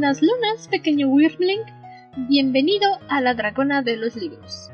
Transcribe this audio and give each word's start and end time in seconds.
Buenas 0.00 0.22
lunas, 0.22 0.66
pequeño 0.68 1.08
Wyrmling. 1.10 1.60
Bienvenido 2.30 2.88
a 3.10 3.20
La 3.20 3.34
Dragona 3.34 3.82
de 3.82 3.98
los 3.98 4.16
Libros. 4.16 4.70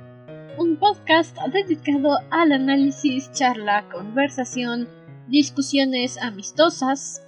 Un 0.56 0.76
podcast 0.76 1.36
dedicado 1.52 2.18
al 2.30 2.52
análisis, 2.52 3.32
charla, 3.32 3.88
conversación, 3.90 4.88
discusiones 5.26 6.16
amistosas, 6.18 7.26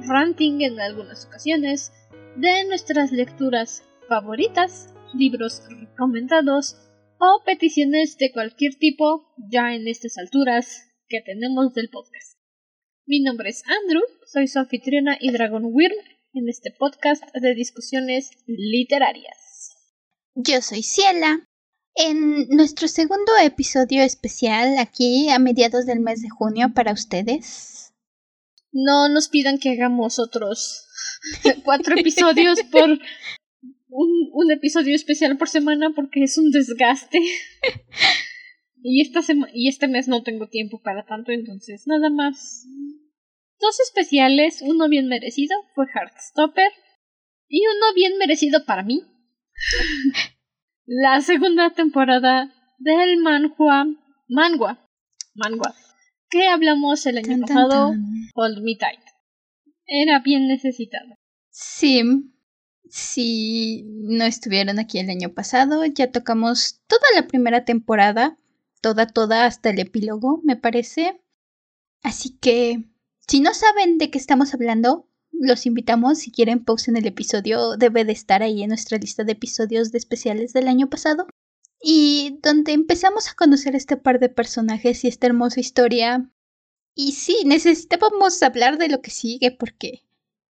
ranting 0.00 0.62
en 0.62 0.80
algunas 0.80 1.26
ocasiones, 1.26 1.92
de 2.36 2.64
nuestras 2.68 3.12
lecturas 3.12 3.86
favoritas, 4.08 4.94
libros 5.12 5.62
recomendados 5.68 6.78
o 7.18 7.42
peticiones 7.44 8.16
de 8.16 8.32
cualquier 8.32 8.76
tipo 8.76 9.26
ya 9.52 9.74
en 9.74 9.86
estas 9.88 10.16
alturas 10.16 10.90
que 11.06 11.20
tenemos 11.20 11.74
del 11.74 11.90
podcast. 11.90 12.38
Mi 13.04 13.20
nombre 13.20 13.50
es 13.50 13.62
Andrew, 13.68 14.04
soy 14.24 14.46
su 14.46 14.58
anfitriona 14.58 15.18
y 15.20 15.32
Dragon 15.32 15.64
Wyrm 15.66 16.15
en 16.36 16.48
este 16.50 16.70
podcast 16.70 17.24
de 17.34 17.54
discusiones 17.54 18.30
literarias. 18.46 19.70
Yo 20.34 20.60
soy 20.60 20.82
Ciela. 20.82 21.40
En 21.94 22.48
nuestro 22.48 22.88
segundo 22.88 23.32
episodio 23.42 24.02
especial 24.02 24.76
aquí 24.78 25.30
a 25.30 25.38
mediados 25.38 25.86
del 25.86 26.00
mes 26.00 26.20
de 26.20 26.28
junio 26.28 26.74
para 26.74 26.92
ustedes. 26.92 27.94
No 28.70 29.08
nos 29.08 29.28
pidan 29.28 29.58
que 29.58 29.70
hagamos 29.70 30.18
otros 30.18 30.86
cuatro 31.64 31.96
episodios 31.96 32.62
por 32.70 32.90
un, 32.90 34.30
un 34.32 34.52
episodio 34.52 34.94
especial 34.94 35.38
por 35.38 35.48
semana 35.48 35.92
porque 35.96 36.22
es 36.24 36.36
un 36.36 36.50
desgaste. 36.50 37.18
y, 38.82 39.00
esta 39.00 39.20
y 39.54 39.68
este 39.68 39.88
mes 39.88 40.06
no 40.06 40.22
tengo 40.22 40.48
tiempo 40.48 40.82
para 40.82 41.06
tanto, 41.06 41.32
entonces 41.32 41.84
nada 41.86 42.10
más 42.10 42.66
Dos 43.60 43.80
especiales, 43.80 44.62
uno 44.62 44.88
bien 44.88 45.08
merecido 45.08 45.56
fue 45.74 45.86
Heartstopper 45.86 46.70
y 47.48 47.62
uno 47.66 47.94
bien 47.94 48.18
merecido 48.18 48.64
para 48.64 48.82
mí. 48.82 49.02
la 50.84 51.20
segunda 51.20 51.70
temporada 51.70 52.52
del 52.78 53.18
manhua, 53.18 53.86
mangua, 54.28 54.88
mangua, 55.34 55.74
que 56.28 56.46
hablamos 56.48 57.06
el 57.06 57.18
año 57.18 57.40
pasado, 57.46 57.92
Hold 58.34 58.62
Me 58.62 58.76
Tight. 58.76 59.00
Era 59.86 60.20
bien 60.20 60.48
necesitado. 60.48 61.16
Sí, 61.50 62.02
si 62.90 63.84
no 63.86 64.24
estuvieron 64.24 64.78
aquí 64.78 64.98
el 64.98 65.10
año 65.10 65.32
pasado, 65.32 65.84
ya 65.86 66.12
tocamos 66.12 66.82
toda 66.86 67.06
la 67.14 67.26
primera 67.26 67.64
temporada, 67.64 68.38
toda, 68.82 69.06
toda 69.06 69.46
hasta 69.46 69.70
el 69.70 69.78
epílogo, 69.78 70.40
me 70.44 70.56
parece. 70.56 71.22
Así 72.02 72.36
que 72.38 72.84
si 73.28 73.40
no 73.40 73.54
saben 73.54 73.98
de 73.98 74.10
qué 74.10 74.18
estamos 74.18 74.54
hablando, 74.54 75.08
los 75.32 75.66
invitamos, 75.66 76.18
si 76.18 76.30
quieren, 76.30 76.64
pausen 76.64 76.96
el 76.96 77.06
episodio, 77.06 77.76
debe 77.76 78.04
de 78.04 78.12
estar 78.12 78.42
ahí 78.42 78.62
en 78.62 78.68
nuestra 78.68 78.98
lista 78.98 79.24
de 79.24 79.32
episodios 79.32 79.92
de 79.92 79.98
especiales 79.98 80.52
del 80.52 80.68
año 80.68 80.88
pasado. 80.88 81.26
Y 81.80 82.38
donde 82.42 82.72
empezamos 82.72 83.28
a 83.28 83.34
conocer 83.34 83.76
este 83.76 83.96
par 83.96 84.18
de 84.18 84.28
personajes 84.28 85.04
y 85.04 85.08
esta 85.08 85.26
hermosa 85.26 85.60
historia. 85.60 86.30
Y 86.94 87.12
sí, 87.12 87.36
necesitábamos 87.44 88.42
hablar 88.42 88.78
de 88.78 88.88
lo 88.88 89.00
que 89.02 89.10
sigue 89.10 89.50
porque... 89.50 90.02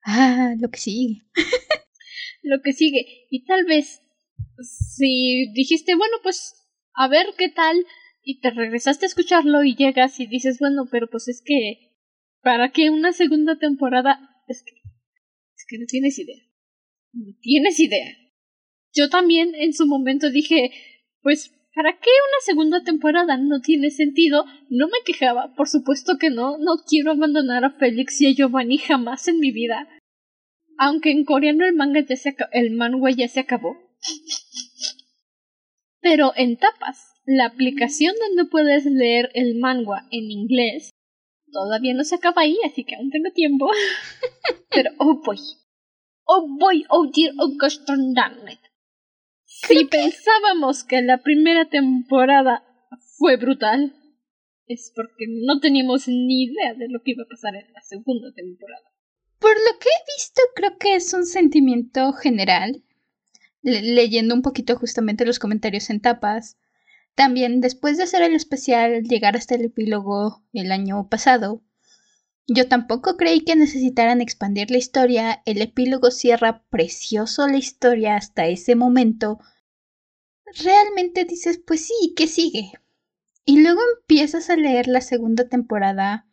Ah, 0.03 0.55
lo 0.59 0.69
que 0.71 0.79
sigue. 0.79 1.23
lo 2.43 2.61
que 2.63 2.73
sigue. 2.73 3.27
Y 3.31 3.45
tal 3.47 3.65
vez, 3.65 4.03
si 4.61 5.51
dijiste, 5.55 5.95
bueno, 5.95 6.17
pues 6.23 6.67
a 6.95 7.09
ver 7.09 7.27
qué 7.39 7.49
tal, 7.49 7.87
y 8.23 8.41
te 8.41 8.51
regresaste 8.51 9.07
a 9.07 9.09
escucharlo 9.09 9.65
y 9.65 9.75
llegas 9.75 10.21
y 10.21 10.27
dices, 10.27 10.59
bueno, 10.59 10.87
pero 10.91 11.09
pues 11.09 11.29
es 11.29 11.43
que 11.43 11.94
¿Para 12.45 12.73
qué 12.73 12.91
una 12.91 13.13
segunda 13.13 13.57
temporada? 13.57 14.21
Es 14.49 14.63
que, 14.63 14.75
es 14.75 15.65
que 15.67 15.79
no 15.79 15.87
tienes 15.89 16.19
idea. 16.19 16.43
No 17.15 17.33
tienes 17.41 17.81
idea. 17.81 18.19
Yo 18.93 19.09
también 19.09 19.55
en 19.55 19.73
su 19.73 19.87
momento 19.87 20.31
dije, 20.31 20.71
pues, 21.23 21.55
¿para 21.75 21.93
qué 21.99 22.11
una 22.11 22.41
segunda 22.45 22.85
temporada? 22.85 23.39
No 23.39 23.63
tiene 23.63 23.91
sentido. 23.91 24.45
No 24.69 24.89
me 24.89 24.99
quejaba, 25.07 25.55
por 25.55 25.69
supuesto 25.69 26.19
que 26.21 26.29
no. 26.29 26.59
No 26.59 26.85
quiero 26.87 27.13
abandonar 27.13 27.65
a 27.65 27.71
Félix 27.71 28.21
y 28.21 28.27
a 28.27 28.35
Giovanni 28.35 28.77
jamás 28.77 29.27
en 29.27 29.39
mi 29.41 29.51
vida. 29.51 29.89
Aunque 30.77 31.13
en 31.13 31.25
coreano 31.25 31.65
el 31.65 31.75
manga 31.75 32.01
ya 32.07 32.17
se 32.17 32.37
el 32.53 32.73
manga 32.73 33.11
ya 33.11 33.27
se 33.27 33.41
acabó. 33.41 33.75
Pero 36.03 36.35
en 36.37 36.59
tapas, 36.59 37.15
la 37.25 37.47
aplicación 37.47 38.15
donde 38.21 38.51
puedes 38.51 38.85
leer 38.85 39.31
el 39.33 39.59
manga 39.59 40.07
en 40.11 40.31
inglés 40.31 40.91
Todavía 41.55 41.95
no 41.95 42.03
se 42.03 42.17
acaba 42.17 42.43
ahí, 42.43 42.59
así 42.67 42.85
que 42.85 42.97
aún 42.97 43.11
tengo 43.11 43.31
tiempo. 43.33 43.71
Pero, 44.71 44.91
oh 44.99 45.23
boy. 45.25 45.39
Oh 46.25 46.49
boy, 46.59 46.85
oh 46.89 47.07
dear, 47.15 47.33
oh 47.39 47.57
gosh 47.57 47.79
darn 47.87 48.49
it. 48.49 48.59
Si 49.45 49.85
pensábamos 49.85 50.83
que 50.83 51.01
la 51.01 51.23
primera 51.23 51.69
temporada 51.69 52.65
fue 53.19 53.37
brutal, 53.37 53.95
es 54.67 54.93
porque 54.97 55.27
no 55.29 55.61
teníamos 55.61 56.09
ni 56.09 56.45
idea 56.45 56.75
de 56.75 56.89
lo 56.89 57.01
que 57.03 57.13
iba 57.13 57.23
a 57.23 57.29
pasar 57.29 57.55
en 57.55 57.73
la 57.73 57.81
segunda 57.83 58.33
temporada. 58.35 58.91
Por 59.39 59.55
lo 59.55 59.79
que 59.79 59.89
he 59.89 60.15
visto, 60.17 60.41
creo 60.57 60.77
que 60.79 60.97
es 60.97 61.15
un 61.15 61.25
sentimiento 61.25 62.13
general. 62.13 62.83
leyendo 63.63 64.35
un 64.35 64.43
poquito 64.43 64.77
justamente 64.77 65.25
los 65.25 65.39
comentarios 65.39 65.89
en 65.89 66.01
tapas, 66.01 66.59
también, 67.15 67.61
después 67.61 67.97
de 67.97 68.05
hacer 68.05 68.23
el 68.23 68.35
especial, 68.35 69.05
llegar 69.05 69.37
hasta 69.37 69.55
el 69.55 69.65
epílogo 69.67 70.43
el 70.53 70.73
año 70.73 71.09
pasado, 71.09 71.63
yo 72.47 72.69
tampoco 72.69 73.17
creí 73.17 73.43
que 73.45 73.57
necesitaran 73.57 74.21
expandir 74.21 74.71
la 74.71 74.79
historia, 74.79 75.43
el 75.47 75.63
epílogo 75.63 76.11
cierra 76.11 76.63
precioso 76.69 77.47
la 77.49 77.57
historia 77.57 78.17
hasta 78.17 78.47
ese 78.47 78.75
momento. 78.75 79.39
Realmente 80.63 81.25
dices, 81.25 81.59
pues 81.65 81.87
sí, 81.87 82.13
¿qué 82.17 82.27
sigue? 82.27 82.73
Y 83.47 83.63
luego 83.63 83.81
empiezas 83.99 84.51
a 84.51 84.57
leer 84.57 84.89
la 84.89 85.01
segunda 85.01 85.49
temporada, 85.49 86.27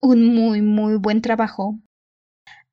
un 0.00 0.26
muy, 0.26 0.60
muy 0.60 0.96
buen 0.96 1.22
trabajo. 1.22 1.78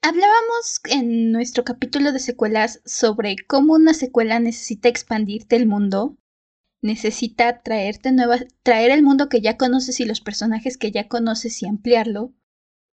Hablábamos 0.01 0.81
en 0.89 1.31
nuestro 1.31 1.63
capítulo 1.63 2.11
de 2.11 2.19
secuelas 2.19 2.81
sobre 2.85 3.35
cómo 3.47 3.75
una 3.75 3.93
secuela 3.93 4.39
necesita 4.39 4.89
expandirte 4.89 5.55
el 5.55 5.67
mundo 5.67 6.17
necesita 6.87 7.61
traerte 7.61 8.11
nuevas, 8.11 8.45
traer 8.63 8.89
el 8.89 9.03
mundo 9.03 9.29
que 9.29 9.41
ya 9.41 9.57
conoces 9.57 9.99
y 9.99 10.05
los 10.05 10.21
personajes 10.21 10.77
que 10.77 10.91
ya 10.91 11.07
conoces 11.07 11.61
y 11.61 11.67
ampliarlo. 11.67 12.33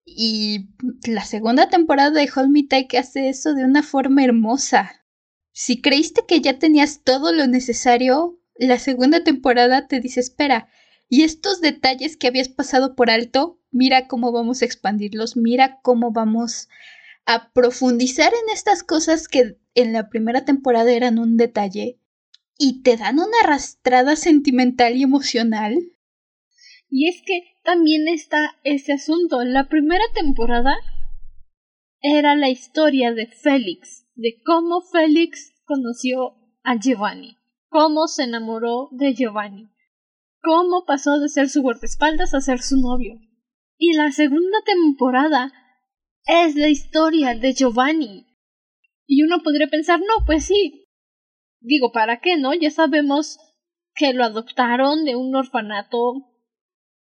Y 0.05 0.69
la 1.07 1.25
segunda 1.25 1.71
temporada 1.71 2.11
de 2.11 2.29
Hold 2.35 2.51
Me 2.51 2.65
Tight 2.65 2.95
hace 2.95 3.31
eso 3.31 3.55
de 3.55 3.65
una 3.65 3.83
forma 3.83 4.23
hermosa. 4.23 5.07
Si 5.53 5.81
creíste 5.81 6.25
que 6.29 6.41
ya 6.41 6.59
tenías 6.59 7.03
todo 7.05 7.33
lo 7.33 7.47
necesario, 7.47 8.39
la 8.57 8.79
segunda 8.79 9.25
temporada 9.25 9.87
te 9.87 10.01
dice 10.01 10.21
espera, 10.21 10.69
y 11.09 11.23
estos 11.23 11.61
detalles 11.61 12.17
que 12.17 12.27
habías 12.27 12.49
pasado 12.49 12.95
por 12.95 13.11
alto, 13.11 13.61
mira 13.71 14.09
cómo 14.09 14.33
vamos 14.33 14.61
a 14.61 14.65
expandirlos, 14.65 15.37
mira 15.37 15.81
cómo 15.83 16.13
vamos 16.13 16.69
a 17.25 17.53
profundizar 17.53 18.33
en 18.33 18.53
estas 18.53 18.83
cosas 18.83 19.29
que 19.29 19.59
en 19.75 19.93
la 19.93 20.09
primera 20.09 20.45
temporada 20.45 20.93
eran 20.93 21.19
un 21.19 21.37
detalle 21.37 21.99
y 22.59 22.83
te 22.83 22.97
dan 22.97 23.19
una 23.19 23.41
arrastrada 23.43 24.17
sentimental 24.17 24.97
y 24.97 25.03
emocional. 25.03 25.79
Y 26.89 27.09
es 27.09 27.23
que 27.27 27.59
también 27.65 28.07
está 28.09 28.57
ese 28.63 28.93
asunto. 28.93 29.43
La 29.43 29.69
primera 29.69 30.05
temporada 30.15 30.75
era 32.01 32.37
la 32.37 32.51
historia 32.51 33.13
de 33.13 33.27
Félix, 33.27 34.07
de 34.15 34.41
cómo 34.45 34.83
Félix 34.83 35.53
conoció 35.65 36.37
a 36.63 36.79
Giovanni, 36.79 37.39
cómo 37.69 38.07
se 38.07 38.25
enamoró 38.25 38.89
de 38.93 39.15
Giovanni, 39.15 39.71
cómo 40.43 40.85
pasó 40.87 41.19
de 41.19 41.29
ser 41.29 41.49
su 41.49 41.63
guardaespaldas 41.63 42.35
a 42.35 42.41
ser 42.41 42.61
su 42.61 42.77
novio. 42.77 43.19
Y 43.79 43.97
la 43.97 44.13
segunda 44.13 44.59
temporada 44.65 45.53
es 46.27 46.55
la 46.55 46.69
historia 46.69 47.35
de 47.35 47.53
Giovanni. 47.55 48.27
Y 49.07 49.23
uno 49.25 49.43
podría 49.43 49.69
pensar, 49.69 50.01
no, 50.01 50.25
pues 50.27 50.45
sí, 50.45 50.84
digo, 51.65 51.93
¿para 51.93 52.21
qué 52.21 52.37
no? 52.37 52.55
Ya 52.55 52.71
sabemos 52.71 53.39
que 53.95 54.13
lo 54.13 54.25
adoptaron 54.25 55.05
de 55.05 55.17
un 55.17 55.35
orfanato 55.35 56.31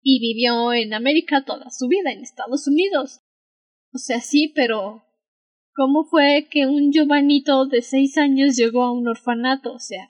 y 0.02 0.20
vivió 0.20 0.72
en 0.72 0.94
América 0.94 1.44
toda 1.44 1.70
su 1.70 1.88
vida, 1.88 2.12
en 2.12 2.20
Estados 2.20 2.66
Unidos. 2.66 3.20
O 3.92 3.98
sea, 3.98 4.20
sí, 4.20 4.52
pero 4.54 5.04
¿cómo 5.74 6.04
fue 6.04 6.48
que 6.50 6.66
un 6.66 6.92
Giovanito 6.92 7.66
de 7.66 7.82
seis 7.82 8.18
años 8.18 8.56
llegó 8.56 8.82
a 8.82 8.92
un 8.92 9.08
orfanato? 9.08 9.72
O 9.72 9.78
sea, 9.78 10.08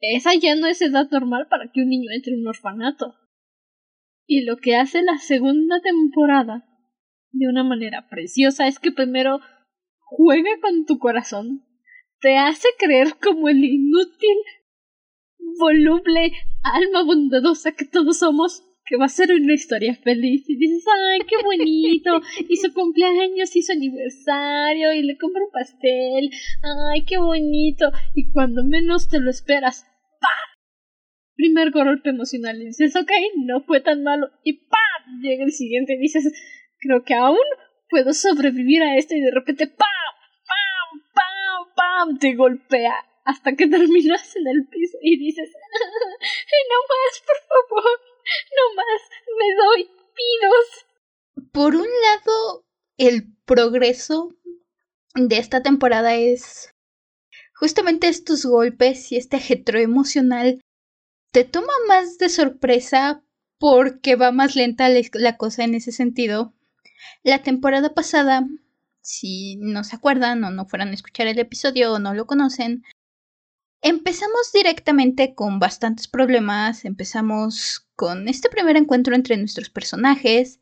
esa 0.00 0.34
ya 0.34 0.56
no 0.56 0.66
es 0.66 0.82
edad 0.82 1.08
normal 1.10 1.46
para 1.48 1.70
que 1.72 1.82
un 1.82 1.88
niño 1.88 2.10
entre 2.12 2.34
en 2.34 2.40
un 2.40 2.48
orfanato. 2.48 3.14
Y 4.26 4.44
lo 4.44 4.56
que 4.56 4.76
hace 4.76 5.02
la 5.02 5.18
segunda 5.18 5.80
temporada, 5.80 6.64
de 7.32 7.48
una 7.48 7.64
manera 7.64 8.08
preciosa, 8.08 8.66
es 8.66 8.78
que 8.78 8.92
primero 8.92 9.40
juega 10.00 10.50
con 10.60 10.86
tu 10.86 10.98
corazón, 10.98 11.64
te 12.22 12.38
hace 12.38 12.68
creer 12.78 13.16
como 13.20 13.48
el 13.48 13.62
inútil, 13.64 14.36
voluble 15.58 16.32
alma 16.62 17.02
bondadosa 17.02 17.72
que 17.72 17.84
todos 17.84 18.20
somos, 18.20 18.62
que 18.86 18.96
va 18.96 19.06
a 19.06 19.08
ser 19.08 19.32
una 19.32 19.54
historia 19.54 19.94
feliz 19.96 20.48
y 20.48 20.56
dices, 20.56 20.84
ay, 20.86 21.20
qué 21.28 21.36
bonito, 21.44 22.20
y 22.48 22.56
su 22.56 22.72
cumpleaños 22.72 23.54
y 23.56 23.62
su 23.62 23.72
aniversario 23.72 24.92
y 24.94 25.02
le 25.02 25.18
compra 25.18 25.42
un 25.42 25.50
pastel, 25.50 26.30
ay, 26.92 27.04
qué 27.04 27.18
bonito, 27.18 27.90
y 28.14 28.30
cuando 28.30 28.64
menos 28.64 29.08
te 29.08 29.18
lo 29.18 29.28
esperas, 29.30 29.84
¡pam! 30.20 30.30
Primer 31.34 31.72
golpe 31.72 32.10
emocional 32.10 32.62
y 32.62 32.66
dices, 32.66 32.94
ok, 32.94 33.10
no 33.44 33.62
fue 33.62 33.80
tan 33.80 34.04
malo, 34.04 34.28
y 34.44 34.64
¡pam! 34.68 35.20
Llega 35.22 35.44
el 35.44 35.52
siguiente 35.52 35.94
y 35.94 35.98
dices, 35.98 36.32
creo 36.78 37.02
que 37.02 37.14
aún 37.14 37.38
puedo 37.88 38.12
sobrevivir 38.14 38.82
a 38.82 38.96
esto 38.96 39.14
y 39.14 39.20
de 39.20 39.30
repente. 39.30 39.66
¡pam! 39.66 39.88
Te 42.18 42.34
golpea 42.34 42.94
hasta 43.24 43.54
que 43.54 43.66
terminas 43.66 44.34
en 44.36 44.48
el 44.48 44.66
piso 44.66 44.98
y 45.00 45.18
dices, 45.18 45.50
no 45.52 46.78
más, 46.88 47.22
por 47.26 47.36
favor, 47.48 48.00
no 48.56 48.74
más, 48.74 49.02
me 49.38 49.54
doy 49.54 49.90
pidos. 50.14 51.50
Por 51.52 51.76
un 51.76 51.86
lado, 51.86 52.64
el 52.96 53.34
progreso 53.44 54.34
de 55.14 55.38
esta 55.38 55.62
temporada 55.62 56.14
es 56.14 56.74
justamente 57.54 58.08
estos 58.08 58.44
golpes 58.44 59.12
y 59.12 59.16
este 59.16 59.36
ajetro 59.36 59.78
emocional 59.78 60.60
te 61.30 61.44
toma 61.44 61.72
más 61.88 62.18
de 62.18 62.28
sorpresa 62.28 63.22
porque 63.58 64.16
va 64.16 64.32
más 64.32 64.56
lenta 64.56 64.88
la 64.88 65.36
cosa 65.36 65.64
en 65.64 65.74
ese 65.74 65.92
sentido. 65.92 66.52
La 67.22 67.42
temporada 67.42 67.94
pasada, 67.94 68.46
si 69.02 69.56
no 69.56 69.84
se 69.84 69.96
acuerdan 69.96 70.42
o 70.44 70.50
no 70.50 70.66
fueran 70.66 70.88
a 70.88 70.94
escuchar 70.94 71.26
el 71.26 71.38
episodio 71.38 71.92
o 71.92 71.98
no 71.98 72.14
lo 72.14 72.26
conocen, 72.26 72.84
Empezamos 73.84 74.52
directamente 74.54 75.34
con 75.34 75.58
bastantes 75.58 76.06
problemas, 76.06 76.84
empezamos 76.84 77.84
con 77.96 78.28
este 78.28 78.48
primer 78.48 78.76
encuentro 78.76 79.16
entre 79.16 79.36
nuestros 79.36 79.70
personajes. 79.70 80.60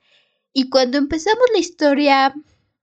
Y 0.54 0.70
cuando 0.70 0.96
empezamos 0.96 1.44
la 1.52 1.58
historia 1.58 2.34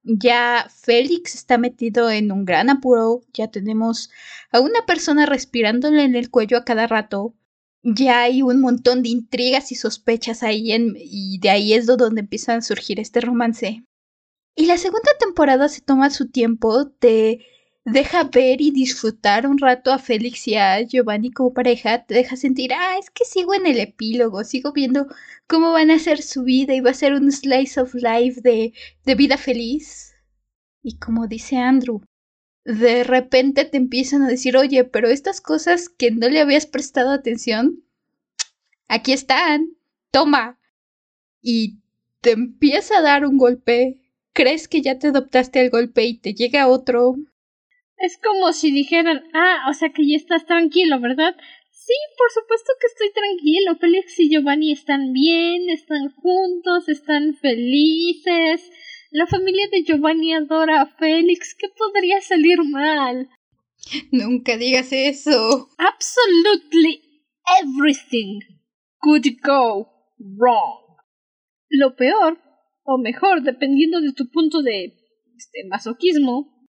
ya 0.04 0.68
Félix 0.70 1.34
está 1.34 1.58
metido 1.58 2.12
en 2.12 2.32
un 2.32 2.46
gran 2.46 2.70
apuro, 2.70 3.22
ya 3.34 3.50
tenemos 3.50 4.12
a 4.52 4.60
una 4.60 4.86
persona 4.86 5.26
respirándole 5.26 6.04
en 6.04 6.16
el 6.16 6.30
cuello 6.30 6.58
a 6.58 6.66
cada 6.66 6.86
rato, 6.86 7.34
ya 7.82 8.22
hay 8.22 8.44
un 8.44 8.62
montón 8.62 9.02
de 9.02 9.10
intrigas 9.10 9.72
y 9.72 9.76
sospechas 9.76 10.44
ahí 10.44 10.72
y 10.98 11.40
de 11.40 11.50
ahí 11.50 11.74
es 11.74 11.88
donde 11.88 12.22
empieza 12.22 12.54
a 12.54 12.62
surgir 12.62 13.00
este 13.00 13.22
romance. 13.22 13.84
Y 14.58 14.66
la 14.66 14.80
segunda 14.80 15.12
temporada 15.20 15.70
se 15.70 15.82
toma 15.82 16.10
su 16.10 16.32
tiempo 16.32 16.86
de 17.00 17.46
deja 17.86 18.24
ver 18.24 18.60
y 18.60 18.72
disfrutar 18.72 19.46
un 19.46 19.60
rato 19.60 19.94
a 19.94 20.00
Félix 20.00 20.48
y 20.48 20.56
a 20.56 20.82
Giovanni 20.82 21.30
como 21.32 21.54
pareja, 21.54 22.04
te 22.06 22.16
deja 22.16 22.36
sentir, 22.36 22.74
ah, 22.74 22.98
es 23.00 23.12
que 23.12 23.24
sigo 23.24 23.54
en 23.54 23.68
el 23.68 23.80
epílogo, 23.80 24.44
sigo 24.44 24.74
viendo 24.74 25.06
cómo 25.46 25.72
van 25.74 25.92
a 25.92 26.00
ser 26.00 26.24
su 26.24 26.42
vida 26.44 26.74
y 26.74 26.80
va 26.82 26.90
a 26.90 26.96
ser 26.96 27.14
un 27.14 27.32
slice 27.32 27.80
of 27.80 27.94
life 27.94 28.42
de, 28.42 28.74
de 29.06 29.16
vida 29.16 29.38
feliz. 29.38 30.16
Y 30.82 30.98
como 30.98 31.28
dice 31.28 31.58
Andrew, 31.58 32.02
de 32.66 33.04
repente 33.04 33.64
te 33.64 33.78
empiezan 33.78 34.24
a 34.24 34.28
decir, 34.28 34.58
oye, 34.58 34.86
pero 34.86 35.08
estas 35.08 35.40
cosas 35.40 35.88
que 35.88 36.10
no 36.10 36.30
le 36.30 36.42
habías 36.42 36.66
prestado 36.66 37.12
atención, 37.12 37.84
aquí 38.88 39.14
están, 39.14 39.70
toma. 40.10 40.60
Y 41.44 41.78
te 42.22 42.32
empieza 42.32 42.98
a 42.98 43.04
dar 43.04 43.24
un 43.24 43.38
golpe, 43.38 44.02
crees 44.38 44.68
que 44.68 44.84
ya 44.84 45.00
te 45.00 45.08
adoptaste 45.08 45.60
al 45.60 45.72
golpe 45.72 46.04
y 46.06 46.20
te 46.20 46.36
llega 46.36 46.68
otro, 46.68 47.16
es 47.98 48.20
como 48.20 48.54
si 48.54 48.72
dijeran, 48.72 49.24
ah, 49.34 49.66
o 49.70 49.74
sea 49.74 49.90
que 49.90 50.08
ya 50.08 50.16
estás 50.16 50.46
tranquilo, 50.46 51.00
¿verdad? 51.00 51.36
Sí, 51.72 51.96
por 52.16 52.30
supuesto 52.32 52.72
que 52.80 52.88
estoy 52.88 53.12
tranquilo. 53.12 53.76
Félix 53.80 54.20
y 54.20 54.30
Giovanni 54.30 54.72
están 54.72 55.14
bien, 55.14 55.70
están 55.70 56.14
juntos, 56.14 56.90
están 56.90 57.36
felices. 57.36 58.70
La 59.10 59.26
familia 59.26 59.68
de 59.72 59.84
Giovanni 59.84 60.34
adora 60.34 60.82
a 60.82 60.86
Félix. 60.86 61.56
¿Qué 61.56 61.70
podría 61.76 62.22
salir 62.22 62.60
mal? 62.70 63.30
Nunca 64.12 64.58
digas 64.58 64.92
eso. 64.92 65.70
Absolutely 65.80 67.02
everything 67.64 68.42
could 69.02 69.26
go 69.42 69.90
wrong. 70.20 70.84
Lo 71.70 71.96
peor, 71.96 72.38
o 72.88 72.98
mejor, 72.98 73.44
dependiendo 73.44 74.00
de 74.00 74.14
tu 74.14 74.30
punto 74.30 74.62
de 74.62 74.96
este, 75.36 75.66
masoquismo, 75.68 76.66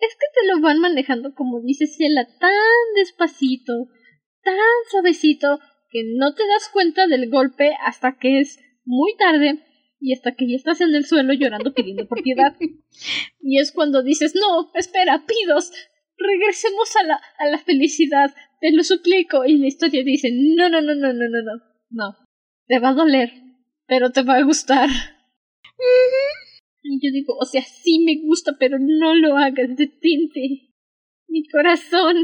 es 0.00 0.12
que 0.14 0.40
te 0.40 0.46
lo 0.48 0.60
van 0.60 0.80
manejando, 0.80 1.34
como 1.34 1.60
dice 1.62 1.86
Ciela, 1.86 2.26
tan 2.40 2.50
despacito, 2.96 3.72
tan 4.42 4.56
suavecito, 4.90 5.60
que 5.88 6.02
no 6.16 6.34
te 6.34 6.42
das 6.48 6.68
cuenta 6.72 7.06
del 7.06 7.30
golpe 7.30 7.76
hasta 7.86 8.18
que 8.18 8.40
es 8.40 8.58
muy 8.84 9.16
tarde 9.16 9.62
y 10.00 10.12
hasta 10.14 10.34
que 10.34 10.50
ya 10.50 10.56
estás 10.56 10.80
en 10.80 10.92
el 10.94 11.06
suelo 11.06 11.32
llorando 11.32 11.72
pidiendo 11.72 12.06
por 12.08 12.22
piedad. 12.22 12.54
Y 13.40 13.60
es 13.60 13.70
cuando 13.70 14.02
dices, 14.02 14.34
no, 14.34 14.72
espera, 14.74 15.24
pidos, 15.24 15.70
regresemos 16.16 16.96
a 16.96 17.04
la, 17.04 17.20
a 17.38 17.46
la 17.46 17.58
felicidad, 17.58 18.34
te 18.60 18.72
lo 18.72 18.82
suplico. 18.82 19.44
Y 19.44 19.58
la 19.58 19.68
historia 19.68 20.02
dice, 20.02 20.30
no, 20.32 20.68
no, 20.68 20.82
no, 20.82 20.96
no, 20.96 21.12
no, 21.12 21.28
no, 21.28 21.42
no, 21.42 21.62
no, 21.90 22.16
te 22.66 22.80
va 22.80 22.88
a 22.88 22.94
doler, 22.94 23.30
pero 23.86 24.10
te 24.10 24.22
va 24.22 24.38
a 24.38 24.42
gustar. 24.42 24.88
Y 26.82 27.00
yo 27.00 27.12
digo, 27.12 27.36
o 27.36 27.44
sea, 27.44 27.62
sí 27.64 27.98
me 28.04 28.20
gusta, 28.22 28.56
pero 28.58 28.78
no 28.78 29.14
lo 29.14 29.36
hagas, 29.36 29.76
detente. 29.76 30.70
Mi 31.26 31.46
corazón. 31.48 32.16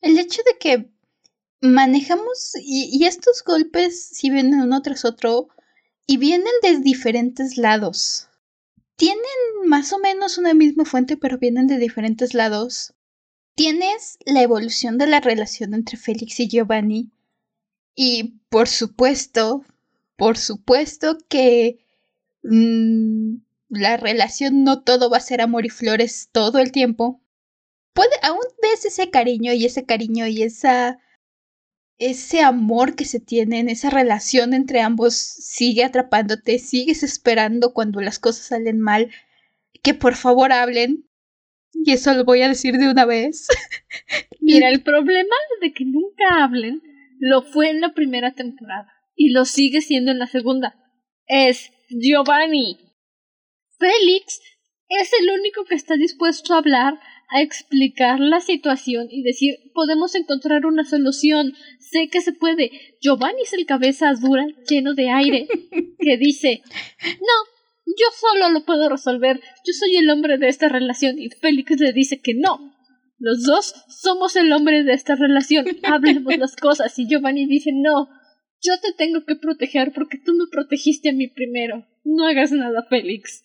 El 0.00 0.18
hecho 0.18 0.42
de 0.46 0.58
que 0.58 0.94
manejamos 1.60 2.52
y, 2.62 3.04
estos 3.04 3.42
golpes 3.44 4.08
si 4.08 4.30
vienen 4.30 4.60
uno 4.60 4.82
tras 4.82 5.04
otro 5.04 5.48
y 6.06 6.18
vienen 6.18 6.52
de 6.62 6.78
diferentes 6.80 7.56
lados. 7.56 8.28
Tienen 8.96 9.24
más 9.66 9.92
o 9.92 9.98
menos 9.98 10.38
una 10.38 10.54
misma 10.54 10.84
fuente, 10.84 11.16
pero 11.16 11.38
vienen 11.38 11.66
de 11.66 11.78
diferentes 11.78 12.34
lados. 12.34 12.94
Tienes 13.54 14.18
la 14.24 14.42
evolución 14.42 14.98
de 14.98 15.06
la 15.06 15.20
relación 15.20 15.74
entre 15.74 15.96
Félix 15.96 16.38
y 16.40 16.48
Giovanni. 16.48 17.10
Y 17.94 18.40
por 18.50 18.68
supuesto, 18.68 19.64
por 20.16 20.36
supuesto 20.36 21.18
que 21.28 21.83
mm, 22.44 23.36
la 23.70 23.96
relación 23.96 24.62
no 24.64 24.82
todo 24.82 25.10
va 25.10 25.16
a 25.18 25.20
ser 25.20 25.40
amor 25.40 25.66
y 25.66 25.70
flores 25.70 26.28
todo 26.32 26.58
el 26.58 26.72
tiempo. 26.72 27.20
Puede, 27.92 28.14
aún 28.22 28.44
ves 28.62 28.84
ese 28.84 29.10
cariño 29.10 29.52
y 29.52 29.64
ese 29.64 29.84
cariño 29.84 30.26
y 30.26 30.42
esa 30.42 30.98
ese 31.98 32.42
amor 32.42 32.96
que 32.96 33.04
se 33.04 33.20
tiene 33.20 33.60
en 33.60 33.68
esa 33.68 33.90
relación 33.90 34.52
entre 34.52 34.80
ambos 34.80 35.14
sigue 35.14 35.84
atrapándote, 35.84 36.58
sigues 36.58 37.02
esperando 37.02 37.72
cuando 37.72 38.00
las 38.00 38.18
cosas 38.18 38.46
salen 38.46 38.80
mal, 38.80 39.10
que 39.82 39.94
por 39.94 40.14
favor 40.16 40.52
hablen. 40.52 41.08
Y 41.72 41.92
eso 41.92 42.14
lo 42.14 42.24
voy 42.24 42.42
a 42.42 42.48
decir 42.48 42.78
de 42.78 42.88
una 42.88 43.04
vez. 43.04 43.48
Mira, 44.40 44.68
el 44.68 44.82
problema 44.82 45.34
de 45.60 45.72
que 45.72 45.84
nunca 45.84 46.42
hablen 46.42 46.82
lo 47.18 47.42
fue 47.42 47.70
en 47.70 47.80
la 47.80 47.94
primera 47.94 48.32
temporada 48.32 48.88
y 49.16 49.30
lo 49.30 49.44
sigue 49.44 49.80
siendo 49.80 50.10
en 50.10 50.18
la 50.18 50.26
segunda. 50.26 50.76
Es 51.26 51.72
Giovanni. 52.00 52.78
Félix 53.78 54.40
es 54.88 55.10
el 55.20 55.30
único 55.30 55.64
que 55.64 55.74
está 55.74 55.96
dispuesto 55.96 56.54
a 56.54 56.58
hablar, 56.58 56.94
a 57.28 57.40
explicar 57.40 58.20
la 58.20 58.40
situación 58.40 59.08
y 59.10 59.22
decir 59.22 59.56
podemos 59.74 60.14
encontrar 60.14 60.66
una 60.66 60.84
solución. 60.84 61.54
Sé 61.78 62.08
que 62.08 62.20
se 62.20 62.32
puede. 62.32 62.70
Giovanni 63.00 63.42
es 63.42 63.52
el 63.52 63.66
cabeza 63.66 64.12
dura, 64.20 64.46
lleno 64.68 64.94
de 64.94 65.10
aire, 65.10 65.46
que 65.98 66.16
dice 66.18 66.62
no, 67.02 67.54
yo 67.86 68.06
solo 68.18 68.50
lo 68.50 68.64
puedo 68.64 68.88
resolver. 68.88 69.40
Yo 69.64 69.72
soy 69.72 69.96
el 69.96 70.10
hombre 70.10 70.38
de 70.38 70.48
esta 70.48 70.68
relación. 70.68 71.18
Y 71.18 71.30
Félix 71.30 71.78
le 71.78 71.92
dice 71.92 72.20
que 72.20 72.34
no. 72.34 72.72
Los 73.18 73.44
dos 73.44 73.74
somos 73.88 74.36
el 74.36 74.52
hombre 74.52 74.82
de 74.82 74.94
esta 74.94 75.14
relación. 75.14 75.66
Hablemos 75.84 76.36
las 76.38 76.56
cosas. 76.56 76.98
Y 76.98 77.06
Giovanni 77.08 77.46
dice 77.46 77.70
no. 77.72 78.08
Yo 78.64 78.80
te 78.80 78.92
tengo 78.96 79.24
que 79.26 79.36
proteger 79.36 79.92
porque 79.92 80.18
tú 80.18 80.32
me 80.32 80.46
protegiste 80.50 81.10
a 81.10 81.12
mí 81.12 81.28
primero. 81.28 81.86
No 82.02 82.26
hagas 82.26 82.50
nada, 82.50 82.86
Félix. 82.88 83.44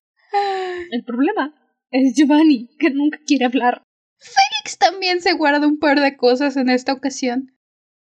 El 0.92 1.04
problema 1.04 1.54
es 1.92 2.16
Giovanni, 2.16 2.70
que 2.80 2.90
nunca 2.92 3.20
quiere 3.26 3.46
hablar. 3.46 3.84
Félix 4.18 4.78
también 4.78 5.22
se 5.22 5.34
guarda 5.34 5.68
un 5.68 5.80
par 5.80 6.00
de 6.00 6.16
cosas 6.16 6.56
en 6.56 6.70
esta 6.70 6.94
ocasión. 6.94 7.56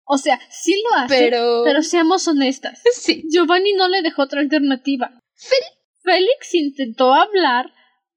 O 0.07 0.19
sea, 0.19 0.41
sí 0.51 0.75
lo 0.83 0.99
hace, 0.99 1.17
pero, 1.17 1.63
pero 1.65 1.83
seamos 1.83 2.27
honestas. 2.29 2.83
Sí. 2.93 3.25
Giovanni 3.31 3.73
no 3.75 3.89
le 3.89 4.03
dejó 4.03 4.23
otra 4.23 4.41
alternativa. 4.41 5.19
Félix 6.03 6.55
intentó 6.55 7.15
hablar 7.15 7.73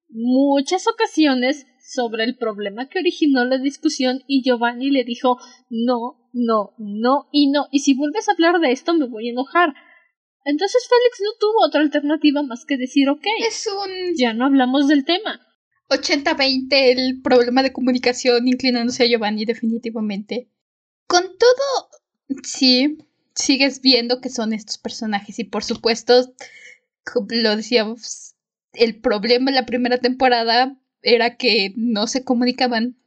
muchas 0.10 0.88
ocasiones 0.88 1.66
sobre 1.88 2.26
el 2.26 2.36
problema 2.38 2.90
que 2.90 3.00
originó 3.00 3.46
la 3.46 3.58
discusión 3.58 4.24
y 4.28 4.44
Giovanni 4.44 4.92
le 4.92 5.06
dijo 5.06 5.38
no, 5.70 6.30
no, 6.34 6.74
no 6.78 7.30
y 7.32 7.50
no. 7.50 7.68
Y 7.72 7.80
si 7.80 7.94
vuelves 7.94 8.28
a 8.28 8.34
hablar 8.34 8.60
de 8.60 8.72
esto 8.72 8.94
me 8.94 9.08
voy 9.08 9.30
a 9.30 9.32
enojar. 9.32 9.74
Entonces 10.44 10.88
Félix 10.88 11.22
no 11.24 11.32
tuvo 11.40 11.66
otra 11.66 11.82
alternativa 11.82 12.44
más 12.44 12.66
que 12.66 12.78
decir, 12.78 13.10
ok, 13.10 13.26
es 13.48 13.68
un... 13.68 14.16
ya 14.18 14.34
no 14.34 14.46
hablamos 14.46 14.88
del 14.88 15.06
tema. 15.06 15.42
80-20 15.90 16.68
el 16.70 17.22
problema 17.22 17.64
de 17.64 17.72
comunicación 17.72 18.48
inclinándose 18.48 19.04
a 19.04 19.08
Giovanni 19.08 19.46
definitivamente. 19.46 20.50
Con 21.08 21.24
todo, 21.24 22.42
sí, 22.44 22.98
sigues 23.34 23.82
viendo 23.82 24.20
que 24.20 24.30
son 24.30 24.52
estos 24.52 24.78
personajes 24.78 25.40
y 25.40 25.46
por 25.46 25.64
supuesto, 25.64 26.34
lo 27.30 27.56
decíamos, 27.56 28.36
el 28.74 29.00
problema 29.00 29.52
en 29.52 29.56
la 29.56 29.66
primera 29.66 30.00
temporada 30.00 30.78
era 31.02 31.36
que 31.36 31.74
no 31.76 32.08
se 32.08 32.24
comunicaban. 32.24 32.98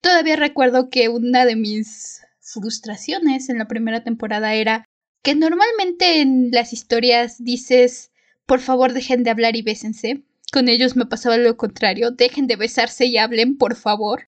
Todavía 0.00 0.36
recuerdo 0.36 0.88
que 0.88 1.08
una 1.08 1.44
de 1.44 1.56
mis 1.56 2.22
frustraciones 2.40 3.48
en 3.48 3.58
la 3.58 3.68
primera 3.68 4.02
temporada 4.02 4.54
era 4.54 4.84
que 5.22 5.34
normalmente 5.34 6.20
en 6.20 6.50
las 6.50 6.72
historias 6.72 7.42
dices, 7.42 8.10
por 8.46 8.60
favor 8.60 8.92
dejen 8.92 9.22
de 9.22 9.30
hablar 9.30 9.56
y 9.56 9.62
bésense. 9.62 10.24
Con 10.52 10.68
ellos 10.68 10.96
me 10.96 11.06
pasaba 11.06 11.36
lo 11.36 11.56
contrario, 11.56 12.10
dejen 12.10 12.46
de 12.46 12.56
besarse 12.56 13.06
y 13.06 13.18
hablen, 13.18 13.56
por 13.56 13.76
favor. 13.76 14.26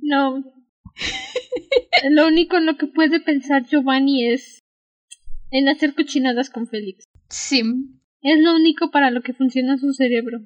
No. 0.00 0.44
lo 2.10 2.26
único 2.26 2.56
en 2.56 2.66
lo 2.66 2.76
que 2.76 2.86
puede 2.86 3.20
pensar 3.20 3.66
Giovanni 3.66 4.30
es 4.30 4.60
en 5.50 5.68
hacer 5.68 5.94
cochinadas 5.94 6.48
con 6.50 6.66
Félix. 6.66 7.04
Sí. 7.28 7.62
Es 8.22 8.38
lo 8.40 8.54
único 8.54 8.90
para 8.90 9.10
lo 9.10 9.22
que 9.22 9.34
funciona 9.34 9.76
su 9.78 9.92
cerebro. 9.92 10.40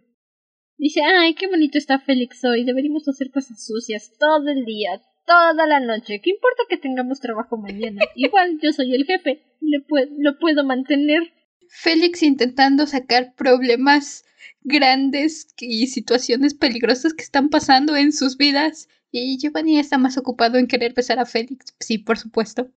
Dice, 0.85 1.01
ay, 1.03 1.33
qué 1.35 1.47
bonito 1.47 1.79
está 1.79 1.99
Félix 1.99 2.45
hoy, 2.45 2.63
deberíamos 2.63 3.09
hacer 3.09 3.31
cosas 3.31 3.65
sucias 3.65 4.13
todo 4.19 4.51
el 4.51 4.67
día, 4.67 5.01
toda 5.25 5.67
la 5.67 5.81
noche. 5.81 6.21
¿Qué 6.23 6.29
importa 6.29 6.65
que 6.69 6.77
tengamos 6.77 7.21
trabajo 7.21 7.57
mañana? 7.57 8.03
Igual 8.15 8.59
yo 8.63 8.71
soy 8.71 8.95
el 8.95 9.07
jefe, 9.07 9.41
le 9.63 9.83
lo 10.19 10.39
puedo 10.39 10.63
mantener. 10.63 11.33
Félix 11.71 12.23
intentando 12.23 12.87
sacar 12.87 13.35
problemas 13.35 14.27
grandes 14.61 15.55
y 15.59 15.87
situaciones 15.87 16.53
peligrosas 16.53 17.15
que 17.15 17.25
están 17.25 17.49
pasando 17.49 17.97
en 17.97 18.13
sus 18.13 18.37
vidas. 18.37 18.91
Y 19.11 19.39
Giovanni 19.39 19.79
está 19.79 19.97
más 19.97 20.19
ocupado 20.19 20.59
en 20.59 20.67
querer 20.67 20.93
besar 20.93 21.19
a 21.19 21.25
Félix. 21.25 21.75
Sí, 21.81 21.97
por 21.97 22.19
supuesto. 22.19 22.71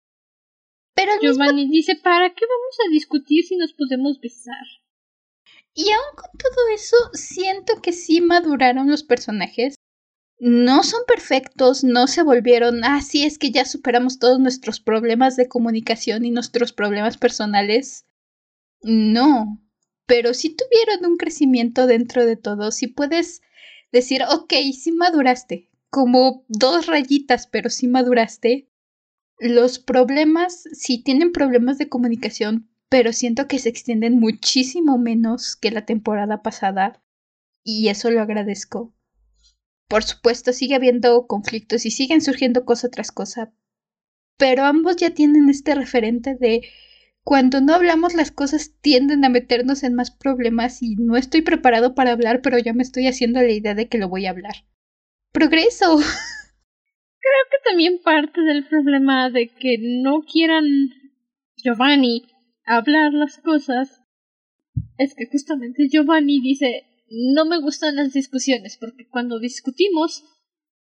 Pero 0.95 1.13
Giovanni 1.23 1.71
dice, 1.71 1.97
¿para 1.97 2.29
qué 2.35 2.45
vamos 2.45 2.77
a 2.87 2.93
discutir 2.93 3.45
si 3.45 3.57
nos 3.57 3.73
podemos 3.73 4.21
besar? 4.21 4.84
Y 5.75 5.91
aún 5.91 6.17
con 6.17 6.31
todo 6.39 6.69
eso, 6.73 6.97
siento 7.15 7.83
que 7.83 7.93
sí 7.93 8.21
maduraron 8.21 8.89
los 8.89 9.03
personajes. 9.03 9.75
No 10.39 10.83
son 10.85 11.03
perfectos, 11.07 11.83
no 11.85 12.07
se 12.07 12.23
volvieron, 12.23 12.85
ah, 12.85 13.01
sí, 13.03 13.25
es 13.25 13.39
que 13.39 13.51
ya 13.51 13.65
superamos 13.65 14.19
todos 14.19 14.39
nuestros 14.39 14.81
problemas 14.81 15.37
de 15.37 15.49
comunicación 15.49 16.25
y 16.25 16.31
nuestros 16.31 16.73
problemas 16.73 17.19
personales. 17.19 18.07
No, 18.83 19.61
pero 20.07 20.35
sí 20.35 20.55
tuvieron 20.55 21.11
un 21.11 21.17
crecimiento 21.17 21.87
dentro 21.87 22.25
de 22.27 22.37
todo. 22.37 22.71
Si 22.71 22.87
puedes 22.87 23.43
decir, 23.91 24.23
ok, 24.31 24.53
sí 24.79 24.93
maduraste, 24.93 25.71
como 25.91 26.45
dos 26.49 26.87
rayitas, 26.87 27.47
pero 27.47 27.71
sí 27.71 27.89
maduraste. 27.89 28.69
Los 29.39 29.79
problemas, 29.79 30.65
sí 30.73 31.03
tienen 31.03 31.33
problemas 31.33 31.79
de 31.79 31.89
comunicación, 31.89 32.69
pero 32.95 33.13
siento 33.13 33.49
que 33.49 33.59
se 33.59 33.71
extienden 33.71 34.21
muchísimo 34.21 34.99
menos 34.99 35.57
que 35.57 35.73
la 35.73 35.85
temporada 35.85 36.43
pasada 36.43 37.03
y 37.65 37.89
eso 37.89 38.09
lo 38.09 38.23
agradezco. 38.23 38.95
Por 39.89 40.05
supuesto, 40.05 40.53
sigue 40.53 40.77
habiendo 40.77 41.27
conflictos 41.27 41.87
y 41.87 41.91
siguen 41.91 42.21
surgiendo 42.21 42.65
cosa 42.65 42.89
tras 42.91 43.11
cosa, 43.11 43.53
pero 44.39 44.63
ambos 44.63 44.95
ya 44.95 45.11
tienen 45.11 45.49
este 45.49 45.75
referente 45.75 46.37
de 46.37 46.69
cuando 47.25 47.61
no 47.61 47.75
hablamos 47.75 48.15
las 48.15 48.31
cosas 48.31 48.77
tienden 48.81 49.25
a 49.25 49.29
meternos 49.29 49.83
en 49.83 49.95
más 49.95 50.13
problemas 50.13 50.81
y 50.81 50.95
no 50.95 51.17
estoy 51.17 51.43
preparado 51.43 51.97
para 51.97 52.13
hablar, 52.13 52.43
pero 52.43 52.61
ya 52.61 52.75
me 52.75 52.85
estoy 52.85 53.09
haciendo 53.09 53.41
la 53.41 53.51
idea 53.51 53.75
de 53.75 53.89
que 53.89 53.99
lo 53.99 54.09
voy 54.09 54.27
a 54.27 54.31
hablar. 54.31 54.55
Progreso. 55.33 55.97
Creo 57.19 57.45
que 57.51 57.69
también 57.69 58.01
parte 58.05 58.41
del 58.41 58.65
problema 58.69 59.31
de 59.31 59.49
que 59.49 59.79
no 59.81 60.23
quieran 60.23 60.93
Giovanni 61.57 62.29
hablar 62.65 63.13
las 63.13 63.39
cosas 63.39 64.03
es 64.99 65.15
que 65.15 65.27
justamente 65.31 65.89
Giovanni 65.89 66.41
dice 66.41 66.85
no 67.11 67.45
me 67.45 67.61
gustan 67.61 67.97
las 67.97 68.13
discusiones 68.13 68.77
porque 68.79 69.09
cuando 69.09 69.39
discutimos 69.39 70.25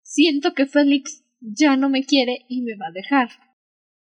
siento 0.02 0.54
que 0.54 0.66
Félix 0.66 1.24
ya 1.40 1.76
no 1.76 1.90
me 1.90 2.04
quiere 2.04 2.46
y 2.48 2.62
me 2.62 2.76
va 2.76 2.88
a 2.88 2.94
dejar. 2.94 3.30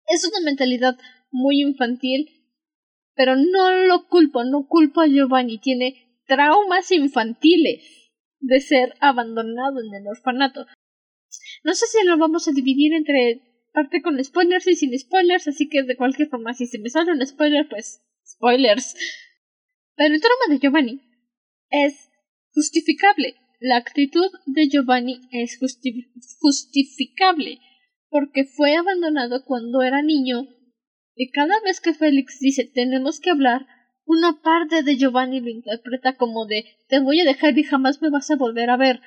Es 0.06 0.26
una 0.26 0.44
mentalidad 0.44 0.96
muy 1.30 1.60
infantil, 1.60 2.28
pero 3.14 3.36
no 3.36 3.86
lo 3.86 4.08
culpo, 4.08 4.44
no 4.44 4.66
culpo 4.66 5.02
a 5.02 5.06
Giovanni, 5.06 5.58
tiene 5.58 6.22
traumas 6.26 6.90
infantiles 6.90 8.12
de 8.40 8.60
ser 8.60 8.94
abandonado 9.00 9.80
en 9.80 9.94
el 9.94 10.06
orfanato. 10.08 10.66
No 11.64 11.74
sé 11.74 11.86
si 11.86 12.06
lo 12.06 12.16
vamos 12.16 12.48
a 12.48 12.52
dividir 12.52 12.94
entre 12.94 13.42
parte 13.72 14.02
con 14.02 14.22
spoilers 14.22 14.66
y 14.66 14.76
sin 14.76 14.98
spoilers, 14.98 15.48
así 15.48 15.68
que 15.68 15.82
de 15.82 15.96
cualquier 15.96 16.28
forma, 16.28 16.54
si 16.54 16.66
se 16.66 16.78
me 16.78 16.90
sale 16.90 17.12
un 17.12 17.26
spoiler, 17.26 17.68
pues 17.68 18.02
spoilers. 18.26 18.94
Pero 19.96 20.14
el 20.14 20.20
trauma 20.20 20.54
de 20.54 20.58
Giovanni 20.58 21.00
es 21.70 22.10
justificable. 22.52 23.34
La 23.60 23.76
actitud 23.76 24.30
de 24.46 24.68
Giovanni 24.68 25.20
es 25.32 25.58
justificable 26.38 27.58
porque 28.08 28.44
fue 28.44 28.76
abandonado 28.76 29.44
cuando 29.44 29.82
era 29.82 30.02
niño 30.02 30.46
y 31.14 31.30
cada 31.30 31.60
vez 31.64 31.80
que 31.80 31.94
Félix 31.94 32.38
dice 32.38 32.70
tenemos 32.72 33.18
que 33.18 33.30
hablar, 33.30 33.66
una 34.04 34.40
parte 34.40 34.84
de 34.84 34.96
Giovanni 34.96 35.40
lo 35.40 35.50
interpreta 35.50 36.16
como 36.16 36.46
de 36.46 36.64
te 36.88 37.00
voy 37.00 37.20
a 37.20 37.24
dejar 37.24 37.58
y 37.58 37.64
jamás 37.64 38.00
me 38.00 38.10
vas 38.10 38.30
a 38.30 38.36
volver 38.36 38.70
a 38.70 38.76
ver. 38.76 39.02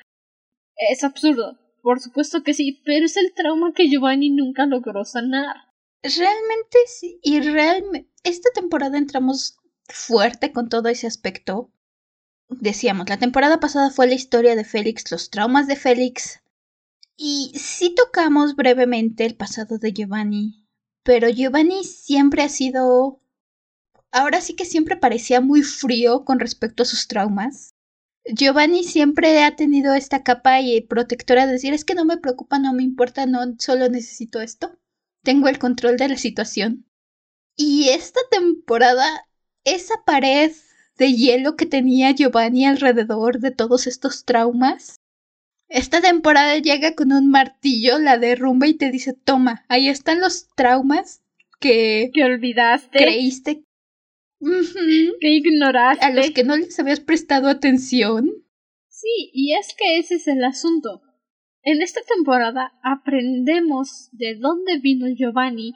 Es 0.90 1.02
absurdo. 1.04 1.58
Por 1.82 2.00
supuesto 2.00 2.44
que 2.44 2.54
sí, 2.54 2.80
pero 2.84 3.04
es 3.06 3.16
el 3.16 3.34
trauma 3.34 3.72
que 3.74 3.88
Giovanni 3.88 4.30
nunca 4.30 4.66
logró 4.66 5.04
sanar. 5.04 5.56
Realmente 6.02 6.78
sí, 6.86 7.18
y 7.22 7.40
realmente 7.40 8.10
esta 8.24 8.50
temporada 8.54 8.98
entramos 8.98 9.58
fuerte 9.88 10.52
con 10.52 10.68
todo 10.68 10.88
ese 10.88 11.08
aspecto. 11.08 11.72
Decíamos, 12.48 13.08
la 13.08 13.18
temporada 13.18 13.60
pasada 13.60 13.90
fue 13.90 14.06
la 14.06 14.14
historia 14.14 14.54
de 14.54 14.64
Félix, 14.64 15.10
los 15.10 15.30
traumas 15.30 15.66
de 15.66 15.76
Félix. 15.76 16.40
Y 17.16 17.52
sí 17.56 17.94
tocamos 17.94 18.54
brevemente 18.56 19.24
el 19.24 19.36
pasado 19.36 19.78
de 19.78 19.92
Giovanni, 19.92 20.66
pero 21.02 21.28
Giovanni 21.28 21.84
siempre 21.84 22.42
ha 22.42 22.48
sido... 22.48 23.20
Ahora 24.12 24.40
sí 24.40 24.54
que 24.54 24.66
siempre 24.66 24.96
parecía 24.96 25.40
muy 25.40 25.62
frío 25.62 26.24
con 26.24 26.38
respecto 26.38 26.82
a 26.82 26.86
sus 26.86 27.08
traumas. 27.08 27.74
Giovanni 28.24 28.84
siempre 28.84 29.42
ha 29.42 29.56
tenido 29.56 29.94
esta 29.94 30.22
capa 30.22 30.60
y 30.60 30.80
protectora 30.80 31.46
de 31.46 31.52
decir 31.52 31.74
es 31.74 31.84
que 31.84 31.94
no 31.94 32.04
me 32.04 32.18
preocupa, 32.18 32.58
no 32.58 32.72
me 32.72 32.82
importa, 32.82 33.26
no 33.26 33.40
solo 33.58 33.88
necesito 33.88 34.40
esto. 34.40 34.78
Tengo 35.22 35.48
el 35.48 35.58
control 35.58 35.96
de 35.96 36.08
la 36.08 36.16
situación. 36.16 36.86
Y 37.56 37.88
esta 37.90 38.20
temporada, 38.30 39.26
esa 39.64 39.94
pared 40.06 40.52
de 40.96 41.12
hielo 41.12 41.56
que 41.56 41.66
tenía 41.66 42.12
Giovanni 42.12 42.66
alrededor 42.66 43.40
de 43.40 43.50
todos 43.50 43.86
estos 43.86 44.24
traumas, 44.24 45.00
esta 45.68 46.00
temporada 46.00 46.58
llega 46.58 46.94
con 46.94 47.12
un 47.12 47.30
martillo, 47.30 47.98
la 47.98 48.18
derrumba 48.18 48.66
y 48.66 48.74
te 48.74 48.90
dice, 48.90 49.14
toma, 49.14 49.64
ahí 49.68 49.88
están 49.88 50.20
los 50.20 50.48
traumas 50.54 51.22
que... 51.60 52.10
Que 52.12 52.24
olvidaste. 52.24 52.98
Creíste 52.98 53.64
que 55.20 55.28
ignoraste. 55.28 56.04
A 56.04 56.10
los 56.10 56.30
que 56.30 56.44
no 56.44 56.56
les 56.56 56.78
habías 56.78 57.00
prestado 57.00 57.48
atención. 57.48 58.30
Sí, 58.88 59.30
y 59.32 59.54
es 59.54 59.74
que 59.76 59.98
ese 59.98 60.16
es 60.16 60.28
el 60.28 60.44
asunto. 60.44 61.02
En 61.62 61.80
esta 61.80 62.00
temporada 62.02 62.72
aprendemos 62.82 64.08
de 64.12 64.36
dónde 64.36 64.78
vino 64.80 65.06
Giovanni 65.08 65.74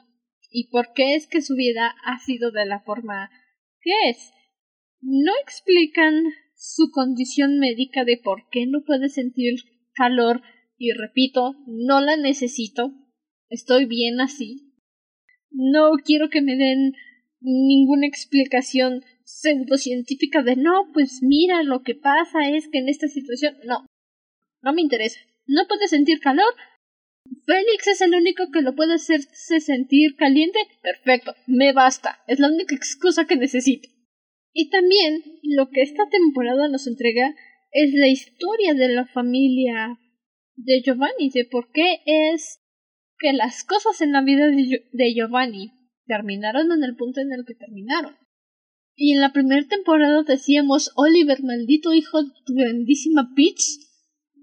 y 0.51 0.69
por 0.69 0.93
qué 0.93 1.15
es 1.15 1.27
que 1.27 1.41
su 1.41 1.55
vida 1.55 1.95
ha 2.03 2.19
sido 2.19 2.51
de 2.51 2.65
la 2.65 2.81
forma 2.81 3.29
que 3.81 3.91
es. 4.09 4.31
No 5.01 5.31
explican 5.41 6.23
su 6.55 6.89
condición 6.91 7.59
médica 7.59 8.03
de 8.03 8.17
por 8.17 8.49
qué 8.49 8.65
no 8.65 8.83
puede 8.85 9.09
sentir 9.09 9.59
calor 9.93 10.41
y 10.77 10.91
repito, 10.91 11.55
no 11.67 12.01
la 12.01 12.17
necesito. 12.17 12.93
Estoy 13.49 13.85
bien 13.85 14.19
así. 14.19 14.73
No 15.51 15.91
quiero 16.03 16.29
que 16.29 16.41
me 16.41 16.55
den 16.55 16.93
ninguna 17.39 18.07
explicación 18.07 19.03
pseudocientífica 19.23 20.41
de 20.41 20.55
no, 20.55 20.89
pues 20.93 21.19
mira, 21.21 21.63
lo 21.63 21.83
que 21.83 21.95
pasa 21.95 22.49
es 22.49 22.67
que 22.69 22.79
en 22.79 22.89
esta 22.89 23.07
situación 23.07 23.57
no, 23.65 23.85
no 24.61 24.73
me 24.73 24.81
interesa. 24.81 25.19
No 25.45 25.67
puede 25.67 25.87
sentir 25.87 26.19
calor. 26.19 26.53
Félix 27.45 27.87
es 27.87 28.01
el 28.01 28.15
único 28.15 28.51
que 28.51 28.61
lo 28.61 28.75
puede 28.75 28.95
hacerse 28.95 29.59
sentir 29.59 30.15
caliente. 30.15 30.59
Perfecto, 30.81 31.35
me 31.45 31.73
basta. 31.73 32.19
Es 32.27 32.39
la 32.39 32.49
única 32.49 32.75
excusa 32.75 33.25
que 33.25 33.35
necesito. 33.35 33.89
Y 34.53 34.69
también 34.69 35.23
lo 35.43 35.69
que 35.69 35.81
esta 35.81 36.09
temporada 36.09 36.67
nos 36.67 36.87
entrega 36.87 37.35
es 37.71 37.93
la 37.93 38.07
historia 38.07 38.73
de 38.73 38.89
la 38.89 39.05
familia 39.05 39.99
de 40.55 40.81
Giovanni, 40.81 41.29
de 41.29 41.45
por 41.45 41.71
qué 41.71 41.99
es 42.05 42.59
que 43.19 43.33
las 43.33 43.63
cosas 43.63 44.01
en 44.01 44.13
la 44.13 44.21
vida 44.21 44.47
de 44.47 45.13
Giovanni 45.13 45.76
terminaron 46.07 46.71
en 46.71 46.83
el 46.83 46.95
punto 46.95 47.21
en 47.21 47.31
el 47.31 47.45
que 47.45 47.53
terminaron. 47.53 48.15
Y 48.95 49.13
en 49.13 49.21
la 49.21 49.31
primera 49.31 49.67
temporada 49.67 50.23
decíamos, 50.23 50.91
Oliver, 50.95 51.43
maldito 51.43 51.93
hijo 51.93 52.23
de 52.23 52.31
tu 52.45 52.55
grandísima 52.55 53.29
Peach, 53.35 53.61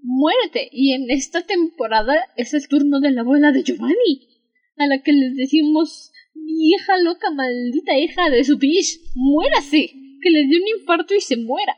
muérete. 0.01 0.69
Y 0.71 0.93
en 0.93 1.11
esta 1.11 1.41
temporada 1.41 2.15
es 2.37 2.53
el 2.53 2.67
turno 2.69 3.01
de 3.01 3.11
la 3.11 3.21
abuela 3.21 3.51
de 3.51 3.63
Giovanni, 3.63 4.29
a 4.77 4.87
la 4.87 5.01
que 5.03 5.11
les 5.11 5.35
decimos, 5.35 6.11
vieja 6.33 6.97
loca, 6.99 7.31
maldita 7.31 7.97
hija 7.97 8.29
de 8.29 8.43
su 8.45 8.57
pish, 8.57 9.01
muérase, 9.13 9.91
que 10.21 10.29
le 10.29 10.47
dé 10.47 10.57
un 10.61 10.79
infarto 10.79 11.13
y 11.13 11.21
se 11.21 11.37
muera. 11.37 11.75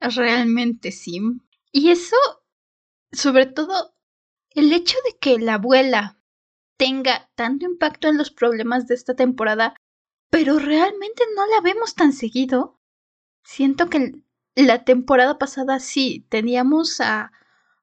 Realmente 0.00 0.92
sí. 0.92 1.18
Y 1.72 1.90
eso, 1.90 2.16
sobre 3.12 3.46
todo, 3.46 3.94
el 4.54 4.72
hecho 4.72 4.96
de 5.04 5.18
que 5.18 5.38
la 5.38 5.54
abuela 5.54 6.21
tenga 6.82 7.30
tanto 7.36 7.64
impacto 7.64 8.08
en 8.08 8.18
los 8.18 8.32
problemas 8.32 8.88
de 8.88 8.96
esta 8.96 9.14
temporada, 9.14 9.76
pero 10.30 10.58
realmente 10.58 11.22
no 11.36 11.46
la 11.46 11.60
vemos 11.60 11.94
tan 11.94 12.12
seguido. 12.12 12.80
Siento 13.44 13.88
que 13.88 14.16
la 14.56 14.82
temporada 14.82 15.38
pasada 15.38 15.78
sí 15.78 16.26
teníamos 16.28 17.00
a 17.00 17.30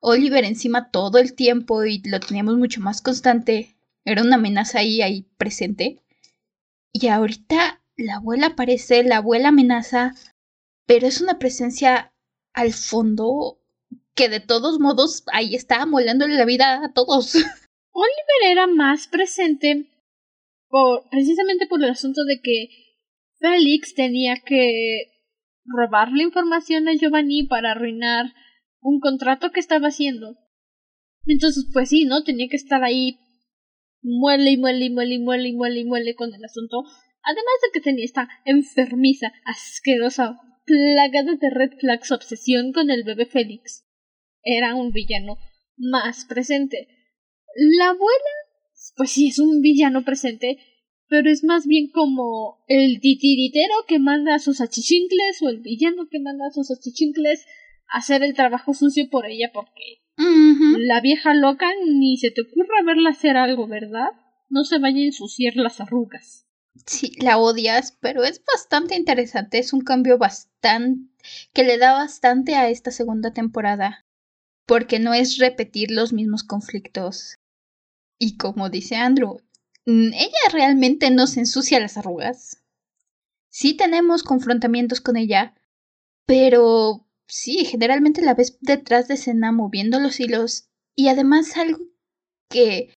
Oliver 0.01 0.43
encima 0.43 0.91
todo 0.91 1.17
el 1.17 1.33
tiempo 1.33 1.85
y 1.85 2.01
lo 2.03 2.19
teníamos 2.19 2.57
mucho 2.57 2.81
más 2.81 3.01
constante. 3.01 3.77
Era 4.03 4.21
una 4.21 4.35
amenaza 4.35 4.79
ahí, 4.79 5.01
ahí 5.01 5.21
presente. 5.37 6.03
Y 6.91 7.07
ahorita 7.07 7.81
la 7.95 8.15
abuela 8.15 8.47
aparece, 8.47 9.03
la 9.03 9.17
abuela 9.17 9.47
amenaza, 9.47 10.13
pero 10.85 11.07
es 11.07 11.21
una 11.21 11.39
presencia 11.39 12.11
al 12.51 12.73
fondo 12.73 13.61
que 14.13 14.27
de 14.27 14.41
todos 14.41 14.77
modos 14.81 15.23
ahí 15.31 15.55
está 15.55 15.85
molándole 15.85 16.35
la 16.35 16.43
vida 16.43 16.83
a 16.83 16.91
todos. 16.91 17.37
Oliver 17.99 18.51
era 18.51 18.67
más 18.67 19.07
presente 19.07 19.85
por, 20.69 21.09
precisamente 21.09 21.67
por 21.67 21.83
el 21.83 21.89
asunto 21.89 22.23
de 22.23 22.39
que 22.41 22.69
Félix 23.39 23.93
tenía 23.93 24.35
que 24.45 25.11
robarle 25.65 26.23
información 26.23 26.87
a 26.87 26.93
Giovanni 26.93 27.43
para 27.43 27.71
arruinar 27.71 28.33
un 28.81 28.99
contrato 28.99 29.51
que 29.51 29.59
estaba 29.59 29.87
haciendo. 29.87 30.37
Entonces, 31.25 31.65
pues 31.73 31.89
sí, 31.89 32.05
¿no? 32.05 32.23
Tenía 32.23 32.47
que 32.49 32.55
estar 32.55 32.83
ahí 32.83 33.19
muele 34.01 34.51
y 34.51 34.57
muele 34.57 34.85
y 34.85 34.89
muele 34.89 35.15
y 35.15 35.19
muele 35.19 35.49
y 35.49 35.53
muele 35.53 35.79
y 35.81 35.85
muele 35.85 36.15
con 36.15 36.33
el 36.33 36.43
asunto. 36.43 36.83
Además 37.21 37.55
de 37.63 37.71
que 37.73 37.81
tenía 37.81 38.05
esta 38.05 38.29
enfermiza, 38.45 39.31
asquerosa, 39.45 40.39
plagada 40.65 41.35
de 41.35 41.49
red 41.49 41.71
flags 41.79 42.11
obsesión 42.11 42.71
con 42.71 42.89
el 42.89 43.03
bebé 43.03 43.25
Félix. 43.25 43.85
Era 44.41 44.75
un 44.75 44.91
villano 44.91 45.37
más 45.77 46.25
presente. 46.25 46.87
La 47.55 47.89
abuela, 47.89 48.35
pues 48.95 49.11
sí, 49.11 49.27
es 49.27 49.39
un 49.39 49.61
villano 49.61 50.03
presente, 50.03 50.59
pero 51.07 51.29
es 51.29 51.43
más 51.43 51.65
bien 51.65 51.89
como 51.89 52.63
el 52.67 52.99
titiritero 53.01 53.73
que 53.87 53.99
manda 53.99 54.35
a 54.35 54.39
sus 54.39 54.61
achichincles 54.61 55.41
o 55.41 55.49
el 55.49 55.59
villano 55.59 56.07
que 56.09 56.19
manda 56.19 56.45
a 56.47 56.51
sus 56.51 56.71
achichincles 56.71 57.45
a 57.87 57.97
hacer 57.97 58.23
el 58.23 58.35
trabajo 58.35 58.73
sucio 58.73 59.09
por 59.09 59.25
ella 59.25 59.51
porque 59.53 60.03
la 60.79 60.99
vieja 60.99 61.33
loca 61.33 61.67
ni 61.85 62.17
se 62.17 62.29
te 62.29 62.41
ocurra 62.41 62.83
verla 62.85 63.11
hacer 63.11 63.37
algo, 63.37 63.67
¿verdad? 63.67 64.09
No 64.49 64.65
se 64.65 64.77
vaya 64.77 64.97
a 64.97 65.05
ensuciar 65.05 65.55
las 65.55 65.79
arrugas. 65.79 66.45
Sí, 66.85 67.13
la 67.19 67.37
odias, 67.37 67.97
pero 67.99 68.23
es 68.23 68.41
bastante 68.45 68.95
interesante, 68.95 69.59
es 69.59 69.73
un 69.73 69.81
cambio 69.81 70.17
bastante 70.17 71.09
que 71.53 71.63
le 71.63 71.77
da 71.77 71.93
bastante 71.93 72.55
a 72.55 72.69
esta 72.69 72.91
segunda 72.91 73.33
temporada, 73.33 74.05
porque 74.65 74.99
no 74.99 75.13
es 75.13 75.37
repetir 75.37 75.91
los 75.91 76.13
mismos 76.13 76.43
conflictos. 76.43 77.35
Y 78.19 78.37
como 78.37 78.69
dice 78.69 78.97
Andrew, 78.97 79.41
mm, 79.85 80.13
ella 80.13 80.49
realmente 80.51 81.09
no 81.09 81.25
se 81.25 81.39
ensucia 81.39 81.79
las 81.79 81.97
arrugas. 81.97 82.61
Sí 83.49 83.73
tenemos 83.73 84.23
confrontamientos 84.23 85.01
con 85.01 85.17
ella, 85.17 85.55
pero 86.27 87.07
sí, 87.27 87.65
generalmente 87.65 88.21
la 88.21 88.35
ves 88.35 88.57
detrás 88.61 89.07
de 89.07 89.15
escena 89.15 89.51
moviendo 89.51 89.99
los 89.99 90.19
hilos 90.19 90.69
y 90.95 91.07
además 91.07 91.57
algo 91.57 91.79
que 92.49 92.93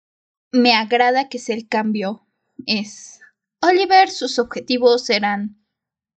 me 0.50 0.74
agrada 0.74 1.28
que 1.28 1.38
es 1.38 1.48
el 1.48 1.68
cambio 1.68 2.26
es 2.66 3.20
Oliver, 3.60 4.10
sus 4.10 4.38
objetivos 4.38 5.08
eran 5.08 5.64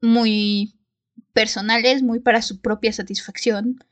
muy 0.01 0.75
personales, 1.33 2.01
muy 2.01 2.19
para 2.19 2.41
su 2.41 2.59
propia 2.59 2.91
satisfacción. 2.91 3.83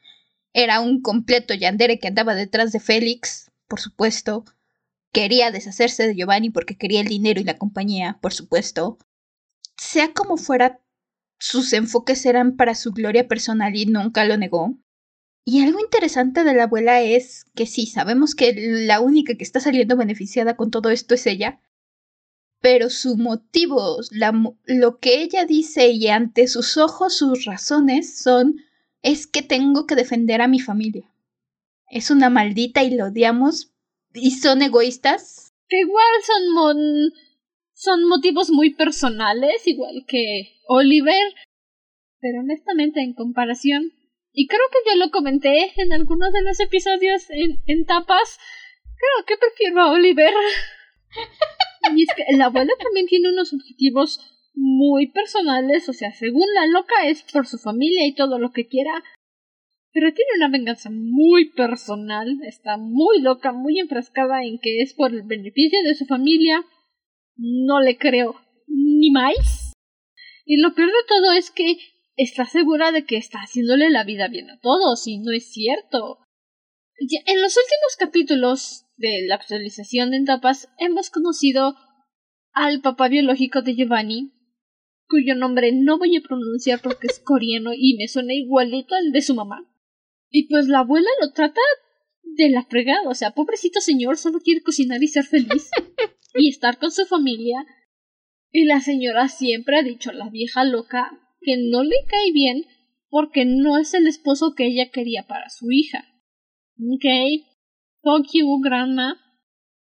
Era 0.53 0.79
un 0.79 1.01
completo 1.01 1.53
yandere 1.53 1.99
que 1.99 2.07
andaba 2.07 2.35
detrás 2.35 2.71
de 2.71 2.79
Félix, 2.79 3.51
por 3.67 3.79
supuesto. 3.79 4.45
Quería 5.13 5.51
deshacerse 5.51 6.07
de 6.07 6.15
Giovanni 6.15 6.49
porque 6.49 6.75
quería 6.75 7.01
el 7.01 7.07
dinero 7.07 7.39
y 7.39 7.43
la 7.43 7.59
compañía, 7.59 8.17
por 8.19 8.33
supuesto. 8.33 8.97
Sea 9.77 10.11
como 10.11 10.37
fuera, 10.37 10.81
sus 11.39 11.71
enfoques 11.73 12.25
eran 12.25 12.55
para 12.55 12.73
su 12.73 12.91
gloria 12.91 13.27
personal 13.27 13.75
y 13.75 13.85
nunca 13.85 14.25
lo 14.25 14.37
negó. 14.37 14.75
Y 15.45 15.61
algo 15.61 15.79
interesante 15.79 16.43
de 16.43 16.53
la 16.53 16.63
abuela 16.63 17.01
es 17.01 17.45
que 17.53 17.67
sí, 17.67 17.85
sabemos 17.85 18.33
que 18.33 18.53
la 18.55 19.01
única 19.01 19.35
que 19.35 19.43
está 19.43 19.59
saliendo 19.59 19.95
beneficiada 19.95 20.55
con 20.55 20.71
todo 20.71 20.89
esto 20.89 21.13
es 21.13 21.27
ella, 21.27 21.59
pero 22.61 22.89
su 22.89 23.17
motivo, 23.17 23.97
lo 24.63 24.99
que 24.99 25.21
ella 25.21 25.45
dice 25.45 25.89
y 25.89 26.07
ante 26.07 26.47
sus 26.47 26.77
ojos 26.77 27.17
sus 27.17 27.43
razones 27.43 28.17
son 28.17 28.55
es 29.01 29.27
que 29.27 29.41
tengo 29.41 29.85
que 29.85 29.95
defender 29.95 30.41
a 30.41 30.47
mi 30.47 30.61
familia. 30.61 31.13
Es 31.89 32.09
una 32.09 32.29
maldita 32.29 32.81
y 32.83 32.95
lo 32.95 33.07
odiamos 33.07 33.72
y 34.13 34.31
son 34.31 34.61
egoístas. 34.61 35.51
Que 35.67 35.79
igual 35.79 36.13
son 36.25 37.11
son 37.73 38.05
motivos 38.05 38.49
muy 38.49 38.73
personales, 38.73 39.67
igual 39.67 40.05
que 40.07 40.55
Oliver, 40.67 41.33
pero 42.21 42.39
honestamente 42.39 43.01
en 43.01 43.13
comparación, 43.13 43.91
y 44.31 44.47
creo 44.47 44.61
que 44.71 44.89
yo 44.89 44.97
lo 44.97 45.11
comenté 45.11 45.73
en 45.75 45.93
algunos 45.93 46.31
de 46.31 46.43
los 46.43 46.59
episodios 46.59 47.29
en, 47.29 47.61
en 47.67 47.85
tapas, 47.85 48.39
creo 48.83 49.25
que 49.27 49.37
prefiero 49.37 49.81
a 49.81 49.91
Oliver. 49.91 50.33
y 51.95 52.03
es 52.03 52.09
que 52.15 52.37
la 52.37 52.45
abuela 52.45 52.73
también 52.81 53.05
tiene 53.07 53.29
unos 53.29 53.53
objetivos 53.53 54.19
muy 54.55 55.11
personales, 55.11 55.89
o 55.89 55.93
sea, 55.93 56.11
según 56.13 56.45
la 56.55 56.67
loca 56.67 57.05
es 57.05 57.23
por 57.23 57.45
su 57.45 57.57
familia 57.57 58.05
y 58.05 58.15
todo 58.15 58.39
lo 58.39 58.51
que 58.51 58.67
quiera, 58.67 59.03
pero 59.93 60.11
tiene 60.11 60.31
una 60.37 60.49
venganza 60.49 60.89
muy 60.91 61.51
personal, 61.51 62.39
está 62.47 62.77
muy 62.77 63.21
loca, 63.21 63.53
muy 63.53 63.79
enfrascada 63.79 64.43
en 64.43 64.57
que 64.59 64.81
es 64.81 64.95
por 64.95 65.13
el 65.13 65.21
beneficio 65.21 65.77
de 65.85 65.93
su 65.93 66.05
familia, 66.05 66.65
no 67.35 67.79
le 67.79 67.97
creo 67.97 68.35
ni 68.67 69.11
más. 69.11 69.73
Y 70.45 70.57
lo 70.57 70.73
peor 70.73 70.87
de 70.87 71.07
todo 71.07 71.33
es 71.33 71.51
que 71.51 71.77
está 72.15 72.45
segura 72.45 72.91
de 72.91 73.05
que 73.05 73.17
está 73.17 73.39
haciéndole 73.39 73.91
la 73.91 74.03
vida 74.03 74.27
bien 74.27 74.49
a 74.49 74.59
todos, 74.59 75.07
y 75.07 75.19
no 75.19 75.31
es 75.31 75.51
cierto. 75.51 76.17
En 76.97 77.41
los 77.41 77.55
últimos 77.55 77.95
capítulos 77.99 78.85
de 78.97 79.27
la 79.27 79.35
actualización 79.35 80.09
de 80.11 80.17
etapas 80.17 80.69
hemos 80.79 81.11
conocido 81.11 81.75
al 82.51 82.81
papá 82.81 83.09
biológico 83.09 83.61
de 83.61 83.75
Giovanni, 83.75 84.31
cuyo 85.07 85.35
nombre 85.35 85.71
no 85.71 85.99
voy 85.99 86.17
a 86.17 86.21
pronunciar 86.21 86.81
porque 86.81 87.07
es 87.07 87.19
coreano 87.19 87.71
y 87.75 87.95
me 87.97 88.07
suena 88.07 88.33
igualito 88.33 88.95
al 88.95 89.11
de 89.11 89.21
su 89.21 89.35
mamá. 89.35 89.69
Y 90.35 90.47
pues 90.47 90.67
la 90.67 90.79
abuela 90.79 91.07
lo 91.21 91.31
trata 91.31 91.61
de 92.23 92.49
la 92.49 92.65
fregada, 92.65 93.07
o 93.07 93.13
sea, 93.13 93.35
pobrecito 93.35 93.79
señor, 93.81 94.17
solo 94.17 94.39
quiere 94.39 94.63
cocinar 94.63 95.03
y 95.03 95.07
ser 95.07 95.25
feliz. 95.25 95.69
y 96.33 96.49
estar 96.49 96.79
con 96.79 96.91
su 96.91 97.05
familia. 97.05 97.63
Y 98.51 98.65
la 98.65 98.81
señora 98.81 99.27
siempre 99.27 99.77
ha 99.77 99.83
dicho 99.83 100.09
a 100.09 100.13
la 100.13 100.31
vieja 100.31 100.63
loca 100.63 101.11
que 101.41 101.55
no 101.57 101.83
le 101.83 101.97
cae 102.07 102.31
bien 102.33 102.65
porque 103.09 103.45
no 103.45 103.77
es 103.77 103.93
el 103.93 104.07
esposo 104.07 104.55
que 104.55 104.65
ella 104.65 104.89
quería 104.91 105.27
para 105.27 105.49
su 105.49 105.71
hija. 105.71 106.03
Ok, 106.79 107.05
fuck 108.01 108.27
you, 108.33 108.59
grandma. 108.59 109.21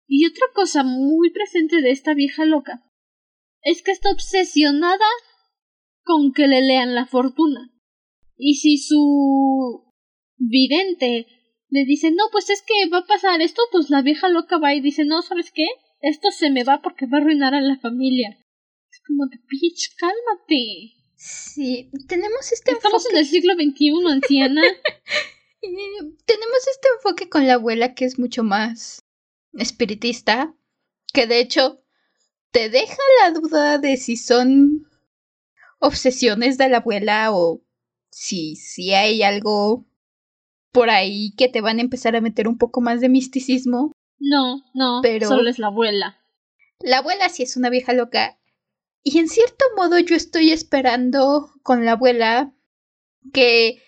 Y 0.09 0.27
otra 0.27 0.47
cosa 0.53 0.83
muy 0.83 1.31
presente 1.31 1.81
de 1.81 1.93
esta 1.93 2.13
vieja 2.13 2.45
loca 2.45 2.85
es 3.63 3.83
que 3.83 3.93
está 3.93 4.11
obsesionada 4.11 5.07
con 6.03 6.33
que 6.33 6.49
le 6.49 6.61
lean 6.61 6.97
la 6.97 7.07
fortuna. 7.07 7.73
Y 8.37 8.57
si 8.57 8.79
su 8.79 9.90
vidente 10.41 11.27
le 11.69 11.85
dice, 11.85 12.11
no, 12.11 12.25
pues 12.33 12.51
es 12.51 12.63
que 12.63 12.91
va 12.91 12.99
a 12.99 13.07
pasar 13.07 13.41
esto, 13.41 13.63
pues 13.71 13.91
la 13.91 14.03
vieja 14.03 14.29
loca 14.29 14.59
va 14.59 14.75
y 14.75 14.81
dice, 14.81 15.05
no, 15.05 15.23
¿sabes 15.23 15.53
qué? 15.55 15.67
esto 16.01 16.31
se 16.31 16.51
me 16.51 16.65
va 16.65 16.81
porque 16.83 17.07
va 17.07 17.19
a 17.19 17.21
arruinar 17.21 17.55
a 17.55 17.61
la 17.61 17.79
familia. 17.79 18.39
Es 18.91 19.01
como 19.07 19.27
de, 19.27 19.39
bitch, 19.49 19.95
cálmate. 19.97 20.95
Sí, 21.17 21.91
tenemos 22.09 22.51
este 22.53 22.73
Estamos 22.73 23.09
en 23.11 23.19
el 23.19 23.27
siglo 23.27 23.53
XXI, 23.55 23.93
anciana. 24.11 24.63
tenemos 25.61 26.69
este 26.73 26.89
enfoque 26.97 27.29
con 27.29 27.47
la 27.47 27.55
abuela 27.55 27.95
que 27.95 28.07
es 28.07 28.19
mucho 28.19 28.43
más 28.43 29.05
espiritista, 29.53 30.55
que 31.13 31.27
de 31.27 31.41
hecho 31.41 31.85
te 32.51 32.71
deja 32.71 32.97
la 33.23 33.33
duda 33.33 33.79
de 33.79 33.97
si 33.97 34.17
son 34.17 34.87
obsesiones 35.79 36.57
de 36.57 36.69
la 36.69 36.79
abuela 36.79 37.33
o 37.33 37.63
si, 38.11 38.57
si 38.57 38.95
hay 38.95 39.23
algo 39.23 39.87
por 40.73 40.91
ahí 40.91 41.33
que 41.37 41.49
te 41.49 41.61
van 41.61 41.79
a 41.79 41.83
empezar 41.83 42.17
a 42.17 42.21
meter 42.21 42.49
un 42.49 42.59
poco 42.59 42.81
más 42.81 43.01
de 43.01 43.09
misticismo. 43.09 43.93
No, 44.19 44.63
no, 44.75 45.01
pero 45.03 45.29
solo 45.29 45.49
es 45.49 45.59
la 45.59 45.69
abuela. 45.69 46.19
La 46.81 46.99
abuela 46.99 47.29
sí 47.29 47.43
es 47.43 47.57
una 47.57 47.71
vieja 47.71 47.93
loca. 47.93 48.39
Y 49.03 49.19
en 49.19 49.29
cierto 49.29 49.65
modo 49.77 49.99
yo 49.99 50.15
estoy 50.15 50.51
esperando 50.51 51.53
con 51.63 51.85
la 51.85 51.93
abuela 51.93 52.53
que 53.33 53.83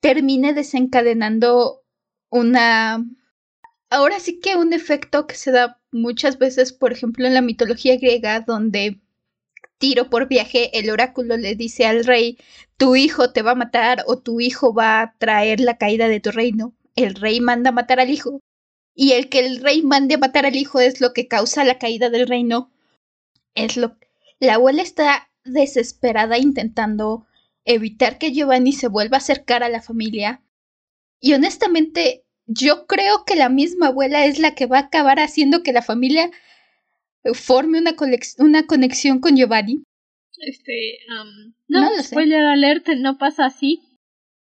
termine 0.00 0.52
desencadenando 0.52 1.82
una 2.30 3.04
ahora 3.90 4.20
sí 4.20 4.40
que 4.40 4.56
un 4.56 4.72
efecto 4.72 5.26
que 5.26 5.34
se 5.34 5.50
da 5.50 5.80
muchas 5.90 6.38
veces, 6.38 6.72
por 6.72 6.92
ejemplo, 6.92 7.26
en 7.26 7.34
la 7.34 7.42
mitología 7.42 7.96
griega, 7.96 8.40
donde 8.40 9.00
tiro 9.78 10.10
por 10.10 10.28
viaje, 10.28 10.78
el 10.78 10.90
oráculo 10.90 11.36
le 11.36 11.54
dice 11.54 11.86
al 11.86 12.04
rey, 12.04 12.38
tu 12.76 12.96
hijo 12.96 13.32
te 13.32 13.42
va 13.42 13.52
a 13.52 13.56
matar 13.56 14.04
o 14.06 14.18
tu 14.18 14.40
hijo 14.40 14.74
va 14.74 15.00
a 15.00 15.14
traer 15.18 15.60
la 15.60 15.78
caída 15.78 16.08
de 16.08 16.20
tu 16.20 16.30
reino. 16.30 16.74
El 16.96 17.14
rey 17.14 17.40
manda 17.40 17.72
matar 17.72 18.00
al 18.00 18.10
hijo. 18.10 18.40
Y 18.94 19.12
el 19.12 19.28
que 19.28 19.40
el 19.40 19.62
rey 19.62 19.82
mande 19.82 20.16
a 20.16 20.18
matar 20.18 20.46
al 20.46 20.56
hijo 20.56 20.80
es 20.80 21.00
lo 21.00 21.12
que 21.12 21.28
causa 21.28 21.64
la 21.64 21.78
caída 21.78 22.10
del 22.10 22.26
reino. 22.26 22.70
Es 23.54 23.76
lo 23.76 23.96
la 24.40 24.54
abuela 24.54 24.82
está 24.82 25.30
desesperada 25.44 26.38
intentando 26.38 27.26
evitar 27.64 28.18
que 28.18 28.32
Giovanni 28.32 28.72
se 28.72 28.88
vuelva 28.88 29.16
a 29.16 29.18
acercar 29.18 29.62
a 29.62 29.68
la 29.68 29.82
familia. 29.82 30.42
Y 31.20 31.34
honestamente, 31.34 32.24
yo 32.46 32.86
creo 32.86 33.24
que 33.24 33.34
la 33.34 33.48
misma 33.48 33.88
abuela 33.88 34.26
es 34.26 34.38
la 34.38 34.54
que 34.54 34.66
va 34.66 34.78
a 34.78 34.82
acabar 34.82 35.18
haciendo 35.18 35.62
que 35.62 35.72
la 35.72 35.82
familia 35.82 36.30
forme 37.34 37.78
una, 37.78 37.94
una 38.38 38.66
conexión 38.66 39.20
con 39.20 39.36
Giovanni. 39.36 39.82
Este, 40.40 40.98
no, 41.08 41.24
no 41.80 41.96
lo 41.96 42.02
spoiler 42.02 42.44
alert, 42.44 42.88
no 42.98 43.18
pasa 43.18 43.46
así. 43.46 43.82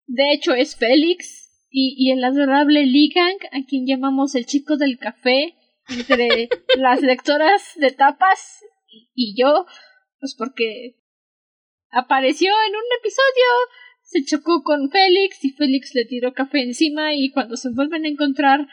De 0.08 0.34
hecho, 0.34 0.53
es 0.53 0.75
Félix 0.75 1.67
y, 1.69 1.95
y 1.97 2.12
el 2.12 2.23
adorable 2.23 2.86
Ligang, 2.86 3.38
a 3.51 3.65
quien 3.67 3.86
llamamos 3.86 4.36
el 4.36 4.45
chico 4.45 4.77
del 4.77 4.97
café, 4.97 5.55
entre 5.89 6.49
las 6.77 7.01
lectoras 7.01 7.73
de 7.75 7.91
tapas 7.91 8.63
y 9.13 9.36
yo, 9.39 9.65
pues 10.19 10.36
porque 10.38 10.95
apareció 11.91 12.51
en 12.67 12.75
un 12.75 12.84
episodio, 12.99 13.45
se 14.01 14.23
chocó 14.25 14.63
con 14.63 14.89
Félix 14.89 15.43
y 15.43 15.51
Félix 15.51 15.93
le 15.93 16.05
tiró 16.05 16.34
café 16.34 16.62
encima 16.62 17.13
y 17.13 17.32
cuando 17.32 17.58
se 17.58 17.69
vuelven 17.71 18.05
a 18.05 18.10
encontrar, 18.10 18.67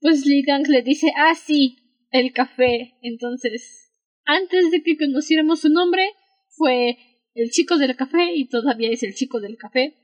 pues 0.00 0.26
Ligang 0.26 0.64
le 0.68 0.82
dice, 0.82 1.12
ah, 1.16 1.34
sí, 1.34 1.76
el 2.12 2.32
café. 2.32 2.94
Entonces, 3.02 3.90
antes 4.24 4.70
de 4.70 4.82
que 4.82 4.96
conociéramos 4.96 5.60
su 5.60 5.68
nombre, 5.68 6.08
fue 6.50 6.96
el 7.34 7.50
chico 7.50 7.78
del 7.78 7.96
café 7.96 8.34
y 8.34 8.48
todavía 8.48 8.90
es 8.90 9.02
el 9.02 9.14
chico 9.14 9.40
del 9.40 9.56
café. 9.56 9.96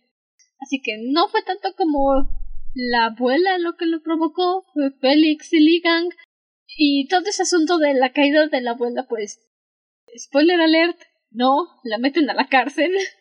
Así 0.61 0.81
que 0.83 0.97
no 1.13 1.29
fue 1.29 1.43
tanto 1.43 1.69
como 1.77 2.29
la 2.75 3.07
abuela 3.07 3.59
lo 3.59 3.77
que 3.77 3.87
lo 3.87 4.03
provocó, 4.03 4.65
fue 4.73 4.91
Félix 5.01 5.53
y 5.53 5.61
Ligang. 5.61 6.09
Y 6.77 7.09
todo 7.09 7.23
ese 7.27 7.43
asunto 7.43 7.79
de 7.79 7.95
la 7.95 8.13
caída 8.13 8.47
de 8.47 8.61
la 8.61 8.73
abuela, 8.73 9.07
pues, 9.09 9.41
spoiler 10.17 10.61
alert, 10.61 10.99
no, 11.31 11.81
la 11.85 11.99
meten 11.99 12.29
a 12.31 12.35
la 12.35 12.49
cárcel. 12.49 12.93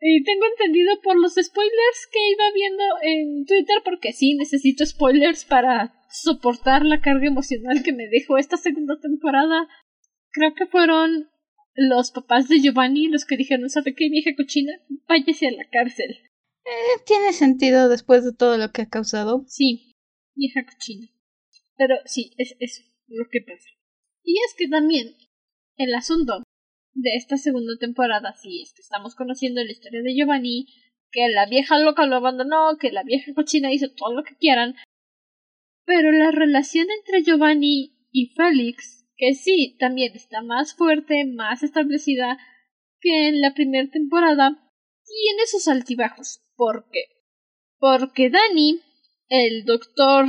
Y 0.00 0.22
tengo 0.24 0.44
entendido 0.46 1.00
por 1.02 1.16
los 1.18 1.34
spoilers 1.34 2.08
que 2.12 2.30
iba 2.30 2.44
viendo 2.54 2.84
en 3.02 3.46
Twitter, 3.46 3.76
porque 3.84 4.12
sí, 4.12 4.34
necesito 4.34 4.84
spoilers 4.84 5.44
para 5.44 5.94
soportar 6.10 6.84
la 6.84 7.00
carga 7.00 7.26
emocional 7.26 7.82
que 7.82 7.92
me 7.92 8.08
dejó 8.08 8.36
esta 8.36 8.56
segunda 8.56 8.98
temporada. 9.00 9.68
Creo 10.32 10.54
que 10.54 10.66
fueron 10.66 11.30
los 11.74 12.10
papás 12.10 12.48
de 12.48 12.60
Giovanni 12.60 13.08
los 13.08 13.24
que 13.24 13.36
dijeron, 13.36 13.70
¿sabe 13.70 13.94
qué 13.94 14.08
vieja 14.08 14.30
cochina? 14.36 14.72
Váyase 15.08 15.48
a 15.48 15.52
la 15.52 15.68
cárcel. 15.70 16.18
Eh, 16.64 17.00
tiene 17.06 17.32
sentido 17.32 17.88
después 17.88 18.24
de 18.24 18.34
todo 18.34 18.58
lo 18.58 18.72
que 18.72 18.82
ha 18.82 18.88
causado. 18.88 19.44
Sí, 19.46 19.94
vieja 20.34 20.64
cochina. 20.64 21.08
Pero 21.76 21.96
sí, 22.04 22.32
es 22.38 22.56
eso 22.58 22.82
lo 23.08 23.26
que 23.30 23.40
pasa. 23.40 23.68
Y 24.24 24.38
es 24.46 24.54
que 24.56 24.68
también 24.68 25.16
el 25.76 25.94
asunto 25.94 26.42
de 26.96 27.14
esta 27.16 27.36
segunda 27.36 27.72
temporada, 27.78 28.34
sí, 28.34 28.62
es 28.62 28.72
que 28.74 28.82
estamos 28.82 29.14
conociendo 29.14 29.62
la 29.62 29.70
historia 29.70 30.02
de 30.02 30.14
Giovanni, 30.14 30.66
que 31.10 31.28
la 31.28 31.46
vieja 31.46 31.78
loca 31.78 32.06
lo 32.06 32.16
abandonó, 32.16 32.76
que 32.78 32.90
la 32.90 33.04
vieja 33.04 33.32
cochina 33.34 33.72
hizo 33.72 33.86
todo 33.94 34.14
lo 34.14 34.24
que 34.24 34.36
quieran, 34.36 34.74
pero 35.84 36.10
la 36.10 36.30
relación 36.30 36.86
entre 36.90 37.22
Giovanni 37.22 37.92
y 38.10 38.26
Félix 38.34 38.96
que 39.16 39.34
sí, 39.34 39.76
también 39.78 40.12
está 40.14 40.42
más 40.42 40.74
fuerte, 40.74 41.24
más 41.24 41.62
establecida 41.62 42.38
que 43.00 43.28
en 43.28 43.40
la 43.40 43.54
primera 43.54 43.88
temporada, 43.90 44.50
tiene 45.04 45.46
sus 45.46 45.68
altibajos. 45.68 46.40
¿Por 46.54 46.88
qué? 46.90 47.04
Porque 47.78 48.30
Dani, 48.30 48.80
el 49.28 49.64
doctor... 49.64 50.26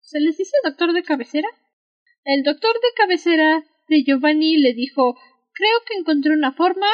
¿Se 0.00 0.20
les 0.20 0.36
dice 0.36 0.56
doctor 0.64 0.92
de 0.92 1.04
cabecera? 1.04 1.48
El 2.24 2.42
doctor 2.42 2.72
de 2.74 2.94
cabecera 2.96 3.64
de 3.88 4.02
Giovanni 4.02 4.58
le 4.58 4.74
dijo 4.74 5.16
Creo 5.60 5.78
que 5.86 5.98
encontré 5.98 6.32
una 6.32 6.52
forma 6.52 6.86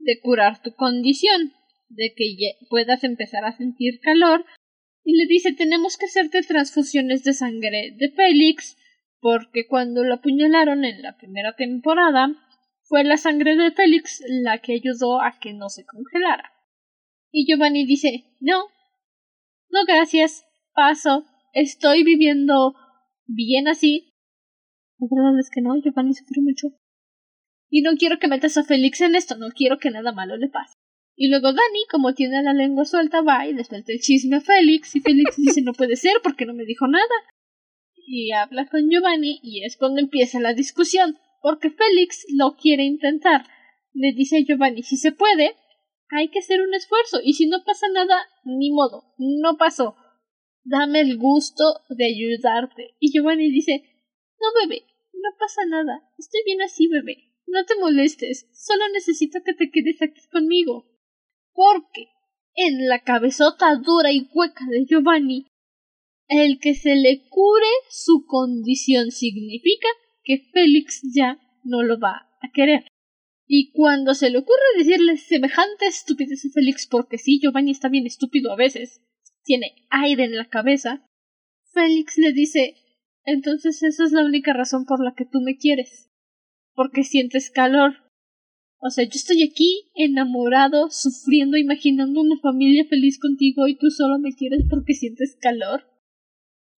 de 0.00 0.20
curar 0.20 0.60
tu 0.60 0.74
condición, 0.74 1.54
de 1.88 2.12
que 2.14 2.36
puedas 2.68 3.02
empezar 3.04 3.46
a 3.46 3.56
sentir 3.56 4.00
calor, 4.00 4.44
y 5.02 5.16
le 5.16 5.24
dice 5.26 5.54
tenemos 5.54 5.96
que 5.96 6.04
hacerte 6.04 6.42
transfusiones 6.42 7.24
de 7.24 7.32
sangre 7.32 7.94
de 7.96 8.10
Félix 8.10 8.76
porque 9.18 9.66
cuando 9.66 10.04
lo 10.04 10.16
apuñalaron 10.16 10.84
en 10.84 11.00
la 11.00 11.16
primera 11.16 11.56
temporada 11.56 12.34
fue 12.82 13.02
la 13.02 13.16
sangre 13.16 13.56
de 13.56 13.70
Félix 13.70 14.22
la 14.28 14.58
que 14.58 14.74
ayudó 14.74 15.22
a 15.22 15.38
que 15.40 15.54
no 15.54 15.70
se 15.70 15.86
congelara. 15.86 16.52
Y 17.32 17.46
Giovanni 17.46 17.86
dice 17.86 18.26
No, 18.40 18.64
no 19.70 19.86
gracias, 19.86 20.44
paso, 20.74 21.24
estoy 21.54 22.04
viviendo 22.04 22.74
bien 23.24 23.68
así. 23.68 24.12
La 24.98 25.06
verdad 25.10 25.40
es 25.40 25.48
que 25.48 25.62
no, 25.62 25.80
Giovanni 25.80 26.12
sufrió 26.12 26.42
mucho. 26.42 26.76
Y 27.68 27.82
no 27.82 27.96
quiero 27.96 28.18
que 28.18 28.28
metas 28.28 28.56
a 28.56 28.64
Félix 28.64 29.00
en 29.00 29.14
esto, 29.14 29.36
no 29.36 29.48
quiero 29.50 29.78
que 29.78 29.90
nada 29.90 30.12
malo 30.12 30.36
le 30.36 30.48
pase. 30.48 30.74
Y 31.16 31.28
luego 31.28 31.48
Dani, 31.48 31.86
como 31.90 32.14
tiene 32.14 32.42
la 32.42 32.52
lengua 32.52 32.84
suelta, 32.84 33.22
va 33.22 33.46
y 33.46 33.54
le 33.54 33.64
suelta 33.64 33.92
el 33.92 34.00
chisme 34.00 34.36
a 34.36 34.40
Félix, 34.40 34.94
y 34.96 35.00
Félix 35.00 35.36
dice 35.36 35.62
no 35.62 35.72
puede 35.72 35.96
ser 35.96 36.14
porque 36.22 36.46
no 36.46 36.54
me 36.54 36.64
dijo 36.64 36.86
nada 36.86 37.14
y 38.06 38.32
habla 38.32 38.66
con 38.66 38.88
Giovanni 38.88 39.40
y 39.42 39.64
es 39.64 39.76
cuando 39.76 40.00
empieza 40.00 40.40
la 40.40 40.54
discusión, 40.54 41.18
porque 41.42 41.70
Félix 41.70 42.24
lo 42.34 42.56
quiere 42.56 42.84
intentar. 42.84 43.46
Le 43.92 44.12
dice 44.12 44.38
a 44.38 44.40
Giovanni, 44.40 44.82
si 44.82 44.96
se 44.96 45.12
puede, 45.12 45.56
hay 46.10 46.28
que 46.28 46.38
hacer 46.38 46.60
un 46.60 46.72
esfuerzo 46.74 47.18
y 47.22 47.34
si 47.34 47.48
no 47.48 47.64
pasa 47.64 47.88
nada, 47.92 48.16
ni 48.44 48.70
modo, 48.70 49.14
no 49.18 49.56
pasó. 49.56 49.96
Dame 50.62 51.00
el 51.00 51.18
gusto 51.18 51.64
de 51.90 52.06
ayudarte. 52.06 52.94
Y 53.00 53.12
Giovanni 53.12 53.50
dice, 53.50 53.82
no 54.40 54.48
bebé, 54.60 54.86
no 55.12 55.30
pasa 55.38 55.62
nada, 55.66 56.08
estoy 56.16 56.40
bien 56.44 56.62
así 56.62 56.86
bebé, 56.88 57.32
no 57.46 57.64
te 57.64 57.74
molestes, 57.80 58.48
solo 58.52 58.84
necesito 58.92 59.40
que 59.44 59.54
te 59.54 59.70
quedes 59.70 60.02
aquí 60.02 60.20
conmigo. 60.30 60.86
Porque 61.52 62.08
en 62.54 62.88
la 62.88 63.02
cabezota 63.02 63.76
dura 63.76 64.12
y 64.12 64.28
hueca 64.32 64.64
de 64.70 64.84
Giovanni 64.86 65.46
el 66.28 66.58
que 66.58 66.74
se 66.74 66.96
le 66.96 67.28
cure 67.28 67.66
su 67.88 68.24
condición 68.26 69.10
significa 69.10 69.88
que 70.24 70.38
Félix 70.52 71.02
ya 71.14 71.38
no 71.62 71.82
lo 71.82 72.00
va 72.00 72.28
a 72.40 72.50
querer. 72.52 72.86
Y 73.46 73.70
cuando 73.70 74.14
se 74.14 74.30
le 74.30 74.38
ocurre 74.38 74.60
decirle 74.76 75.16
semejante 75.18 75.86
estupidez 75.86 76.44
a 76.44 76.50
Félix, 76.52 76.88
porque 76.88 77.16
sí, 77.16 77.38
Giovanni 77.40 77.70
está 77.70 77.88
bien 77.88 78.06
estúpido 78.06 78.52
a 78.52 78.56
veces, 78.56 79.02
tiene 79.44 79.86
aire 79.90 80.24
en 80.24 80.36
la 80.36 80.48
cabeza, 80.48 81.06
Félix 81.72 82.18
le 82.18 82.32
dice 82.32 82.74
entonces 83.24 83.82
esa 83.82 84.04
es 84.04 84.12
la 84.12 84.24
única 84.24 84.52
razón 84.52 84.84
por 84.84 85.04
la 85.04 85.14
que 85.14 85.26
tú 85.26 85.40
me 85.40 85.56
quieres. 85.56 86.05
Porque 86.76 87.02
sientes 87.02 87.50
calor. 87.50 87.96
O 88.78 88.90
sea, 88.90 89.02
yo 89.04 89.12
estoy 89.14 89.42
aquí 89.42 89.90
enamorado, 89.96 90.90
sufriendo, 90.90 91.56
imaginando 91.56 92.20
una 92.20 92.38
familia 92.40 92.84
feliz 92.88 93.18
contigo 93.18 93.66
y 93.66 93.76
tú 93.76 93.90
solo 93.90 94.20
me 94.20 94.32
quieres 94.32 94.62
porque 94.70 94.94
sientes 94.94 95.36
calor. 95.40 95.90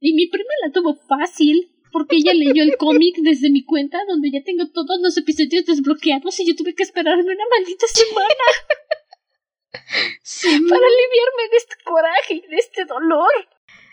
Y 0.00 0.14
mi 0.14 0.28
prima 0.28 0.50
la 0.64 0.72
tuvo 0.72 0.94
fácil, 0.94 1.74
porque 1.92 2.16
ella 2.16 2.32
leyó 2.32 2.62
el 2.62 2.76
cómic 2.76 3.16
desde 3.22 3.50
mi 3.50 3.64
cuenta, 3.64 3.98
donde 4.08 4.30
ya 4.30 4.42
tengo 4.44 4.70
todos 4.70 5.00
los 5.02 5.18
episodios 5.18 5.66
desbloqueados 5.66 6.38
y 6.40 6.46
yo 6.46 6.54
tuve 6.54 6.74
que 6.74 6.84
esperarme 6.84 7.24
una 7.24 7.44
maldita 7.56 7.87
semana. 7.88 8.44
Para 9.72 10.87
aliviarme 10.87 11.50
de 11.50 11.56
este 11.56 11.74
coraje 11.84 12.34
y 12.34 12.40
de 12.48 12.56
este 12.56 12.84
dolor. 12.84 13.30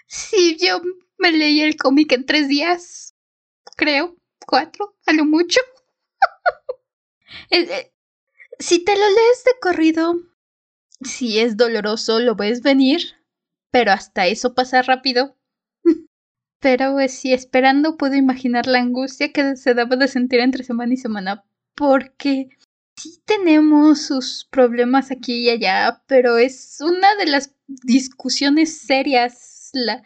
Sí, 0.08 0.58
yo 0.58 0.82
me 1.18 1.32
leí 1.32 1.62
el 1.62 1.76
cómic 1.76 2.12
en 2.12 2.26
tres 2.26 2.48
días. 2.48 3.16
Creo. 3.76 4.16
Cuatro, 4.48 4.96
a 5.08 5.14
lo 5.14 5.26
mucho. 5.26 5.60
Eh, 7.50 7.68
eh, 7.70 7.94
si 8.60 8.84
te 8.84 8.94
lo 8.94 9.06
lees 9.08 9.44
de 9.46 9.52
corrido, 9.62 10.16
si 11.02 11.40
es 11.40 11.58
doloroso, 11.58 12.20
lo 12.20 12.36
ves 12.36 12.62
venir, 12.62 13.16
pero 13.72 13.92
hasta 13.92 14.28
eso 14.28 14.54
pasa 14.54 14.82
rápido. 14.82 15.38
Pero 16.60 16.94
pues, 16.94 17.14
sí, 17.14 17.34
esperando 17.34 17.98
puedo 17.98 18.16
imaginar 18.16 18.66
la 18.66 18.80
angustia 18.80 19.32
que 19.32 19.56
se 19.56 19.74
daba 19.74 19.98
de 19.98 20.08
sentir 20.08 20.40
entre 20.40 20.64
semana 20.64 20.94
y 20.94 20.98
semana, 20.98 21.44
porque 21.76 22.50
sí 22.96 23.22
tenemos 23.26 24.02
sus 24.02 24.48
problemas 24.50 25.12
aquí 25.12 25.44
y 25.44 25.50
allá, 25.50 26.02
pero 26.08 26.38
es 26.38 26.78
una 26.80 27.16
de 27.16 27.28
las 27.28 27.54
discusiones 27.68 28.78
serias. 28.80 29.70
La... 29.74 30.04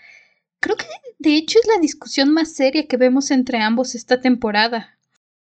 Creo 0.59 0.75
que 0.75 0.85
de 1.19 1.35
hecho 1.35 1.59
es 1.59 1.67
la 1.67 1.79
discusión 1.79 2.33
más 2.33 2.53
seria 2.53 2.87
que 2.87 2.97
vemos 2.97 3.31
entre 3.31 3.59
ambos 3.59 3.95
esta 3.95 4.19
temporada. 4.19 4.98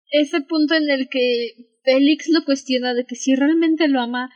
Ese 0.09 0.41
punto 0.41 0.75
en 0.75 0.89
el 0.89 1.09
que 1.09 1.53
Félix 1.83 2.29
lo 2.29 2.45
cuestiona 2.45 2.93
de 2.93 3.05
que 3.05 3.15
si 3.15 3.35
realmente 3.35 3.87
lo 3.87 3.99
ama 3.99 4.29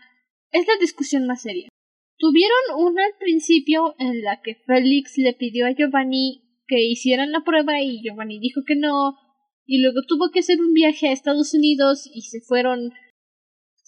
es 0.51 0.67
la 0.67 0.75
discusión 0.79 1.27
más 1.27 1.41
seria. 1.41 1.69
Tuvieron 2.17 2.85
una 2.85 3.03
al 3.03 3.13
principio 3.19 3.95
en 3.97 4.21
la 4.21 4.41
que 4.41 4.55
Félix 4.55 5.17
le 5.17 5.33
pidió 5.33 5.65
a 5.65 5.71
Giovanni 5.71 6.43
que 6.67 6.83
hicieran 6.83 7.31
la 7.31 7.43
prueba 7.43 7.81
y 7.81 8.01
Giovanni 8.01 8.39
dijo 8.39 8.61
que 8.65 8.75
no, 8.75 9.17
y 9.65 9.81
luego 9.81 10.01
tuvo 10.07 10.29
que 10.31 10.39
hacer 10.39 10.59
un 10.59 10.73
viaje 10.73 11.09
a 11.09 11.13
Estados 11.13 11.53
Unidos 11.53 12.09
y 12.13 12.21
se 12.21 12.41
fueron 12.41 12.91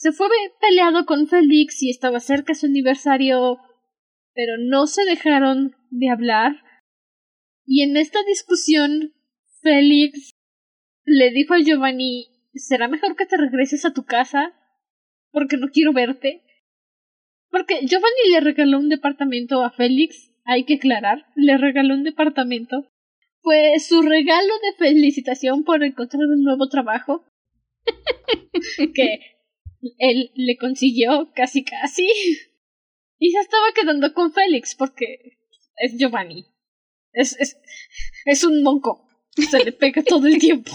se 0.03 0.11
fue 0.11 0.27
peleado 0.59 1.05
con 1.05 1.27
Félix 1.27 1.81
y 1.81 1.89
estaba 1.89 2.19
cerca 2.19 2.53
su 2.53 2.65
aniversario, 2.65 3.59
pero 4.33 4.53
no 4.59 4.85
se 4.85 5.05
dejaron 5.05 5.77
de 5.91 6.09
hablar. 6.09 6.61
Y 7.65 7.83
en 7.83 7.95
esta 7.95 8.21
discusión, 8.23 9.13
Félix 9.61 10.32
le 11.05 11.31
dijo 11.31 11.53
a 11.53 11.59
Giovanni 11.59 12.27
será 12.53 12.87
mejor 12.87 13.15
que 13.15 13.25
te 13.25 13.37
regreses 13.37 13.85
a 13.85 13.93
tu 13.93 14.05
casa 14.05 14.53
porque 15.31 15.57
no 15.57 15.67
quiero 15.69 15.93
verte. 15.93 16.43
Porque 17.49 17.85
Giovanni 17.85 18.31
le 18.31 18.39
regaló 18.39 18.79
un 18.79 18.89
departamento 18.89 19.63
a 19.63 19.71
Félix, 19.71 20.31
hay 20.45 20.65
que 20.65 20.75
aclarar, 20.75 21.27
le 21.35 21.57
regaló 21.57 21.93
un 21.93 22.03
departamento. 22.03 22.89
Fue 23.41 23.77
su 23.79 24.01
regalo 24.01 24.53
de 24.59 24.77
felicitación 24.77 25.63
por 25.63 25.83
encontrar 25.83 26.23
un 26.23 26.43
nuevo 26.43 26.69
trabajo. 26.69 27.25
que 28.95 29.19
él 29.97 30.31
le 30.35 30.57
consiguió 30.57 31.31
casi 31.35 31.63
casi. 31.63 32.07
Y 33.19 33.31
se 33.31 33.39
estaba 33.39 33.67
quedando 33.75 34.13
con 34.13 34.31
Félix 34.31 34.75
porque 34.75 35.37
es 35.77 35.97
Giovanni. 35.97 36.45
Es, 37.11 37.39
es, 37.39 37.57
es 38.25 38.43
un 38.43 38.63
monco. 38.63 39.07
Se 39.35 39.63
le 39.63 39.71
pega 39.71 40.03
todo 40.03 40.27
el 40.27 40.37
tiempo. 40.39 40.71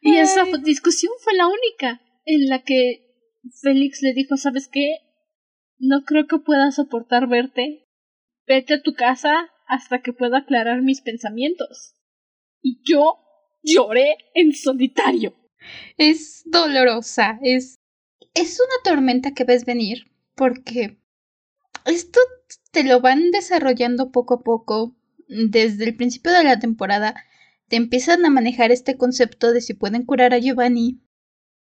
Y 0.00 0.16
esa 0.16 0.44
discusión 0.64 1.12
fue 1.22 1.34
la 1.34 1.46
única 1.46 2.00
en 2.24 2.48
la 2.48 2.62
que 2.62 3.06
Félix 3.60 4.00
le 4.02 4.14
dijo, 4.14 4.36
¿sabes 4.36 4.68
qué? 4.68 4.96
No 5.78 6.04
creo 6.04 6.26
que 6.26 6.38
pueda 6.38 6.70
soportar 6.70 7.28
verte. 7.28 7.86
Vete 8.46 8.74
a 8.74 8.82
tu 8.82 8.94
casa 8.94 9.50
hasta 9.66 10.00
que 10.00 10.12
pueda 10.12 10.38
aclarar 10.38 10.82
mis 10.82 11.00
pensamientos. 11.02 11.94
Y 12.62 12.80
yo 12.82 13.18
lloré 13.62 14.16
en 14.34 14.54
solitario. 14.54 15.34
Es 15.96 16.42
dolorosa, 16.46 17.38
es... 17.42 17.76
Es 18.32 18.60
una 18.60 18.92
tormenta 18.92 19.34
que 19.34 19.42
ves 19.42 19.64
venir, 19.64 20.04
porque 20.36 21.00
esto 21.84 22.20
te 22.70 22.84
lo 22.84 23.00
van 23.00 23.32
desarrollando 23.32 24.12
poco 24.12 24.34
a 24.34 24.42
poco 24.42 24.96
desde 25.26 25.84
el 25.84 25.96
principio 25.96 26.30
de 26.30 26.44
la 26.44 26.60
temporada 26.60 27.16
te 27.70 27.76
empiezan 27.76 28.26
a 28.26 28.30
manejar 28.30 28.72
este 28.72 28.96
concepto 28.96 29.52
de 29.52 29.60
si 29.60 29.74
pueden 29.74 30.04
curar 30.04 30.34
a 30.34 30.38
Giovanni, 30.38 30.98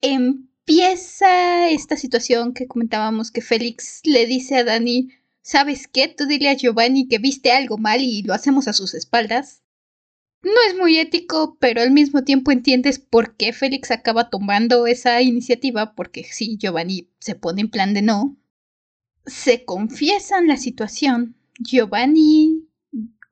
empieza 0.01 1.69
esta 1.69 1.97
situación 1.97 2.56
que 2.56 2.65
comentábamos 2.65 3.29
que 3.29 3.41
Félix 3.41 4.01
le 4.03 4.25
dice 4.25 4.56
a 4.58 4.63
Dani, 4.63 5.10
¿sabes 5.43 5.88
qué? 5.88 6.08
Tú 6.08 6.25
dile 6.25 6.49
a 6.49 6.56
Giovanni 6.56 7.08
que 7.08 7.19
viste 7.19 7.51
algo 7.51 7.77
mal 7.77 8.01
y 8.01 8.23
lo 8.23 8.34
hacemos 8.34 8.67
a 8.67 8.73
sus 8.73 8.95
espaldas. 8.95 9.62
No 10.41 10.56
es 10.67 10.75
muy 10.75 10.97
ético, 10.97 11.58
pero 11.60 11.82
al 11.82 11.91
mismo 11.91 12.23
tiempo 12.23 12.51
entiendes 12.51 12.97
por 12.97 13.36
qué 13.36 13.53
Félix 13.53 13.91
acaba 13.91 14.32
tomando 14.32 14.88
esa 14.88 15.21
iniciativa, 15.21 15.93
porque 15.93 16.23
si 16.23 16.58
Giovanni 16.58 17.08
se 17.19 17.36
pone 17.36 17.62
en 17.62 17.69
plan 17.69 17.93
de 17.93 18.01
no. 18.01 18.36
Se 19.27 19.63
confiesan 19.63 20.47
la 20.47 20.58
situación. 20.58 21.36
Giovanni 21.60 22.62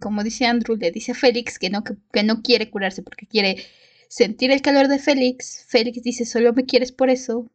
como 0.02 0.24
dice 0.24 0.46
Andrew, 0.46 0.76
le 0.76 0.92
dice 0.92 1.14
a 1.14 1.16
Félix 1.16 1.58
que 1.58 1.70
no, 1.70 1.84
que, 1.84 2.24
no 2.24 2.42
quiere 2.42 2.70
curarse 2.70 3.02
porque 3.04 3.28
quiere 3.28 3.66
sentir 4.10 4.52
el 4.52 4.62
calor 4.62 4.88
de 4.90 5.00
Félix. 5.00 5.66
Félix 5.70 6.04
dice, 6.04 6.26
solo 6.26 6.52
me 6.54 6.66
quieres 6.66 6.92
por 6.92 7.10
eso. 7.10 7.50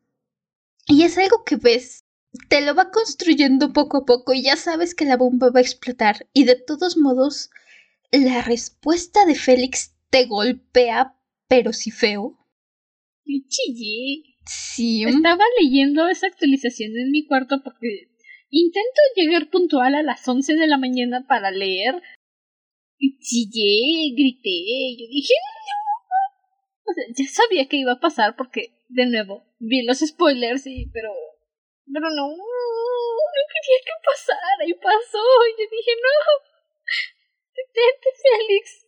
Y 0.87 1.03
es 1.03 1.19
algo 1.19 1.45
que 1.45 1.57
ves, 1.57 2.05
te 2.49 2.61
lo 2.63 2.75
va 2.75 2.91
construyendo 2.91 3.73
poco 3.73 3.99
a 3.99 4.05
poco 4.07 4.33
y 4.33 4.43
ya 4.43 4.57
sabes 4.57 4.95
que 4.95 5.05
la 5.05 5.17
bomba 5.17 5.51
va 5.51 5.61
a 5.61 5.63
explotar. 5.63 6.29
Y 6.33 6.45
de 6.45 6.57
todos 6.57 6.97
modos, 6.97 7.51
la 8.13 8.43
respuesta 8.43 9.27
de 9.27 9.35
Félix 9.35 9.95
te 10.11 10.27
golpea, 10.27 11.17
pero 11.49 11.73
sí 11.73 11.91
feo. 11.91 12.39
Chillé. 13.25 14.37
Sí. 14.47 15.05
Estaba 15.05 15.43
leyendo 15.61 16.09
esa 16.09 16.29
actualización 16.29 16.97
en 16.97 17.11
mi 17.11 17.27
cuarto 17.27 17.63
porque 17.65 18.09
intento 18.51 19.01
llegar 19.17 19.51
puntual 19.51 19.95
a 19.97 20.03
las 20.03 20.27
11 20.27 20.55
de 20.55 20.67
la 20.69 20.79
mañana 20.79 21.27
para 21.27 21.51
leer 21.51 22.01
chillé, 22.99 24.15
grité, 24.17 24.97
yo 24.99 25.07
dije, 25.09 25.35
no. 25.67 25.87
O 26.87 26.95
sea, 26.95 27.05
ya 27.17 27.25
sabía 27.31 27.69
que 27.69 27.77
iba 27.77 27.93
a 27.93 28.01
pasar 28.01 28.37
porque, 28.37 28.79
de 28.89 29.07
nuevo, 29.07 29.45
vi 29.59 29.83
los 29.83 29.99
spoilers 29.99 30.67
y, 30.67 30.87
pero, 30.93 31.13
pero 31.93 32.09
no, 32.11 32.29
no 32.29 33.43
quería 33.53 33.81
que 33.85 33.97
pasara 34.05 34.63
y 34.67 34.75
pasó. 34.75 35.25
Y 35.49 35.53
yo 35.61 35.67
dije, 35.71 35.93
no, 36.01 36.15
detente, 37.55 38.09
Félix. 38.23 38.87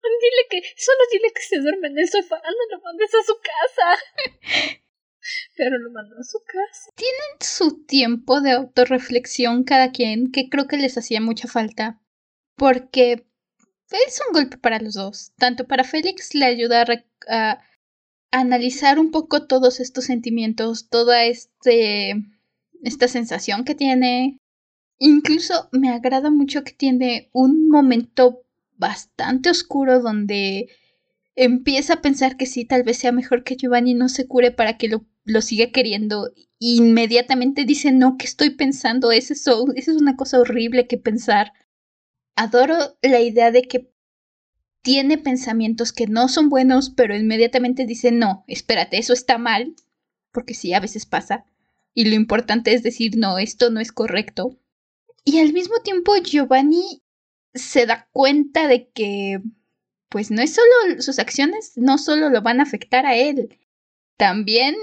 Dile 0.00 0.46
que, 0.48 0.62
solo 0.76 0.98
dile 1.12 1.32
que 1.34 1.42
se 1.42 1.58
duerme 1.58 1.88
en 1.88 1.98
el 1.98 2.08
sofá, 2.08 2.36
no 2.36 2.76
lo 2.76 2.82
mandes 2.82 3.14
a 3.14 3.22
su 3.22 3.34
casa. 3.36 4.78
Pero 5.56 5.76
lo 5.76 5.90
mandó 5.90 6.16
a 6.16 6.22
su 6.22 6.38
casa. 6.46 6.90
Tienen 6.94 7.40
su 7.40 7.84
tiempo 7.84 8.40
de 8.40 8.52
autorreflexión 8.52 9.64
cada 9.64 9.90
quien, 9.90 10.30
que 10.32 10.48
creo 10.48 10.66
que 10.66 10.78
les 10.78 10.96
hacía 10.96 11.20
mucha 11.20 11.48
falta 11.48 12.00
porque 12.58 13.24
es 13.90 14.20
un 14.26 14.34
golpe 14.34 14.58
para 14.58 14.80
los 14.80 14.94
dos. 14.94 15.32
Tanto 15.38 15.66
para 15.66 15.84
Félix 15.84 16.34
le 16.34 16.44
ayuda 16.44 16.84
a, 17.28 17.60
analizar 18.30 18.98
un 18.98 19.10
poco 19.10 19.46
todos 19.46 19.80
estos 19.80 20.04
sentimientos, 20.04 20.90
toda 20.90 21.24
este, 21.24 22.14
esta 22.82 23.08
sensación 23.08 23.64
que 23.64 23.74
tiene. 23.74 24.38
Incluso 24.98 25.70
me 25.72 25.90
agrada 25.90 26.30
mucho 26.30 26.64
que 26.64 26.72
tiene 26.72 27.30
un 27.32 27.68
momento 27.68 28.42
bastante 28.76 29.48
oscuro 29.48 30.00
donde 30.00 30.68
empieza 31.36 31.94
a 31.94 32.02
pensar 32.02 32.36
que 32.36 32.46
sí, 32.46 32.64
tal 32.64 32.82
vez 32.82 32.98
sea 32.98 33.12
mejor 33.12 33.44
que 33.44 33.56
Giovanni 33.56 33.94
no 33.94 34.08
se 34.08 34.26
cure 34.26 34.50
para 34.50 34.76
que 34.76 34.88
lo, 34.88 35.06
lo 35.24 35.40
siga 35.40 35.70
queriendo. 35.70 36.32
Inmediatamente 36.58 37.64
dice, 37.64 37.92
no, 37.92 38.18
¿qué 38.18 38.26
estoy 38.26 38.50
pensando? 38.50 39.12
Eso, 39.12 39.32
eso 39.32 39.62
es 39.76 39.88
una 39.88 40.16
cosa 40.16 40.40
horrible 40.40 40.88
que 40.88 40.98
pensar 40.98 41.52
adoro 42.38 42.96
la 43.02 43.20
idea 43.20 43.50
de 43.50 43.62
que 43.62 43.90
tiene 44.82 45.18
pensamientos 45.18 45.92
que 45.92 46.06
no 46.06 46.28
son 46.28 46.48
buenos, 46.48 46.90
pero 46.90 47.16
inmediatamente 47.16 47.84
dice, 47.84 48.12
no, 48.12 48.44
espérate, 48.46 48.96
eso 48.98 49.12
está 49.12 49.38
mal, 49.38 49.74
porque 50.30 50.54
sí, 50.54 50.72
a 50.72 50.80
veces 50.80 51.04
pasa. 51.04 51.44
Y 51.94 52.04
lo 52.04 52.14
importante 52.14 52.72
es 52.72 52.84
decir, 52.84 53.16
no, 53.16 53.38
esto 53.38 53.70
no 53.70 53.80
es 53.80 53.90
correcto. 53.90 54.56
Y 55.24 55.40
al 55.40 55.52
mismo 55.52 55.80
tiempo 55.82 56.16
Giovanni 56.16 57.02
se 57.54 57.86
da 57.86 58.08
cuenta 58.12 58.68
de 58.68 58.88
que, 58.88 59.40
pues 60.08 60.30
no 60.30 60.40
es 60.40 60.54
solo 60.54 61.02
sus 61.02 61.18
acciones, 61.18 61.72
no 61.74 61.98
solo 61.98 62.30
lo 62.30 62.40
van 62.40 62.60
a 62.60 62.62
afectar 62.62 63.04
a 63.04 63.16
él, 63.16 63.58
también 64.16 64.76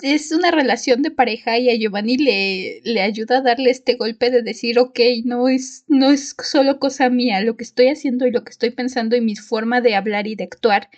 es 0.00 0.30
una 0.30 0.50
relación 0.50 1.02
de 1.02 1.10
pareja 1.10 1.58
y 1.58 1.70
a 1.70 1.74
Giovanni 1.74 2.18
le, 2.18 2.80
le 2.84 3.00
ayuda 3.00 3.38
a 3.38 3.42
darle 3.42 3.70
este 3.70 3.94
golpe 3.94 4.30
de 4.30 4.42
decir, 4.42 4.78
ok, 4.78 4.98
no 5.24 5.48
es, 5.48 5.84
no 5.88 6.10
es 6.10 6.34
solo 6.42 6.78
cosa 6.78 7.08
mía, 7.08 7.40
lo 7.40 7.56
que 7.56 7.64
estoy 7.64 7.88
haciendo 7.88 8.26
y 8.26 8.30
lo 8.30 8.44
que 8.44 8.50
estoy 8.50 8.70
pensando 8.70 9.16
y 9.16 9.20
mi 9.20 9.36
forma 9.36 9.80
de 9.80 9.94
hablar 9.94 10.26
y 10.26 10.34
de 10.34 10.44
actuar 10.44 10.90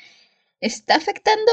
está 0.61 0.97
afectando 0.97 1.53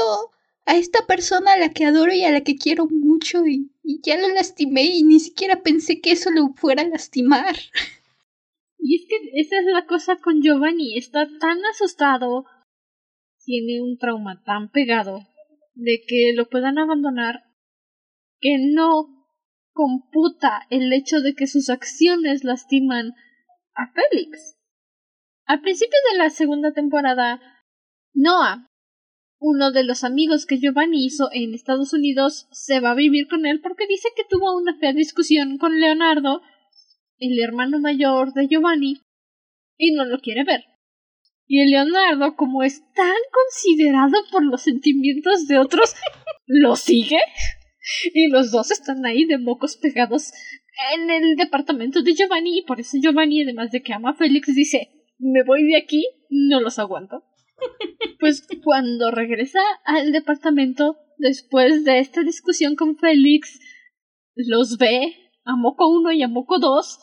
a 0.64 0.76
esta 0.76 1.06
persona 1.06 1.52
a 1.52 1.58
la 1.58 1.72
que 1.72 1.84
adoro 1.84 2.12
y 2.12 2.24
a 2.24 2.32
la 2.32 2.40
que 2.40 2.56
quiero 2.56 2.88
mucho 2.90 3.46
y, 3.46 3.70
y 3.84 4.00
ya 4.02 4.16
lo 4.16 4.28
lastimé 4.28 4.82
y 4.82 5.04
ni 5.04 5.20
siquiera 5.20 5.62
pensé 5.62 6.00
que 6.00 6.10
eso 6.10 6.30
lo 6.30 6.48
fuera 6.54 6.82
a 6.82 6.88
lastimar. 6.88 7.54
Y 8.78 8.96
es 8.96 9.08
que 9.08 9.16
esa 9.40 9.58
es 9.60 9.66
la 9.66 9.86
cosa 9.86 10.16
con 10.16 10.42
Giovanni, 10.42 10.98
está 10.98 11.28
tan 11.40 11.64
asustado, 11.66 12.44
tiene 13.44 13.80
un 13.80 13.98
trauma 13.98 14.42
tan 14.44 14.70
pegado 14.70 15.26
de 15.76 16.00
que 16.06 16.32
lo 16.34 16.48
puedan 16.48 16.78
abandonar 16.78 17.44
que 18.40 18.56
no 18.58 19.06
computa 19.72 20.66
el 20.70 20.92
hecho 20.92 21.20
de 21.20 21.34
que 21.34 21.46
sus 21.46 21.68
acciones 21.68 22.44
lastiman 22.44 23.12
a 23.74 23.92
Félix. 23.92 24.56
Al 25.44 25.60
principio 25.60 25.98
de 26.10 26.18
la 26.18 26.30
segunda 26.30 26.72
temporada, 26.72 27.40
Noah, 28.14 28.68
uno 29.38 29.70
de 29.70 29.84
los 29.84 30.02
amigos 30.02 30.46
que 30.46 30.58
Giovanni 30.58 31.04
hizo 31.04 31.28
en 31.30 31.54
Estados 31.54 31.92
Unidos, 31.92 32.48
se 32.50 32.80
va 32.80 32.92
a 32.92 32.94
vivir 32.94 33.28
con 33.28 33.44
él 33.44 33.60
porque 33.60 33.86
dice 33.86 34.08
que 34.16 34.24
tuvo 34.28 34.56
una 34.56 34.78
fea 34.78 34.94
discusión 34.94 35.58
con 35.58 35.78
Leonardo, 35.78 36.40
el 37.18 37.38
hermano 37.38 37.78
mayor 37.78 38.32
de 38.32 38.48
Giovanni, 38.48 39.02
y 39.76 39.92
no 39.92 40.06
lo 40.06 40.18
quiere 40.20 40.44
ver. 40.44 40.64
Y 41.46 41.60
el 41.60 41.70
Leonardo, 41.70 42.34
como 42.34 42.62
es 42.62 42.82
tan 42.92 43.14
considerado 43.32 44.14
por 44.32 44.44
los 44.44 44.62
sentimientos 44.62 45.46
de 45.46 45.58
otros, 45.58 45.94
lo 46.46 46.76
sigue. 46.76 47.18
Y 48.12 48.28
los 48.28 48.50
dos 48.50 48.70
están 48.72 49.06
ahí 49.06 49.24
de 49.26 49.38
mocos 49.38 49.76
pegados 49.76 50.32
en 50.94 51.08
el 51.10 51.36
departamento 51.36 52.02
de 52.02 52.14
Giovanni. 52.14 52.58
Y 52.58 52.62
por 52.62 52.80
eso 52.80 52.98
Giovanni, 53.00 53.42
además 53.42 53.70
de 53.70 53.82
que 53.82 53.92
ama 53.92 54.10
a 54.10 54.14
Félix, 54.14 54.54
dice: 54.54 54.90
Me 55.18 55.44
voy 55.44 55.64
de 55.64 55.76
aquí, 55.76 56.04
no 56.30 56.60
los 56.60 56.78
aguanto. 56.78 57.24
Pues 58.18 58.46
cuando 58.64 59.10
regresa 59.10 59.60
al 59.84 60.10
departamento, 60.10 60.96
después 61.18 61.84
de 61.84 61.98
esta 61.98 62.22
discusión 62.22 62.74
con 62.74 62.96
Félix, 62.96 63.60
los 64.34 64.78
ve 64.78 65.14
a 65.44 65.54
Moco 65.54 65.86
1 65.88 66.12
y 66.12 66.22
a 66.22 66.28
Moco 66.28 66.58
2 66.58 67.02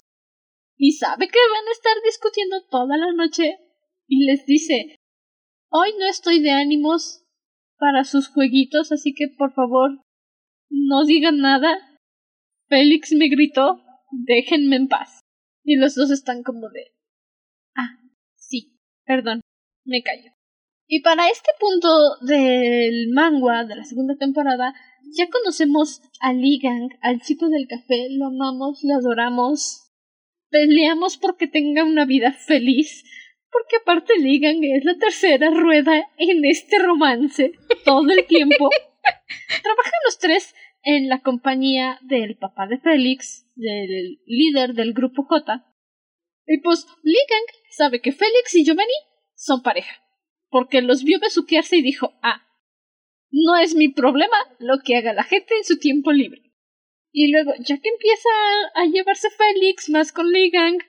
y 0.78 0.94
sabe 0.94 1.28
que 1.28 1.40
van 1.54 1.68
a 1.68 1.72
estar 1.72 1.94
discutiendo 2.04 2.58
toda 2.70 2.98
la 2.98 3.14
noche 3.14 3.58
y 4.08 4.26
les 4.26 4.46
dice 4.46 4.98
Hoy 5.70 5.90
no 6.00 6.08
estoy 6.08 6.40
de 6.42 6.52
ánimos 6.52 7.24
para 7.78 8.04
sus 8.04 8.28
jueguitos, 8.28 8.92
así 8.92 9.14
que 9.14 9.28
por 9.38 9.54
favor 9.54 10.04
no 10.70 11.06
digan 11.06 11.40
nada. 11.40 11.78
Félix 12.70 13.12
me 13.14 13.28
gritó 13.28 13.84
déjenme 14.14 14.76
en 14.76 14.88
paz. 14.88 15.20
Y 15.64 15.78
los 15.78 15.96
dos 15.96 16.12
están 16.12 16.44
como 16.44 16.70
de 16.70 16.94
Ah, 17.76 18.00
sí, 18.36 18.78
perdón, 19.06 19.42
me 19.86 20.04
callo. 20.04 20.32
Y 20.88 21.02
para 21.02 21.30
este 21.30 21.50
punto 21.60 21.90
del 22.22 23.10
manga 23.14 23.64
de 23.64 23.76
la 23.76 23.84
segunda 23.84 24.16
temporada, 24.16 24.74
ya 25.18 25.28
conocemos 25.30 26.02
a 26.20 26.34
Ligang, 26.34 26.90
al 27.02 27.22
chico 27.22 27.50
del 27.50 27.68
café, 27.68 28.10
lo 28.12 28.28
amamos, 28.28 28.82
lo 28.84 28.96
adoramos, 28.96 29.92
peleamos 30.50 31.18
porque 31.18 31.48
tenga 31.48 31.84
una 31.84 32.06
vida 32.06 32.34
feliz, 32.34 33.04
porque 33.54 33.78
aparte 33.78 34.18
Ligang 34.18 34.64
es 34.64 34.84
la 34.84 34.98
tercera 34.98 35.50
rueda 35.52 36.10
en 36.18 36.44
este 36.44 36.80
romance 36.80 37.54
todo 37.86 38.10
el 38.12 38.26
tiempo. 38.26 38.70
Trabajan 39.64 39.94
los 40.06 40.18
tres 40.18 40.56
en 40.84 41.08
la 41.08 41.22
compañía 41.22 42.00
del 42.02 42.38
papá 42.38 42.68
de 42.68 42.80
Félix, 42.80 43.46
del 43.56 44.20
líder 44.26 44.74
del 44.74 44.94
grupo 44.94 45.24
J. 45.24 45.66
Y 46.48 46.60
pues 46.60 46.88
Ligang 47.04 47.46
sabe 47.70 48.02
que 48.02 48.12
Félix 48.12 48.56
y 48.56 48.66
Giovanni 48.66 48.94
son 49.36 49.62
pareja, 49.62 49.96
porque 50.50 50.82
los 50.82 51.04
vio 51.04 51.20
besuquearse 51.20 51.78
y 51.78 51.82
dijo, 51.82 52.14
ah, 52.22 52.46
no 53.32 53.58
es 53.58 53.76
mi 53.76 53.90
problema 53.90 54.38
lo 54.60 54.80
que 54.84 54.98
haga 54.98 55.14
la 55.14 55.24
gente 55.24 55.56
en 55.56 55.64
su 55.64 55.80
tiempo 55.80 56.12
libre. 56.12 56.42
Y 57.12 57.32
luego, 57.32 57.54
ya 57.60 57.78
que 57.80 57.90
empieza 57.90 58.30
a 58.76 58.86
llevarse 58.86 59.30
Félix 59.30 59.90
más 59.90 60.12
con 60.12 60.32
Ligang, 60.32 60.80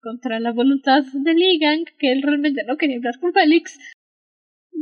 contra 0.00 0.40
la 0.40 0.52
voluntad 0.52 1.04
de 1.12 1.34
Ligang, 1.34 1.84
que 1.98 2.12
él 2.12 2.22
realmente 2.22 2.62
no 2.66 2.76
quería 2.76 2.96
hablar 2.96 3.18
con 3.20 3.32
Félix, 3.32 3.78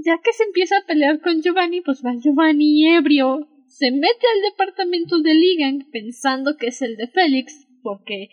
ya 0.04 0.18
que 0.22 0.32
se 0.32 0.44
empieza 0.44 0.78
a 0.78 0.86
pelear 0.86 1.20
con 1.20 1.42
Giovanni, 1.42 1.80
pues 1.80 2.02
va 2.04 2.14
Giovanni 2.22 2.88
ebrio, 2.94 3.48
se 3.66 3.90
mete 3.90 4.26
al 4.34 4.50
departamento 4.50 5.20
de 5.20 5.34
Ligang 5.34 5.90
pensando 5.90 6.56
que 6.56 6.68
es 6.68 6.82
el 6.82 6.96
de 6.96 7.08
Félix, 7.08 7.66
porque 7.82 8.28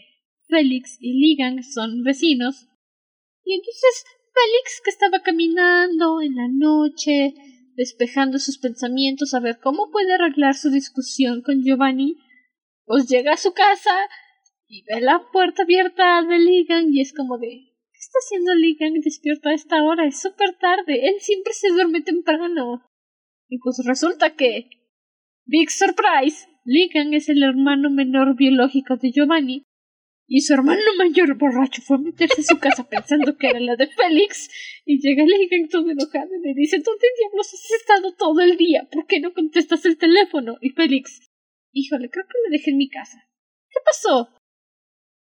Félix 0.47 0.97
y 0.99 1.13
Ligang 1.19 1.63
son 1.63 2.03
vecinos. 2.03 2.67
Y 3.43 3.53
entonces 3.53 4.05
Félix, 4.33 4.81
que 4.83 4.89
estaba 4.89 5.21
caminando 5.21 6.21
en 6.21 6.35
la 6.35 6.47
noche, 6.47 7.33
despejando 7.75 8.39
sus 8.39 8.57
pensamientos 8.57 9.33
a 9.33 9.39
ver 9.39 9.59
cómo 9.59 9.91
puede 9.91 10.13
arreglar 10.13 10.55
su 10.55 10.69
discusión 10.69 11.41
con 11.41 11.63
Giovanni, 11.63 12.17
pues 12.85 13.07
llega 13.07 13.33
a 13.33 13.37
su 13.37 13.53
casa 13.53 13.91
y 14.67 14.83
ve 14.83 15.01
la 15.01 15.21
puerta 15.31 15.63
abierta 15.63 16.21
de 16.23 16.39
Ligan 16.39 16.93
y 16.93 17.01
es 17.01 17.13
como 17.13 17.37
de 17.37 17.47
¿Qué 17.47 17.99
está 17.99 18.17
haciendo 18.19 18.53
Ligan 18.55 18.93
despierto 19.01 19.49
a 19.49 19.53
esta 19.53 19.83
hora? 19.83 20.05
Es 20.05 20.19
súper 20.19 20.57
tarde. 20.59 21.07
Él 21.07 21.15
siempre 21.19 21.53
se 21.53 21.69
duerme 21.69 22.01
temprano. 22.01 22.83
Y 23.47 23.57
pues 23.59 23.81
resulta 23.85 24.35
que 24.35 24.69
Big 25.45 25.69
Surprise, 25.71 26.47
Ligan 26.65 27.13
es 27.13 27.29
el 27.29 27.41
hermano 27.41 27.89
menor 27.89 28.35
biológico 28.35 28.97
de 28.97 29.11
Giovanni 29.11 29.63
y 30.27 30.41
su 30.41 30.53
hermano 30.55 30.81
mayor 30.97 31.37
borracho 31.37 31.81
fue 31.83 31.97
a 31.97 31.99
meterse 31.99 32.41
a 32.41 32.43
su 32.43 32.59
casa 32.59 32.87
pensando 32.89 33.37
que 33.37 33.47
era 33.47 33.59
la 33.59 33.75
de 33.75 33.87
Félix 33.87 34.49
y 34.83 34.99
llega 34.99 35.23
Ligan 35.23 35.69
todo 35.69 35.89
enojado 35.89 36.29
y 36.35 36.47
le 36.47 36.53
dice 36.55 36.79
¿Dónde 36.79 37.07
diablos 37.19 37.53
has 37.53 37.71
estado 37.79 38.13
todo 38.13 38.41
el 38.41 38.57
día? 38.57 38.89
¿Por 38.91 39.05
qué 39.05 39.19
no 39.19 39.33
contestas 39.33 39.85
el 39.85 39.97
teléfono? 39.97 40.57
Y 40.61 40.71
Félix 40.71 41.29
Híjole, 41.71 42.09
creo 42.09 42.25
que 42.25 42.49
me 42.49 42.57
dejé 42.57 42.71
en 42.71 42.77
mi 42.77 42.89
casa. 42.89 43.29
¿Qué 43.69 43.79
pasó? 43.85 44.29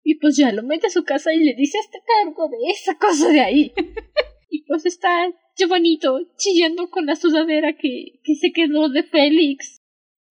Y 0.03 0.15
pues 0.19 0.37
ya 0.37 0.53
lo 0.53 0.63
mete 0.63 0.87
a 0.87 0.91
su 0.91 1.05
casa 1.05 1.33
y 1.33 1.39
le 1.39 1.55
dice 1.55 1.79
Hazte 1.79 2.03
cargo 2.07 2.49
de 2.49 2.57
esa 2.71 2.97
cosa 2.97 3.29
de 3.29 3.41
ahí. 3.41 3.73
y 4.51 4.65
pues 4.65 4.87
está 4.87 5.31
Giovanito 5.57 6.19
chillando 6.37 6.89
con 6.91 7.07
la 7.07 7.17
sudadera 7.17 7.77
que, 7.77 8.21
que 8.25 8.35
se 8.35 8.53
quedó 8.53 8.89
de 8.89 9.03
Félix. 9.03 9.83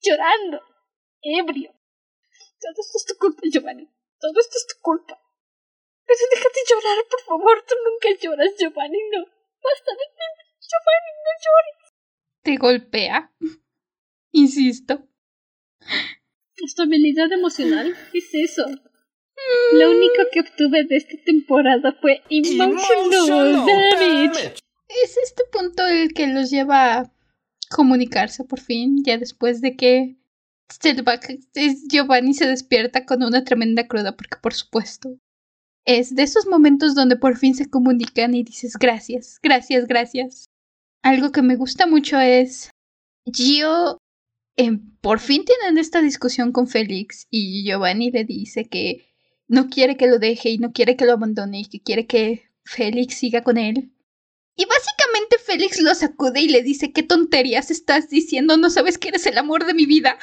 Llorando. 0.01 0.61
Ebrio. 1.21 1.71
Todo 2.59 2.73
esto 2.79 2.97
es 2.97 3.05
tu 3.05 3.15
culpa, 3.17 3.41
Giovanni. 3.51 3.87
Todo 4.19 4.39
esto 4.39 4.57
es 4.57 4.67
tu 4.67 4.81
culpa. 4.81 5.19
Pero 6.05 6.19
déjate 6.31 6.59
llorar, 6.69 7.05
por 7.09 7.21
favor. 7.21 7.65
Tú 7.67 7.75
nunca 7.85 8.19
lloras, 8.21 8.55
Giovanni. 8.57 8.97
No. 9.11 9.23
Basta 9.61 9.91
de 9.91 10.05
Giovanni, 10.69 11.11
no 11.25 11.33
llores. 11.45 11.93
Te 12.41 12.57
golpea. 12.57 13.33
Insisto. 14.31 15.07
Estabilidad 16.55 17.31
emocional. 17.31 17.95
¿Qué 18.11 18.17
es 18.17 18.33
eso? 18.33 18.65
Lo 19.73 19.91
único 19.91 20.23
que 20.31 20.41
obtuve 20.41 20.83
de 20.85 20.97
esta 20.97 21.15
temporada 21.25 21.95
fue 22.01 22.21
emotional, 22.29 23.65
damage. 23.65 24.55
Es 25.03 25.17
este 25.23 25.43
punto 25.51 25.85
el 25.87 26.13
que 26.13 26.27
los 26.27 26.49
lleva 26.49 26.99
a 26.99 27.11
comunicarse 27.69 28.43
por 28.43 28.59
fin, 28.59 29.03
ya 29.05 29.17
después 29.17 29.61
de 29.61 29.75
que 29.75 30.17
Giovanni 31.89 32.33
se 32.33 32.47
despierta 32.47 33.05
con 33.05 33.23
una 33.23 33.43
tremenda 33.43 33.87
cruda, 33.87 34.15
porque 34.15 34.37
por 34.41 34.53
supuesto 34.53 35.17
es 35.85 36.15
de 36.15 36.23
esos 36.23 36.45
momentos 36.45 36.93
donde 36.93 37.15
por 37.15 37.37
fin 37.37 37.55
se 37.55 37.69
comunican 37.69 38.35
y 38.35 38.43
dices 38.43 38.73
gracias, 38.77 39.39
gracias, 39.41 39.87
gracias. 39.87 40.45
Algo 41.01 41.31
que 41.31 41.41
me 41.41 41.55
gusta 41.55 41.87
mucho 41.87 42.19
es 42.19 42.69
Gio 43.25 43.97
em, 44.57 44.95
por 45.01 45.19
fin 45.19 45.45
tienen 45.45 45.77
esta 45.77 46.01
discusión 46.01 46.51
con 46.51 46.67
Félix 46.67 47.25
y 47.31 47.63
Giovanni 47.63 48.11
le 48.11 48.23
dice 48.25 48.65
que 48.65 49.08
no 49.49 49.67
quiere 49.67 49.97
que 49.97 50.07
lo 50.07 50.19
deje 50.19 50.51
y 50.51 50.57
no 50.59 50.71
quiere 50.71 50.95
que 50.95 51.05
lo 51.05 51.13
abandone 51.13 51.61
y 51.61 51.65
que 51.65 51.81
quiere 51.81 52.05
que 52.05 52.43
Félix 52.63 53.15
siga 53.15 53.43
con 53.43 53.57
él. 53.57 53.91
Y 54.55 54.65
básicamente 54.65 55.37
Félix 55.43 55.81
lo 55.81 55.93
sacude 55.95 56.41
y 56.41 56.49
le 56.49 56.61
dice 56.61 56.91
qué 56.93 57.01
tonterías 57.01 57.71
estás 57.71 58.09
diciendo, 58.09 58.57
no 58.57 58.69
sabes 58.69 58.97
que 58.97 59.09
eres 59.09 59.25
el 59.25 59.37
amor 59.37 59.65
de 59.65 59.73
mi 59.73 59.85
vida. 59.85 60.17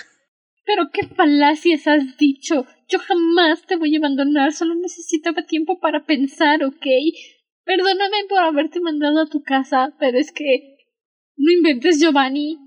Pero 0.64 0.90
qué 0.92 1.06
falacias 1.08 1.86
has 1.86 2.16
dicho. 2.16 2.66
Yo 2.88 2.98
jamás 3.00 3.66
te 3.66 3.76
voy 3.76 3.94
a 3.94 3.98
abandonar, 3.98 4.52
solo 4.52 4.74
necesitaba 4.76 5.44
tiempo 5.44 5.80
para 5.80 6.06
pensar, 6.06 6.64
¿ok? 6.64 6.86
Perdóname 7.64 8.16
por 8.28 8.38
haberte 8.38 8.80
mandado 8.80 9.22
a 9.22 9.28
tu 9.28 9.42
casa, 9.42 9.94
pero 9.98 10.18
es 10.18 10.30
que... 10.30 10.76
No 11.36 11.52
inventes, 11.52 12.00
Giovanni. 12.00 12.58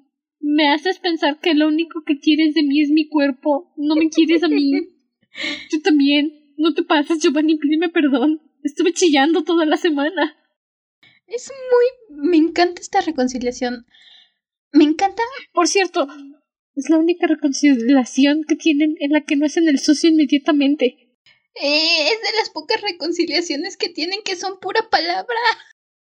Me 0.41 0.69
haces 0.69 0.99
pensar 0.99 1.39
que 1.39 1.53
lo 1.53 1.67
único 1.67 2.03
que 2.05 2.19
quieres 2.19 2.53
de 2.53 2.63
mí 2.63 2.81
es 2.81 2.89
mi 2.89 3.07
cuerpo. 3.07 3.73
No 3.77 3.95
me 3.95 4.09
quieres 4.09 4.43
a 4.43 4.49
mí. 4.49 4.71
Yo 5.71 5.81
también. 5.81 6.38
No 6.59 6.73
te 6.73 6.83
pases, 6.83 7.19
Giovanni, 7.19 7.57
pídeme 7.57 7.87
perdón. 7.87 8.41
Estuve 8.65 8.91
chillando 8.91 9.45
toda 9.45 9.65
la 9.65 9.77
semana. 9.77 10.37
Es 11.25 11.49
muy... 11.71 12.19
Me 12.27 12.35
encanta 12.35 12.81
esta 12.81 12.99
reconciliación. 12.99 13.85
Me 14.73 14.83
encanta... 14.83 15.23
Por 15.53 15.69
cierto, 15.69 16.05
es 16.75 16.89
la 16.89 16.97
única 16.97 17.27
reconciliación 17.27 18.43
que 18.43 18.57
tienen 18.57 18.97
en 18.99 19.11
la 19.13 19.21
que 19.21 19.37
no 19.37 19.45
hacen 19.45 19.69
el 19.69 19.79
sucio 19.79 20.09
inmediatamente. 20.09 21.15
Eh, 21.55 22.09
es 22.11 22.21
de 22.21 22.37
las 22.37 22.49
pocas 22.49 22.81
reconciliaciones 22.81 23.77
que 23.77 23.87
tienen 23.87 24.19
que 24.25 24.35
son 24.35 24.59
pura 24.59 24.89
palabra. 24.89 25.39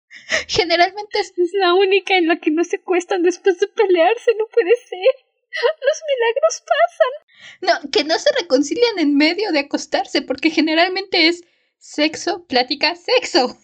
Generalmente 0.48 1.20
es... 1.20 1.38
es 1.38 1.52
la 1.54 1.76
única 1.76 2.18
en 2.18 2.28
la 2.28 2.40
que 2.40 2.50
no 2.50 2.64
se 2.64 2.82
cuestan 2.82 3.22
después 3.22 3.60
de 3.60 3.68
pelearse, 3.68 4.32
no 4.40 4.48
puede 4.52 4.76
ser. 4.90 5.31
Los 5.52 6.02
milagros 6.10 6.64
pasan. 6.72 7.84
No, 7.84 7.92
que 7.92 8.04
no 8.04 8.18
se 8.18 8.30
reconcilian 8.40 9.00
en 9.00 9.16
medio 9.16 9.52
de 9.52 9.60
acostarse, 9.60 10.22
porque 10.22 10.50
generalmente 10.50 11.28
es 11.28 11.44
sexo, 11.78 12.46
plática, 12.46 12.96
sexo. 12.96 13.58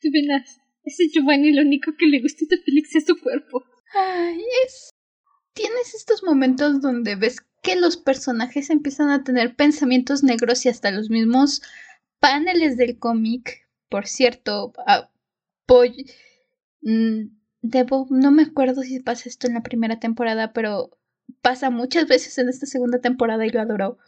Tú 0.00 0.08
verás, 0.12 0.60
ese 0.84 1.08
Giovanni 1.08 1.52
lo 1.52 1.62
único 1.62 1.92
que 1.98 2.06
le 2.06 2.20
gusta 2.20 2.44
de 2.48 2.58
Félix 2.58 2.94
es 2.94 3.06
su 3.06 3.18
cuerpo. 3.18 3.64
Ay, 3.92 4.42
es 4.64 4.90
tienes 5.60 5.94
estos 5.94 6.22
momentos 6.22 6.80
donde 6.80 7.16
ves 7.16 7.40
que 7.62 7.76
los 7.76 7.96
personajes 7.96 8.70
empiezan 8.70 9.10
a 9.10 9.24
tener 9.24 9.56
pensamientos 9.56 10.22
negros 10.22 10.64
y 10.64 10.70
hasta 10.70 10.90
los 10.90 11.10
mismos 11.10 11.62
paneles 12.18 12.76
del 12.76 12.98
cómic. 12.98 13.68
Por 13.88 14.06
cierto, 14.06 14.72
mm, 16.82 17.24
debo, 17.62 18.06
no 18.10 18.30
me 18.30 18.42
acuerdo 18.44 18.82
si 18.82 19.00
pasa 19.00 19.28
esto 19.28 19.46
en 19.46 19.54
la 19.54 19.62
primera 19.62 20.00
temporada, 20.00 20.52
pero 20.52 20.98
pasa 21.42 21.70
muchas 21.70 22.06
veces 22.06 22.38
en 22.38 22.48
esta 22.48 22.66
segunda 22.66 23.00
temporada 23.00 23.46
y 23.46 23.50
lo 23.50 23.60
adoro. 23.60 23.98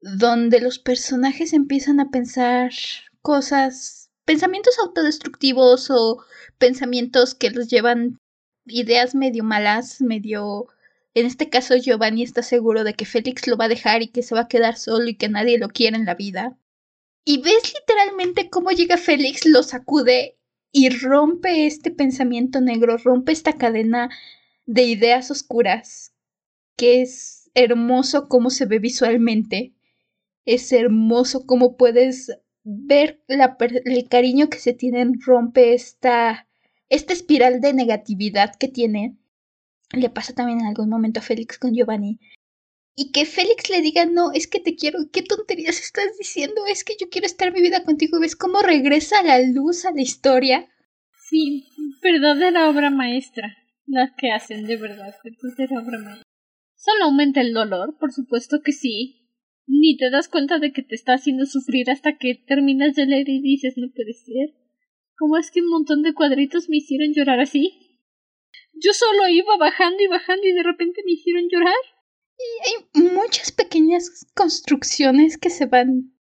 Donde 0.00 0.60
los 0.60 0.78
personajes 0.78 1.52
empiezan 1.52 2.00
a 2.00 2.10
pensar 2.10 2.72
cosas, 3.22 4.10
pensamientos 4.24 4.78
autodestructivos 4.78 5.90
o 5.90 6.22
pensamientos 6.58 7.34
que 7.34 7.50
los 7.50 7.68
llevan 7.68 8.20
ideas 8.66 9.14
medio 9.14 9.44
malas, 9.44 10.00
medio... 10.00 10.68
En 11.14 11.26
este 11.26 11.48
caso 11.48 11.74
Giovanni 11.76 12.22
está 12.22 12.42
seguro 12.42 12.84
de 12.84 12.94
que 12.94 13.04
Félix 13.04 13.48
lo 13.48 13.56
va 13.56 13.64
a 13.64 13.68
dejar 13.68 14.02
y 14.02 14.08
que 14.08 14.22
se 14.22 14.34
va 14.34 14.42
a 14.42 14.48
quedar 14.48 14.76
solo 14.76 15.08
y 15.08 15.16
que 15.16 15.28
nadie 15.28 15.58
lo 15.58 15.68
quiere 15.68 15.96
en 15.96 16.04
la 16.04 16.14
vida. 16.14 16.56
Y 17.24 17.42
ves 17.42 17.74
literalmente 17.74 18.50
cómo 18.50 18.70
llega 18.70 18.96
Félix, 18.96 19.44
lo 19.46 19.62
sacude 19.62 20.38
y 20.70 20.90
rompe 20.90 21.66
este 21.66 21.90
pensamiento 21.90 22.60
negro, 22.60 22.98
rompe 22.98 23.32
esta 23.32 23.54
cadena 23.54 24.10
de 24.66 24.82
ideas 24.82 25.30
oscuras, 25.30 26.12
que 26.78 27.02
es 27.02 27.50
hermoso 27.54 28.28
cómo 28.28 28.48
se 28.48 28.64
ve 28.64 28.78
visualmente. 28.78 29.74
Es 30.46 30.72
hermoso 30.72 31.44
como 31.44 31.76
puedes 31.76 32.32
ver 32.62 33.22
el 33.28 34.08
cariño 34.08 34.48
que 34.48 34.58
se 34.58 34.72
tienen, 34.72 35.20
rompe 35.20 35.74
esta, 35.74 36.48
esta 36.88 37.12
espiral 37.12 37.60
de 37.60 37.74
negatividad 37.74 38.54
que 38.54 38.68
tiene. 38.68 39.16
Le 39.90 40.08
pasa 40.08 40.34
también 40.34 40.60
en 40.60 40.66
algún 40.66 40.88
momento 40.88 41.20
a 41.20 41.22
Félix 41.22 41.58
con 41.58 41.74
Giovanni. 41.74 42.20
Y 42.94 43.10
que 43.12 43.26
Félix 43.26 43.70
le 43.70 43.80
diga, 43.80 44.06
no, 44.06 44.32
es 44.32 44.46
que 44.46 44.60
te 44.60 44.76
quiero, 44.76 44.98
¿qué 45.12 45.22
tonterías 45.22 45.80
estás 45.80 46.16
diciendo? 46.18 46.66
Es 46.66 46.84
que 46.84 46.94
yo 47.00 47.08
quiero 47.08 47.26
estar 47.26 47.52
mi 47.52 47.60
vida 47.60 47.84
contigo. 47.84 48.20
¿Ves 48.20 48.36
cómo 48.36 48.60
regresa 48.60 49.22
la 49.22 49.40
luz 49.40 49.84
a 49.84 49.92
la 49.92 50.02
historia? 50.02 50.68
Sí, 51.28 51.66
verdadera 52.02 52.68
obra 52.68 52.90
maestra. 52.90 53.56
Las 53.86 54.10
que 54.16 54.30
hacen 54.30 54.66
de 54.66 54.76
verdad, 54.76 55.14
verdadera 55.24 55.80
obra 55.80 55.98
maestra. 55.98 56.27
Solo 56.88 57.04
aumenta 57.04 57.42
el 57.42 57.52
dolor, 57.52 57.98
por 57.98 58.12
supuesto 58.12 58.62
que 58.64 58.72
sí, 58.72 59.28
ni 59.66 59.98
te 59.98 60.08
das 60.08 60.26
cuenta 60.26 60.58
de 60.58 60.72
que 60.72 60.82
te 60.82 60.94
está 60.94 61.12
haciendo 61.12 61.44
sufrir 61.44 61.90
hasta 61.90 62.16
que 62.16 62.34
terminas 62.34 62.94
de 62.94 63.04
leer 63.04 63.28
y 63.28 63.42
dices 63.42 63.74
no 63.76 63.88
puede 63.94 64.14
ser. 64.14 64.54
¿Cómo 65.18 65.36
es 65.36 65.50
que 65.50 65.60
un 65.60 65.68
montón 65.68 66.00
de 66.00 66.14
cuadritos 66.14 66.70
me 66.70 66.78
hicieron 66.78 67.12
llorar 67.12 67.40
así? 67.40 68.00
Yo 68.72 68.94
solo 68.94 69.28
iba 69.28 69.54
bajando 69.58 70.02
y 70.02 70.06
bajando 70.06 70.46
y 70.46 70.52
de 70.52 70.62
repente 70.62 71.02
me 71.04 71.12
hicieron 71.12 71.44
llorar. 71.50 71.74
Y 72.38 73.02
hay 73.02 73.12
muchas 73.12 73.52
pequeñas 73.52 74.26
construcciones 74.34 75.36
que 75.36 75.50
se 75.50 75.66
van 75.66 76.14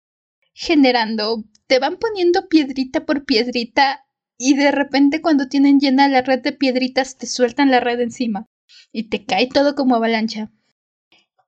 generando. 0.53 1.45
Te 1.67 1.79
van 1.79 1.95
poniendo 1.95 2.49
piedrita 2.49 3.05
por 3.05 3.23
piedrita 3.23 4.05
y 4.37 4.55
de 4.57 4.71
repente 4.71 5.21
cuando 5.21 5.47
tienen 5.47 5.79
llena 5.79 6.09
la 6.09 6.23
red 6.23 6.41
de 6.41 6.51
piedritas 6.51 7.17
te 7.17 7.25
sueltan 7.25 7.71
la 7.71 7.79
red 7.79 8.01
encima 8.01 8.49
y 8.91 9.07
te 9.07 9.23
cae 9.23 9.47
todo 9.47 9.73
como 9.73 9.95
avalancha. 9.95 10.51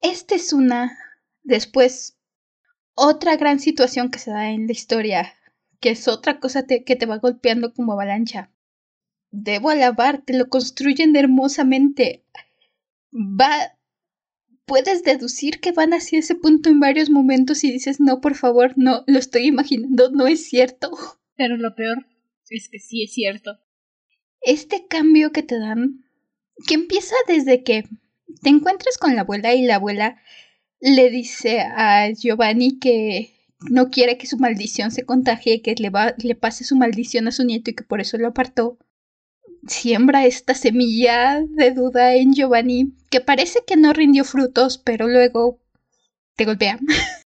Esta 0.01 0.35
es 0.35 0.53
una 0.53 0.97
Después, 1.49 2.15
otra 2.93 3.35
gran 3.35 3.59
situación 3.59 4.11
que 4.11 4.19
se 4.19 4.29
da 4.29 4.51
en 4.51 4.67
la 4.67 4.73
historia, 4.73 5.33
que 5.79 5.89
es 5.89 6.07
otra 6.07 6.39
cosa 6.39 6.67
que 6.67 6.95
te 6.95 7.05
va 7.07 7.17
golpeando 7.17 7.73
como 7.73 7.93
avalancha. 7.93 8.51
Debo 9.31 9.71
alabarte, 9.71 10.37
lo 10.37 10.49
construyen 10.49 11.15
hermosamente. 11.15 12.23
Va. 13.11 13.75
Puedes 14.65 15.03
deducir 15.03 15.59
que 15.59 15.71
van 15.71 15.93
hacia 15.93 16.19
ese 16.19 16.35
punto 16.35 16.69
en 16.69 16.79
varios 16.79 17.09
momentos 17.09 17.63
y 17.63 17.71
dices, 17.71 17.99
no, 17.99 18.21
por 18.21 18.35
favor, 18.35 18.73
no, 18.75 19.03
lo 19.07 19.17
estoy 19.17 19.47
imaginando, 19.47 20.11
no 20.11 20.27
es 20.27 20.47
cierto. 20.47 20.91
Pero 21.35 21.57
lo 21.57 21.73
peor 21.73 22.05
es 22.51 22.69
que 22.69 22.77
sí 22.77 23.03
es 23.03 23.13
cierto. 23.13 23.57
Este 24.41 24.85
cambio 24.87 25.31
que 25.31 25.41
te 25.41 25.57
dan, 25.57 26.05
que 26.67 26.75
empieza 26.75 27.15
desde 27.27 27.63
que 27.63 27.85
te 28.41 28.49
encuentras 28.49 28.97
con 28.97 29.15
la 29.15 29.21
abuela 29.21 29.53
y 29.53 29.63
la 29.63 29.75
abuela 29.75 30.21
le 30.79 31.09
dice 31.09 31.59
a 31.59 32.09
Giovanni 32.11 32.79
que 32.79 33.33
no 33.69 33.89
quiere 33.89 34.17
que 34.17 34.27
su 34.27 34.37
maldición 34.37 34.91
se 34.91 35.05
contagie, 35.05 35.61
que 35.61 35.75
le, 35.75 36.35
pase 36.35 36.63
su 36.63 36.75
maldición 36.75 37.27
a 37.27 37.31
su 37.31 37.43
nieto 37.43 37.71
y 37.71 37.75
que 37.75 37.83
por 37.83 37.99
eso 37.99 38.17
lo 38.17 38.27
apartó. 38.27 38.77
Siembra 39.67 40.25
esta 40.25 40.53
semilla 40.53 41.43
de 41.45 41.71
duda 41.71 42.15
en 42.15 42.33
Giovanni, 42.33 42.93
que 43.09 43.19
parece 43.19 43.59
que 43.67 43.75
no 43.75 43.91
rindió 43.91 44.23
frutos, 44.23 44.77
pero 44.77 45.07
luego 45.07 45.59
te 46.35 46.45
golpea. 46.45 46.79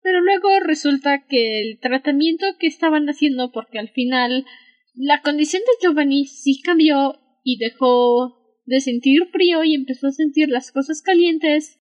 Pero 0.00 0.22
luego 0.22 0.48
resulta 0.60 1.26
que 1.28 1.60
el 1.60 1.80
tratamiento 1.80 2.46
que 2.58 2.66
estaban 2.66 3.06
haciendo, 3.10 3.52
porque 3.52 3.78
al 3.78 3.90
final 3.90 4.46
la 4.94 5.20
condición 5.20 5.60
de 5.60 5.86
Giovanni 5.86 6.24
sí 6.24 6.62
cambió 6.62 7.20
y 7.44 7.58
dejó 7.58 8.37
de 8.68 8.80
sentir 8.80 9.26
frío 9.32 9.64
y 9.64 9.74
empezó 9.74 10.08
a 10.08 10.12
sentir 10.12 10.48
las 10.48 10.70
cosas 10.70 11.00
calientes, 11.00 11.80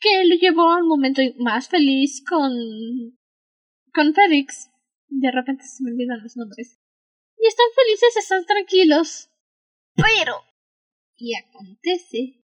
que 0.00 0.24
lo 0.26 0.36
llevó 0.36 0.70
a 0.70 0.78
un 0.78 0.88
momento 0.88 1.20
más 1.38 1.68
feliz 1.68 2.24
con 2.28 2.52
con 3.92 4.14
Félix. 4.14 4.70
De 5.08 5.30
repente 5.30 5.64
se 5.64 5.84
me 5.84 5.92
olvidan 5.92 6.22
los 6.22 6.36
nombres. 6.36 6.80
Y 7.38 7.46
están 7.46 7.66
felices, 7.76 8.16
están 8.16 8.44
tranquilos. 8.46 9.30
Pero 9.94 10.40
y 11.16 11.34
acontece 11.36 12.42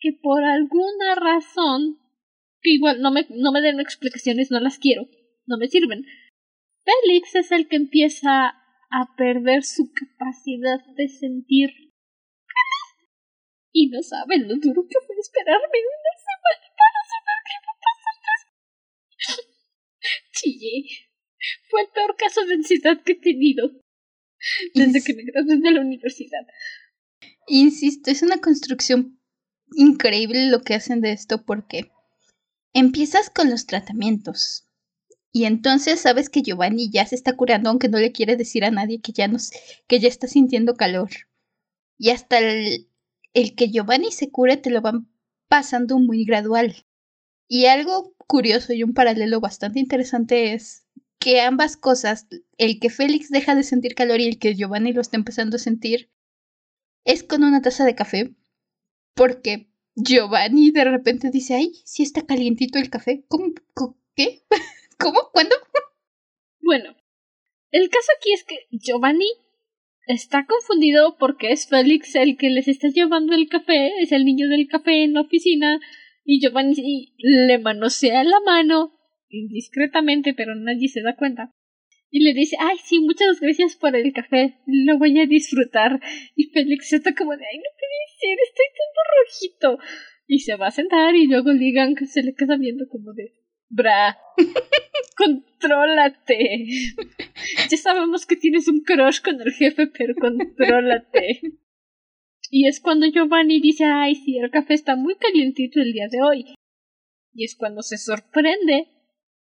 que 0.00 0.12
por 0.20 0.42
alguna 0.42 1.14
razón 1.14 1.98
que 2.60 2.70
igual 2.70 3.00
no 3.00 3.12
me, 3.12 3.26
no 3.30 3.52
me 3.52 3.60
den 3.60 3.78
explicaciones, 3.78 4.50
no 4.50 4.58
las 4.58 4.78
quiero, 4.78 5.06
no 5.46 5.58
me 5.58 5.68
sirven. 5.68 6.04
Félix 6.84 7.34
es 7.34 7.52
el 7.52 7.68
que 7.68 7.76
empieza 7.76 8.48
a 8.90 9.16
perder 9.16 9.64
su 9.64 9.90
capacidad 9.92 10.84
de 10.96 11.08
sentir. 11.08 11.91
Y 13.72 13.88
no 13.88 14.02
saben 14.02 14.48
lo 14.48 14.56
duro 14.56 14.86
que 14.86 14.96
fue 15.06 15.16
esperarme 15.18 15.78
una 15.78 16.12
semana 16.18 16.72
Chillé. 20.32 20.84
Fue 21.68 21.82
el 21.82 21.88
peor 21.88 22.16
caso 22.16 22.44
de 22.44 22.54
ansiedad 22.54 23.02
que 23.04 23.12
he 23.12 23.20
tenido 23.20 23.70
desde 24.74 25.02
que 25.02 25.14
me 25.14 25.22
gradué 25.24 25.56
de 25.56 25.70
la 25.70 25.80
universidad. 25.80 26.46
Insisto, 27.46 28.10
es 28.10 28.22
una 28.22 28.38
construcción 28.38 29.20
increíble 29.74 30.48
lo 30.48 30.62
que 30.62 30.74
hacen 30.74 31.00
de 31.00 31.12
esto 31.12 31.44
porque 31.44 31.90
empiezas 32.74 33.30
con 33.30 33.50
los 33.50 33.66
tratamientos 33.66 34.68
y 35.32 35.44
entonces 35.44 36.00
sabes 36.00 36.28
que 36.28 36.42
Giovanni 36.42 36.90
ya 36.90 37.06
se 37.06 37.14
está 37.14 37.34
curando 37.36 37.70
aunque 37.70 37.88
no 37.88 37.98
le 37.98 38.12
quiere 38.12 38.36
decir 38.36 38.64
a 38.64 38.70
nadie 38.70 39.00
que 39.00 39.12
ya 39.12 39.28
nos 39.28 39.50
que 39.88 39.98
ya 39.98 40.08
está 40.08 40.26
sintiendo 40.26 40.74
calor. 40.74 41.10
Y 41.98 42.10
hasta 42.10 42.38
el, 42.38 42.90
el 43.34 43.54
que 43.54 43.70
Giovanni 43.70 44.12
se 44.12 44.30
cure 44.30 44.56
te 44.56 44.70
lo 44.70 44.80
van 44.80 45.08
pasando 45.48 45.98
muy 45.98 46.24
gradual. 46.24 46.86
Y 47.48 47.66
algo 47.66 48.14
curioso 48.26 48.72
y 48.72 48.82
un 48.82 48.94
paralelo 48.94 49.40
bastante 49.40 49.80
interesante 49.80 50.54
es 50.54 50.86
que 51.18 51.40
ambas 51.40 51.76
cosas, 51.76 52.26
el 52.58 52.80
que 52.80 52.90
Félix 52.90 53.30
deja 53.30 53.54
de 53.54 53.62
sentir 53.62 53.94
calor 53.94 54.20
y 54.20 54.26
el 54.26 54.38
que 54.38 54.54
Giovanni 54.54 54.92
lo 54.92 55.00
está 55.00 55.16
empezando 55.16 55.56
a 55.56 55.60
sentir, 55.60 56.10
es 57.04 57.22
con 57.22 57.44
una 57.44 57.62
taza 57.62 57.84
de 57.84 57.94
café. 57.94 58.34
Porque 59.14 59.70
Giovanni 59.94 60.70
de 60.70 60.84
repente 60.84 61.30
dice, 61.30 61.54
ay, 61.54 61.72
sí 61.84 62.02
está 62.02 62.22
calientito 62.22 62.78
el 62.78 62.90
café. 62.90 63.24
¿Cómo? 63.28 63.52
¿Qué? 64.16 64.42
¿Cómo? 64.98 65.30
¿Cuándo? 65.32 65.54
Bueno, 66.60 66.96
el 67.70 67.88
caso 67.90 68.08
aquí 68.16 68.32
es 68.32 68.44
que 68.44 68.66
Giovanni 68.70 69.28
está 70.06 70.46
confundido 70.46 71.16
porque 71.18 71.52
es 71.52 71.68
Félix 71.68 72.14
el 72.14 72.36
que 72.36 72.50
les 72.50 72.68
está 72.68 72.88
llevando 72.88 73.34
el 73.34 73.48
café, 73.48 73.92
es 74.00 74.12
el 74.12 74.24
niño 74.24 74.48
del 74.48 74.68
café 74.68 75.04
en 75.04 75.14
la 75.14 75.22
oficina, 75.22 75.80
y 76.24 76.40
Giovanni 76.40 77.14
le 77.18 77.58
manosea 77.58 78.22
la 78.24 78.40
mano 78.44 78.92
indiscretamente, 79.28 80.34
pero 80.34 80.54
nadie 80.54 80.88
se 80.88 81.02
da 81.02 81.16
cuenta. 81.16 81.52
Y 82.10 82.20
le 82.20 82.34
dice, 82.34 82.56
ay, 82.60 82.76
sí, 82.84 83.00
muchas 83.00 83.40
gracias 83.40 83.74
por 83.76 83.96
el 83.96 84.12
café, 84.12 84.58
lo 84.66 84.98
voy 84.98 85.18
a 85.18 85.26
disfrutar. 85.26 85.98
Y 86.36 86.50
Félix 86.50 86.92
está 86.92 87.14
como 87.14 87.32
de, 87.32 87.44
ay, 87.50 87.58
no 87.58 87.70
puede 87.78 87.98
ser, 88.20 88.38
estoy 88.44 88.66
todo 88.76 89.78
rojito. 89.78 89.92
Y 90.26 90.40
se 90.40 90.56
va 90.56 90.66
a 90.66 90.70
sentar 90.70 91.16
y 91.16 91.26
luego 91.26 91.52
Ligan 91.52 91.96
se 92.06 92.22
le 92.22 92.34
queda 92.34 92.56
viendo 92.58 92.86
como 92.88 93.14
de, 93.14 93.32
bra, 93.70 94.18
contrólate. 95.22 96.66
ya 97.70 97.76
sabemos 97.76 98.26
que 98.26 98.36
tienes 98.36 98.68
un 98.68 98.80
crush 98.80 99.20
con 99.20 99.40
el 99.40 99.52
jefe, 99.52 99.86
pero 99.86 100.14
contrólate. 100.14 101.40
Y 102.50 102.66
es 102.66 102.80
cuando 102.80 103.06
Giovanni 103.06 103.60
dice, 103.60 103.84
ay, 103.84 104.14
sí, 104.14 104.38
el 104.38 104.50
café 104.50 104.74
está 104.74 104.96
muy 104.96 105.16
calientito 105.16 105.80
el 105.80 105.92
día 105.92 106.08
de 106.10 106.22
hoy. 106.22 106.54
Y 107.32 107.44
es 107.44 107.56
cuando 107.56 107.82
se 107.82 107.96
sorprende 107.96 108.88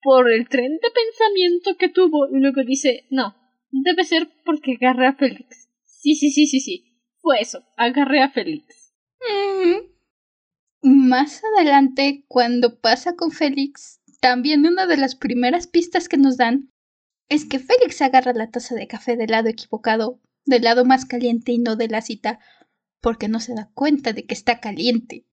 por 0.01 0.29
el 0.29 0.47
tren 0.49 0.73
de 0.73 0.89
pensamiento 0.91 1.77
que 1.77 1.89
tuvo 1.89 2.27
y 2.27 2.39
luego 2.39 2.63
dice, 2.63 3.07
no, 3.09 3.35
debe 3.71 4.03
ser 4.03 4.29
porque 4.45 4.73
agarré 4.73 5.07
a 5.07 5.13
Félix. 5.13 5.69
Sí, 5.85 6.15
sí, 6.15 6.31
sí, 6.31 6.47
sí, 6.47 6.59
sí. 6.59 7.01
Fue 7.19 7.39
eso, 7.39 7.63
agarré 7.77 8.21
a 8.21 8.29
Félix. 8.29 8.93
Más 10.81 11.41
adelante, 11.55 12.25
cuando 12.27 12.79
pasa 12.79 13.15
con 13.15 13.31
Félix, 13.31 13.96
también 14.19 14.65
una 14.65 14.87
de 14.87 14.97
las 14.97 15.15
primeras 15.15 15.67
pistas 15.67 16.09
que 16.09 16.17
nos 16.17 16.37
dan 16.37 16.71
es 17.29 17.45
que 17.45 17.59
Félix 17.59 18.01
agarra 18.01 18.33
la 18.33 18.49
taza 18.49 18.75
de 18.75 18.87
café 18.87 19.15
del 19.17 19.31
lado 19.31 19.49
equivocado, 19.49 20.21
del 20.45 20.63
lado 20.63 20.85
más 20.85 21.05
caliente 21.05 21.51
y 21.51 21.59
no 21.59 21.75
de 21.75 21.87
la 21.87 22.01
cita, 22.01 22.39
porque 23.01 23.27
no 23.27 23.39
se 23.39 23.53
da 23.53 23.69
cuenta 23.73 24.13
de 24.13 24.25
que 24.25 24.33
está 24.33 24.59
caliente. 24.59 25.25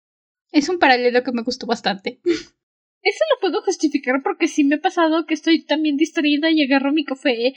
Es 0.51 0.69
un 0.69 0.79
paralelo 0.79 1.23
que 1.23 1.31
me 1.31 1.43
gustó 1.43 1.65
bastante. 1.65 2.19
Eso 3.03 3.19
lo 3.33 3.41
puedo 3.41 3.61
justificar 3.63 4.21
porque 4.23 4.47
sí 4.47 4.63
me 4.63 4.75
ha 4.75 4.81
pasado 4.81 5.25
que 5.25 5.33
estoy 5.33 5.65
también 5.65 5.97
distraída 5.97 6.49
y 6.51 6.63
agarro 6.63 6.93
mi 6.93 7.03
café 7.03 7.53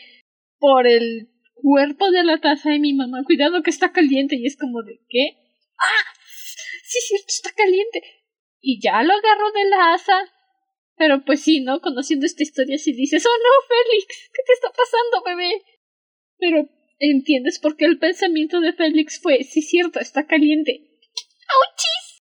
por 0.58 0.86
el 0.88 1.30
cuerpo 1.54 2.10
de 2.10 2.24
la 2.24 2.40
taza 2.40 2.70
de 2.70 2.80
mi 2.80 2.94
mamá. 2.94 3.22
Cuidado 3.24 3.62
que 3.62 3.70
está 3.70 3.92
caliente 3.92 4.36
y 4.36 4.46
es 4.46 4.56
como 4.56 4.82
de 4.82 5.00
¿qué? 5.08 5.38
¡Ah! 5.78 6.04
Sí, 6.84 6.98
cierto, 7.00 7.26
está 7.28 7.50
caliente. 7.52 8.02
Y 8.60 8.80
ya 8.82 9.02
lo 9.02 9.12
agarro 9.12 9.52
de 9.52 9.70
la 9.70 9.94
asa. 9.94 10.18
Pero 10.96 11.24
pues 11.24 11.42
sí, 11.42 11.60
¿no? 11.60 11.80
Conociendo 11.80 12.26
esta 12.26 12.42
historia 12.42 12.78
si 12.78 12.92
dices, 12.92 13.24
oh 13.26 13.38
no, 13.38 13.66
Félix, 13.68 14.30
¿qué 14.32 14.42
te 14.46 14.52
está 14.52 14.68
pasando, 14.70 15.22
bebé? 15.24 15.62
Pero 16.38 16.68
¿Entiendes 16.98 17.58
por 17.58 17.76
qué 17.76 17.84
el 17.84 17.98
pensamiento 17.98 18.60
de 18.60 18.72
Félix 18.72 19.20
fue, 19.20 19.44
sí 19.44 19.60
cierto, 19.60 20.00
está 20.00 20.26
caliente? 20.26 20.80
¡Auchis! 21.48 22.22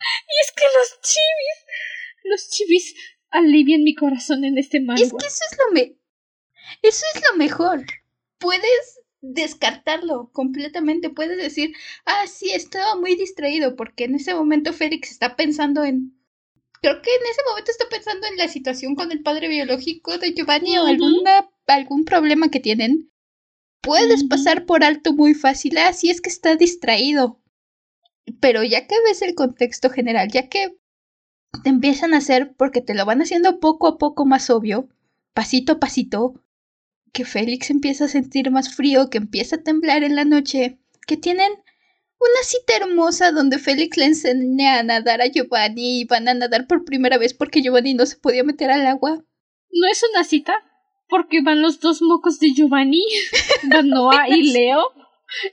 Y 0.00 0.34
es 0.42 0.52
que 0.52 0.64
los 0.78 1.00
chivis, 1.00 2.24
los 2.24 2.50
chivis 2.50 2.94
alivian 3.30 3.84
mi 3.84 3.94
corazón 3.94 4.44
en 4.44 4.58
este 4.58 4.80
manga. 4.80 5.02
Es 5.02 5.12
que 5.12 5.26
eso 5.26 5.44
es 5.50 5.58
lo 5.58 5.72
me... 5.72 5.96
Eso 6.82 7.04
es 7.14 7.22
lo 7.30 7.36
mejor. 7.36 7.84
Puedes 8.38 9.00
descartarlo 9.20 10.30
completamente. 10.32 11.10
Puedes 11.10 11.36
decir, 11.36 11.74
ah, 12.04 12.26
sí, 12.26 12.50
estaba 12.50 12.96
muy 12.96 13.14
distraído 13.14 13.76
porque 13.76 14.04
en 14.04 14.16
ese 14.16 14.34
momento 14.34 14.72
Félix 14.72 15.12
está 15.12 15.36
pensando 15.36 15.84
en... 15.84 16.20
Creo 16.84 17.00
que 17.00 17.14
en 17.14 17.22
ese 17.30 17.40
momento 17.48 17.70
está 17.70 17.86
pensando 17.88 18.26
en 18.26 18.36
la 18.36 18.46
situación 18.46 18.94
con 18.94 19.10
el 19.10 19.22
padre 19.22 19.48
biológico 19.48 20.18
de 20.18 20.34
Giovanni 20.34 20.76
o 20.76 20.84
alguna, 20.84 21.48
algún 21.66 22.04
problema 22.04 22.50
que 22.50 22.60
tienen. 22.60 23.10
Puedes 23.80 24.24
pasar 24.24 24.66
por 24.66 24.84
alto 24.84 25.14
muy 25.14 25.32
fácil, 25.32 25.78
ah, 25.78 25.94
sí 25.94 26.10
es 26.10 26.20
que 26.20 26.28
está 26.28 26.56
distraído. 26.56 27.40
Pero 28.38 28.62
ya 28.62 28.86
que 28.86 28.96
ves 29.02 29.22
el 29.22 29.34
contexto 29.34 29.88
general, 29.88 30.28
ya 30.30 30.50
que 30.50 30.76
te 31.62 31.70
empiezan 31.70 32.12
a 32.12 32.18
hacer, 32.18 32.54
porque 32.54 32.82
te 32.82 32.92
lo 32.92 33.06
van 33.06 33.22
haciendo 33.22 33.60
poco 33.60 33.88
a 33.88 33.96
poco 33.96 34.26
más 34.26 34.50
obvio, 34.50 34.90
pasito 35.32 35.72
a 35.72 35.80
pasito, 35.80 36.34
que 37.14 37.24
Félix 37.24 37.70
empieza 37.70 38.04
a 38.04 38.08
sentir 38.08 38.50
más 38.50 38.74
frío, 38.74 39.08
que 39.08 39.16
empieza 39.16 39.56
a 39.56 39.62
temblar 39.62 40.04
en 40.04 40.16
la 40.16 40.26
noche, 40.26 40.78
que 41.06 41.16
tienen 41.16 41.50
una 42.24 42.42
cita 42.42 42.76
hermosa 42.76 43.32
donde 43.32 43.58
Félix 43.58 43.96
le 43.96 44.06
enseña 44.06 44.78
a 44.78 44.82
nadar 44.82 45.20
a 45.20 45.26
Giovanni 45.26 46.00
y 46.00 46.04
van 46.04 46.28
a 46.28 46.34
nadar 46.34 46.66
por 46.66 46.84
primera 46.84 47.18
vez 47.18 47.34
porque 47.34 47.62
Giovanni 47.62 47.94
no 47.94 48.06
se 48.06 48.16
podía 48.16 48.44
meter 48.44 48.70
al 48.70 48.86
agua. 48.86 49.24
No 49.70 49.90
es 49.90 50.04
una 50.12 50.24
cita, 50.24 50.54
porque 51.08 51.42
van 51.42 51.60
los 51.60 51.80
dos 51.80 52.00
mocos 52.02 52.38
de 52.40 52.52
Giovanni, 52.54 53.04
van 53.70 53.88
Noah 53.88 54.28
y 54.28 54.52
Leo, 54.52 54.92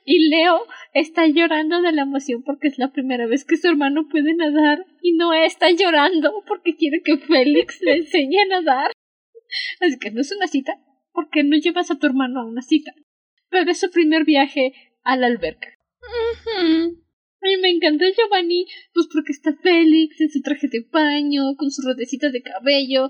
y 0.06 0.30
Leo 0.30 0.66
está 0.94 1.26
llorando 1.28 1.82
de 1.82 1.92
la 1.92 2.04
emoción 2.04 2.44
porque 2.44 2.68
es 2.68 2.78
la 2.78 2.92
primera 2.92 3.26
vez 3.26 3.46
que 3.46 3.58
su 3.58 3.68
hermano 3.68 4.08
puede 4.10 4.34
nadar, 4.36 4.86
y 5.02 5.14
Noah 5.14 5.46
está 5.46 5.70
llorando 5.72 6.44
porque 6.48 6.76
quiere 6.76 7.02
que 7.04 7.18
Félix 7.18 7.80
le 7.82 7.98
enseñe 7.98 8.38
a 8.42 8.62
nadar. 8.62 8.92
Así 9.82 10.00
que 10.00 10.12
no 10.12 10.22
es 10.22 10.32
una 10.32 10.48
cita, 10.48 10.80
porque 11.12 11.44
no 11.44 11.58
llevas 11.58 11.92
a 11.92 11.96
tu 12.00 12.06
hermano 12.06 12.40
a 12.40 12.46
una 12.46 12.62
cita. 12.62 12.94
Pero 13.50 13.70
es 13.70 13.80
su 13.80 13.92
primer 13.92 14.24
viaje 14.24 14.74
a 15.04 15.18
la 15.18 15.28
alberca. 15.28 15.68
A 16.04 17.48
mí 17.48 17.58
me 17.58 17.70
encanta 17.70 18.06
Giovanni, 18.16 18.68
pues 18.94 19.08
porque 19.12 19.32
está 19.32 19.52
Félix 19.62 20.22
en 20.22 20.30
su 20.30 20.42
traje 20.42 20.68
de 20.68 20.86
baño, 20.92 21.56
con 21.58 21.72
sus 21.72 21.84
rodecitas 21.86 22.32
de 22.32 22.44
cabello, 22.44 23.10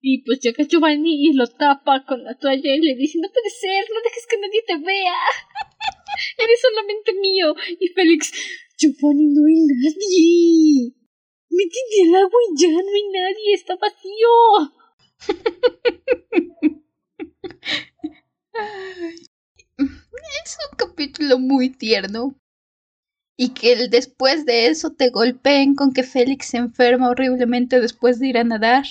y 0.00 0.22
pues 0.24 0.40
llega 0.40 0.64
Giovanni 0.64 1.28
y 1.28 1.32
lo 1.32 1.46
tapa 1.46 2.04
con 2.06 2.24
la 2.24 2.38
toalla 2.38 2.74
y 2.74 2.80
le 2.80 2.94
dice, 2.94 3.18
no 3.20 3.28
puede 3.28 3.50
ser, 3.50 3.84
no 3.92 4.00
dejes 4.02 4.26
que 4.28 4.38
nadie 4.38 4.62
te 4.66 4.78
vea. 4.78 5.14
Eres 6.38 6.60
solamente 6.60 7.12
mío. 7.14 7.54
Y 7.80 7.88
Félix, 7.88 8.32
Giovanni, 8.78 9.26
no 9.26 9.44
hay 9.46 9.66
nadie. 9.66 10.94
Métete 11.50 12.02
al 12.08 12.14
agua 12.22 12.40
y 12.50 12.54
ya 12.60 12.70
no 12.70 12.78
hay 12.78 13.08
nadie, 13.12 13.54
está 13.54 13.76
vacío. 13.76 14.72
Es 20.44 20.56
un 20.70 20.76
capítulo 20.76 21.38
muy 21.38 21.70
tierno. 21.70 22.34
Y 23.38 23.50
que 23.50 23.88
después 23.88 24.46
de 24.46 24.66
eso 24.68 24.92
te 24.92 25.10
golpeen 25.10 25.74
con 25.74 25.92
que 25.92 26.02
Félix 26.02 26.46
se 26.46 26.56
enferma 26.56 27.10
horriblemente 27.10 27.80
después 27.80 28.18
de 28.18 28.28
ir 28.28 28.38
a 28.38 28.44
nadar. 28.44 28.86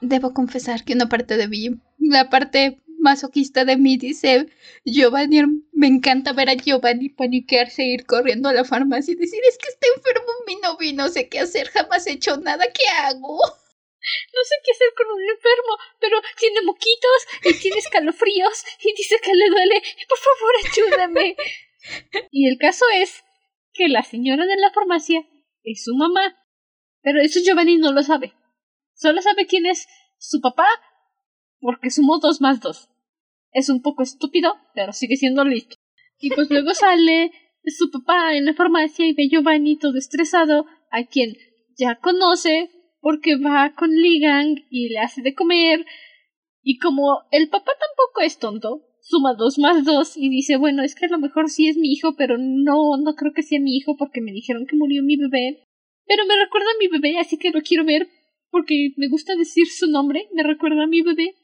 Debo 0.00 0.34
confesar 0.34 0.84
que 0.84 0.92
una 0.92 1.08
parte 1.08 1.36
de 1.36 1.48
mí, 1.48 1.80
la 1.98 2.28
parte 2.28 2.82
masoquista 2.98 3.64
de 3.64 3.76
mí 3.76 3.96
dice, 3.96 4.48
Giovanni, 4.84 5.42
me 5.72 5.86
encanta 5.86 6.32
ver 6.32 6.50
a 6.50 6.54
Giovanni 6.54 7.08
paniquearse 7.08 7.82
e 7.82 7.94
ir 7.94 8.06
corriendo 8.06 8.48
a 8.48 8.52
la 8.52 8.64
farmacia 8.64 9.12
y 9.12 9.16
decir, 9.16 9.40
es 9.48 9.58
que 9.58 9.68
está 9.68 9.86
enfermo 9.96 10.32
mi 10.46 10.56
novio 10.56 10.92
no 10.94 11.08
sé 11.08 11.28
qué 11.28 11.40
hacer, 11.40 11.68
jamás 11.68 12.06
he 12.06 12.12
hecho 12.12 12.36
nada, 12.38 12.64
¿qué 12.72 12.84
hago? 13.02 13.38
No 14.32 14.40
sé 14.44 14.54
qué 14.64 14.72
hacer 14.72 14.88
con 14.96 15.06
un 15.08 15.22
enfermo, 15.22 15.78
pero 16.00 16.20
tiene 16.38 16.62
moquitos 16.62 17.18
y 17.44 17.54
tiene 17.60 17.78
escalofríos 17.78 18.64
y 18.80 18.94
dice 18.94 19.16
que 19.22 19.34
le 19.34 19.48
duele. 19.48 19.82
Por 20.08 20.18
favor, 20.18 20.52
ayúdame. 20.64 21.36
y 22.30 22.48
el 22.48 22.58
caso 22.58 22.84
es 22.94 23.24
que 23.72 23.88
la 23.88 24.02
señora 24.02 24.46
de 24.46 24.56
la 24.56 24.70
farmacia 24.72 25.26
es 25.62 25.84
su 25.84 25.94
mamá. 25.96 26.36
Pero 27.02 27.20
eso 27.20 27.40
Giovanni 27.44 27.76
no 27.76 27.92
lo 27.92 28.02
sabe. 28.02 28.34
Solo 28.94 29.20
sabe 29.22 29.46
quién 29.46 29.66
es 29.66 29.86
su 30.18 30.40
papá 30.40 30.66
porque 31.60 31.90
sumó 31.90 32.18
dos 32.18 32.40
más 32.40 32.60
dos. 32.60 32.90
Es 33.52 33.68
un 33.68 33.82
poco 33.82 34.02
estúpido, 34.02 34.54
pero 34.74 34.92
sigue 34.92 35.16
siendo 35.16 35.44
listo. 35.44 35.76
Y 36.18 36.30
pues 36.30 36.50
luego 36.50 36.74
sale 36.74 37.32
su 37.64 37.90
papá 37.90 38.34
en 38.34 38.44
la 38.44 38.54
farmacia 38.54 39.06
y 39.06 39.14
ve 39.14 39.24
a 39.24 39.28
Giovanni 39.30 39.78
todo 39.78 39.96
estresado, 39.96 40.66
a 40.90 41.04
quien 41.04 41.34
ya 41.76 41.98
conoce 42.00 42.70
porque 43.04 43.36
va 43.36 43.74
con 43.76 43.90
Ligang 43.90 44.64
y 44.70 44.88
le 44.88 45.00
hace 45.00 45.20
de 45.20 45.34
comer. 45.34 45.84
Y 46.62 46.78
como 46.78 47.20
el 47.32 47.50
papá 47.50 47.72
tampoco 47.78 48.22
es 48.22 48.38
tonto, 48.38 48.80
suma 49.02 49.34
dos 49.34 49.58
más 49.58 49.84
dos 49.84 50.16
y 50.16 50.30
dice, 50.30 50.56
bueno, 50.56 50.82
es 50.82 50.94
que 50.94 51.04
a 51.04 51.08
lo 51.08 51.18
mejor 51.18 51.50
sí 51.50 51.68
es 51.68 51.76
mi 51.76 51.92
hijo, 51.92 52.16
pero 52.16 52.38
no, 52.38 52.96
no 52.96 53.14
creo 53.14 53.34
que 53.34 53.42
sea 53.42 53.60
mi 53.60 53.76
hijo 53.76 53.98
porque 53.98 54.22
me 54.22 54.32
dijeron 54.32 54.66
que 54.66 54.76
murió 54.76 55.02
mi 55.02 55.18
bebé. 55.18 55.68
Pero 56.06 56.24
me 56.24 56.34
recuerda 56.34 56.66
a 56.74 56.78
mi 56.80 56.88
bebé, 56.88 57.18
así 57.18 57.36
que 57.36 57.50
lo 57.50 57.60
quiero 57.60 57.84
ver 57.84 58.08
porque 58.50 58.94
me 58.96 59.08
gusta 59.08 59.36
decir 59.36 59.66
su 59.66 59.86
nombre, 59.90 60.26
me 60.32 60.42
recuerda 60.42 60.84
a 60.84 60.86
mi 60.86 61.02
bebé. 61.02 61.34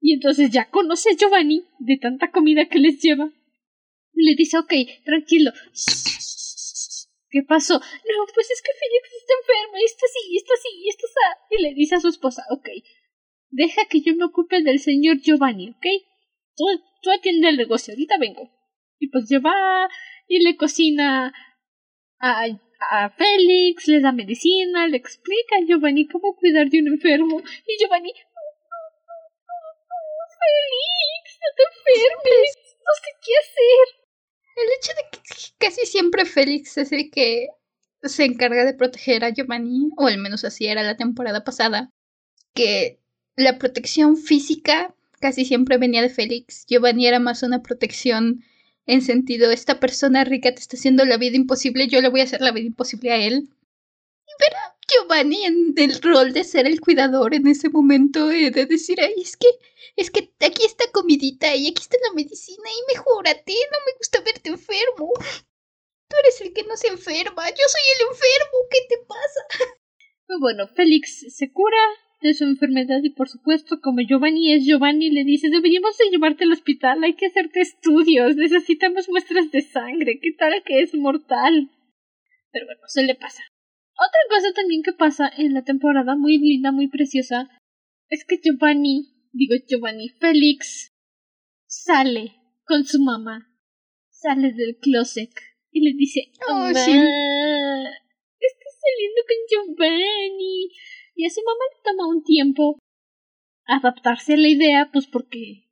Y 0.00 0.14
entonces 0.14 0.50
ya 0.50 0.70
conoce 0.70 1.10
a 1.10 1.16
Giovanni 1.16 1.62
de 1.78 1.98
tanta 1.98 2.32
comida 2.32 2.64
que 2.64 2.80
les 2.80 3.00
lleva. 3.00 3.30
Le 4.12 4.34
dice, 4.34 4.58
ok, 4.58 4.72
tranquilo, 5.04 5.52
¿Qué 7.34 7.42
pasó? 7.42 7.74
No, 7.74 8.26
pues 8.32 8.48
es 8.48 8.62
que 8.62 8.70
Félix 8.78 9.12
está 9.12 9.34
enfermo, 9.40 9.76
y 9.76 9.84
está 9.84 10.06
así, 10.06 10.20
y 10.30 10.36
está 10.36 10.54
así, 10.54 10.68
y 10.72 10.88
está 10.88 11.04
así. 11.04 11.18
Y 11.50 11.62
le 11.62 11.74
dice 11.74 11.96
a 11.96 12.00
su 12.00 12.06
esposa, 12.06 12.44
ok, 12.48 12.68
deja 13.50 13.86
que 13.86 14.02
yo 14.02 14.14
me 14.14 14.26
ocupe 14.26 14.62
del 14.62 14.78
señor 14.78 15.16
Giovanni, 15.20 15.70
¿ok? 15.70 15.84
Tú, 16.54 16.64
tú 17.02 17.10
atiende 17.10 17.48
el 17.48 17.56
negocio, 17.56 17.92
ahorita 17.92 18.18
vengo. 18.20 18.52
Y 19.00 19.08
pues 19.08 19.28
lleva 19.28 19.52
y 20.28 20.44
le 20.44 20.56
cocina 20.56 21.34
a, 22.20 22.46
a 22.92 23.10
Félix, 23.10 23.88
le 23.88 24.00
da 24.00 24.12
medicina, 24.12 24.86
le 24.86 24.96
explica 24.96 25.56
a 25.56 25.66
Giovanni 25.66 26.06
cómo 26.06 26.36
cuidar 26.36 26.68
de 26.68 26.78
un 26.82 26.86
enfermo. 26.86 27.42
Y 27.66 27.78
Giovanni, 27.82 28.12
Félix, 30.38 31.38
no 31.42 31.48
te 31.56 31.62
enfermes, 31.64 32.78
no 32.78 32.92
sé 33.02 33.10
qué 33.24 33.32
hacer. 33.42 34.03
El 34.56 34.66
hecho 34.78 34.92
de 34.92 35.10
que 35.10 35.20
casi 35.58 35.86
siempre 35.86 36.24
Félix 36.24 36.78
es 36.78 36.92
el 36.92 37.10
que 37.10 37.48
se 38.02 38.24
encarga 38.24 38.64
de 38.64 38.74
proteger 38.74 39.24
a 39.24 39.30
Giovanni, 39.30 39.90
o 39.96 40.06
al 40.06 40.18
menos 40.18 40.44
así 40.44 40.66
era 40.66 40.82
la 40.82 40.96
temporada 40.96 41.44
pasada, 41.44 41.90
que 42.54 43.00
la 43.36 43.58
protección 43.58 44.16
física 44.16 44.94
casi 45.20 45.44
siempre 45.44 45.78
venía 45.78 46.02
de 46.02 46.10
Félix. 46.10 46.66
Giovanni 46.66 47.06
era 47.06 47.18
más 47.18 47.42
una 47.42 47.62
protección 47.62 48.44
en 48.86 49.00
sentido, 49.00 49.50
esta 49.50 49.80
persona 49.80 50.24
rica 50.24 50.54
te 50.54 50.60
está 50.60 50.76
haciendo 50.76 51.04
la 51.04 51.16
vida 51.16 51.36
imposible, 51.36 51.88
yo 51.88 52.00
le 52.02 52.08
voy 52.08 52.20
a 52.20 52.24
hacer 52.24 52.42
la 52.42 52.52
vida 52.52 52.66
imposible 52.66 53.12
a 53.12 53.16
él. 53.16 53.48
Giovanni 54.88 55.44
en 55.44 55.74
el 55.76 56.00
rol 56.00 56.32
de 56.32 56.44
ser 56.44 56.66
el 56.66 56.80
cuidador 56.80 57.34
en 57.34 57.46
ese 57.46 57.68
momento, 57.68 58.26
de 58.26 58.66
decir, 58.66 59.00
ay, 59.00 59.14
es 59.16 59.36
que 59.36 59.48
es 59.96 60.10
que 60.10 60.32
aquí 60.40 60.64
está 60.64 60.84
comidita 60.92 61.54
y 61.54 61.68
aquí 61.68 61.82
está 61.82 61.96
la 62.08 62.14
medicina 62.14 62.68
y 62.68 62.94
mejórate, 62.94 63.52
no 63.52 63.78
me 63.86 63.96
gusta 63.98 64.20
verte 64.20 64.50
enfermo. 64.50 65.12
Tú 66.08 66.16
eres 66.22 66.40
el 66.40 66.52
que 66.52 66.64
no 66.64 66.76
se 66.76 66.88
enferma, 66.88 67.48
yo 67.48 67.64
soy 67.68 67.82
el 67.94 68.08
enfermo, 68.08 68.58
¿qué 68.70 68.78
te 68.88 68.96
pasa? 69.06 69.74
Pues 70.26 70.38
bueno, 70.40 70.66
Félix 70.68 71.26
se 71.36 71.52
cura 71.52 71.76
de 72.22 72.32
su 72.32 72.44
enfermedad 72.44 73.00
y 73.02 73.10
por 73.10 73.28
supuesto, 73.28 73.80
como 73.82 74.00
Giovanni 74.00 74.54
es 74.54 74.64
Giovanni, 74.64 75.10
le 75.10 75.22
dice, 75.22 75.50
deberíamos 75.50 75.98
de 75.98 76.08
llevarte 76.10 76.44
al 76.44 76.52
hospital, 76.52 77.04
hay 77.04 77.14
que 77.14 77.26
hacerte 77.26 77.60
estudios, 77.60 78.34
necesitamos 78.34 79.08
muestras 79.10 79.50
de 79.50 79.60
sangre, 79.60 80.18
¿qué 80.20 80.32
tal 80.32 80.62
que 80.64 80.80
es 80.80 80.94
mortal? 80.94 81.70
Pero 82.50 82.66
bueno, 82.66 82.80
se 82.86 83.02
le 83.02 83.14
pasa. 83.14 83.42
Otra 83.96 84.20
cosa 84.28 84.52
también 84.52 84.82
que 84.82 84.92
pasa 84.92 85.30
en 85.36 85.54
la 85.54 85.62
temporada, 85.62 86.16
muy 86.16 86.38
linda, 86.38 86.72
muy 86.72 86.88
preciosa, 86.88 87.48
es 88.08 88.24
que 88.24 88.40
Giovanni 88.42 89.14
digo 89.34 89.54
Giovanni 89.66 90.08
Félix, 90.08 90.92
sale 91.66 92.36
con 92.64 92.84
su 92.84 93.02
mamá, 93.02 93.50
sale 94.10 94.52
del 94.52 94.78
closet 94.80 95.30
y 95.70 95.80
le 95.80 95.96
dice, 95.96 96.30
oh, 96.48 96.68
sí. 96.68 96.92
está 98.40 98.68
saliendo 98.80 99.20
con 99.28 99.38
Giovanni. 99.50 100.70
Y 101.16 101.26
a 101.26 101.30
su 101.30 101.40
mamá 101.44 101.64
le 101.74 101.82
toma 101.82 102.08
un 102.08 102.22
tiempo 102.22 102.78
adaptarse 103.66 104.34
a 104.34 104.36
la 104.36 104.48
idea, 104.48 104.90
pues 104.92 105.06
porque 105.06 105.68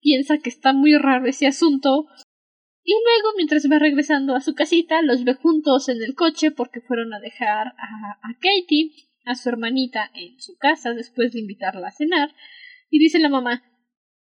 piensa 0.00 0.38
que 0.38 0.50
está 0.50 0.72
muy 0.72 0.96
raro 0.96 1.26
ese 1.26 1.46
asunto. 1.46 2.06
Y 2.82 2.92
luego, 2.92 3.36
mientras 3.36 3.66
va 3.70 3.78
regresando 3.78 4.34
a 4.34 4.40
su 4.40 4.54
casita, 4.54 5.02
los 5.02 5.24
ve 5.24 5.34
juntos 5.34 5.88
en 5.88 6.02
el 6.02 6.14
coche 6.14 6.50
porque 6.50 6.80
fueron 6.80 7.12
a 7.12 7.20
dejar 7.20 7.68
a, 7.68 8.18
a 8.22 8.34
Katie, 8.40 8.92
a 9.24 9.34
su 9.34 9.48
hermanita, 9.48 10.10
en 10.14 10.40
su 10.40 10.56
casa 10.56 10.94
después 10.94 11.32
de 11.32 11.40
invitarla 11.40 11.88
a 11.88 11.92
cenar. 11.92 12.34
Y 12.88 12.98
dice 12.98 13.18
la 13.18 13.28
mamá, 13.28 13.62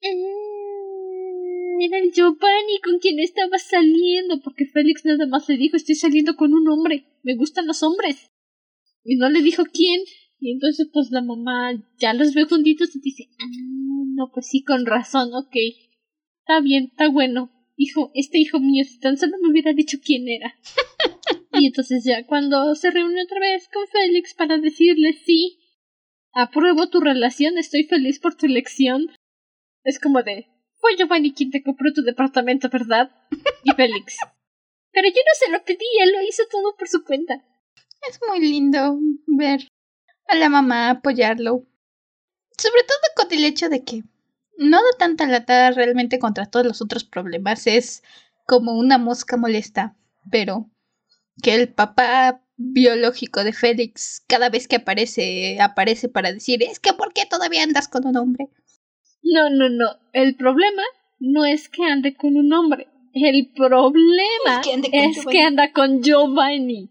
mm, 0.03 1.81
era 1.83 1.99
el 1.99 2.13
Giovanni 2.13 2.81
con 2.83 2.99
quien 2.99 3.19
estaba 3.21 3.59
saliendo, 3.59 4.41
porque 4.43 4.67
Félix 4.67 5.05
nada 5.05 5.27
más 5.27 5.49
le 5.49 5.57
dijo, 5.57 5.77
estoy 5.77 5.95
saliendo 5.95 6.37
con 6.37 6.55
un 6.55 6.69
hombre, 6.69 7.05
me 7.23 7.37
gustan 7.37 7.67
los 7.67 7.83
hombres. 7.83 8.31
Y 9.05 9.17
no 9.17 9.29
le 9.29 9.43
dijo 9.43 9.65
quién, 9.73 10.01
Y 10.39 10.53
entonces 10.53 10.89
pues 10.93 11.11
la 11.11 11.23
mamá 11.23 11.73
ya 11.99 12.13
los 12.13 12.35
ve 12.35 12.45
juntitos 12.45 12.95
y 12.95 13.01
dice, 13.01 13.29
ah, 13.39 13.47
no, 14.15 14.31
pues 14.33 14.49
sí, 14.49 14.63
con 14.63 14.85
razón, 14.85 15.33
ok. 15.33 15.57
Está 16.41 16.61
bien, 16.61 16.89
está 16.91 17.09
bueno. 17.09 17.51
Hijo, 17.77 18.11
este 18.15 18.39
hijo 18.39 18.59
mío, 18.59 18.85
si 18.85 18.99
tan 18.99 19.17
solo 19.19 19.37
me 19.41 19.51
hubiera 19.51 19.73
dicho 19.73 19.99
quién 20.03 20.29
era. 20.29 20.55
y 21.53 21.67
entonces 21.67 22.05
ya 22.05 22.27
cuando 22.27 22.75
se 22.75 22.91
reúne 22.91 23.23
otra 23.23 23.41
vez 23.41 23.69
con 23.73 23.87
Félix 23.87 24.35
para 24.35 24.59
decirle 24.59 25.13
sí, 25.13 25.59
apruebo 26.33 26.89
tu 26.89 27.01
relación, 27.01 27.59
estoy 27.59 27.85
feliz 27.85 28.19
por 28.19 28.35
tu 28.35 28.47
elección. 28.47 29.07
Es 29.85 30.01
como 30.01 30.23
de, 30.23 30.49
fue 30.79 30.97
Giovanni 30.97 31.33
quien 31.33 31.51
te 31.51 31.63
compró 31.63 31.93
tu 31.93 32.03
departamento, 32.03 32.69
¿verdad? 32.71 33.11
Y 33.65 33.73
Félix. 33.73 34.17
Pero 34.93 35.09
yo 35.09 35.15
no 35.15 35.47
se 35.47 35.53
lo 35.53 35.65
pedí, 35.65 35.85
él 36.03 36.13
lo 36.13 36.23
hizo 36.23 36.43
todo 36.51 36.75
por 36.77 36.89
su 36.89 37.05
cuenta. 37.05 37.45
Es 38.09 38.19
muy 38.29 38.41
lindo 38.41 38.99
ver 39.27 39.69
a 40.27 40.37
la 40.37 40.49
mamá 40.49 40.91
apoyarlo. 40.91 41.67
Sobre 42.57 42.83
todo 42.85 42.99
con 43.17 43.33
el 43.33 43.45
hecho 43.45 43.69
de 43.69 43.85
que 43.85 44.03
no 44.57 44.79
da 44.79 44.99
tanta 44.99 45.27
lata 45.27 45.71
realmente 45.71 46.19
contra 46.19 46.47
todos 46.47 46.67
los 46.67 46.83
otros 46.83 47.05
problemas. 47.05 47.67
Es 47.67 48.03
como 48.47 48.79
una 48.79 48.99
mosca 48.99 49.37
molesta. 49.37 49.97
Pero 50.31 50.71
que 51.43 51.55
el 51.55 51.73
papá 51.73 52.43
biológico 52.57 53.45
de 53.45 53.53
Félix 53.53 54.25
cada 54.27 54.49
vez 54.49 54.67
que 54.67 54.77
aparece, 54.77 55.59
aparece 55.61 56.09
para 56.09 56.33
decir, 56.33 56.63
es 56.63 56.81
que 56.81 56.95
¿por 56.95 57.13
qué 57.13 57.27
todavía 57.29 57.63
andas 57.63 57.89
con 57.89 58.07
un 58.07 58.17
hombre? 58.17 58.49
No, 59.23 59.51
no, 59.51 59.69
no. 59.69 59.99
El 60.13 60.37
problema 60.37 60.83
no 61.19 61.45
es 61.45 61.69
que 61.69 61.85
ande 61.85 62.15
con 62.15 62.37
un 62.37 62.53
hombre. 62.53 62.89
El 63.13 63.51
problema 63.55 64.61
es 64.93 65.25
que, 65.25 65.43
anda 65.43 65.73
con 65.73 66.03
Giovanni. 66.03 66.91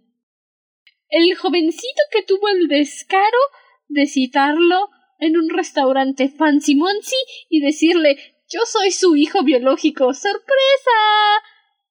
El 1.10 1.36
jovencito 1.36 2.02
que 2.12 2.24
tuvo 2.24 2.48
el 2.50 2.68
descaro 2.68 3.38
de 3.88 4.08
citarlo 4.08 4.90
en 5.20 5.38
un 5.38 5.50
restaurante 5.50 6.30
fancy 6.30 6.76
moncy 6.76 7.16
y 7.50 7.60
decirle 7.60 8.18
yo 8.48 8.60
soy 8.66 8.92
su 8.92 9.16
hijo 9.16 9.44
biológico. 9.44 10.14
¡Sorpresa! 10.14 10.92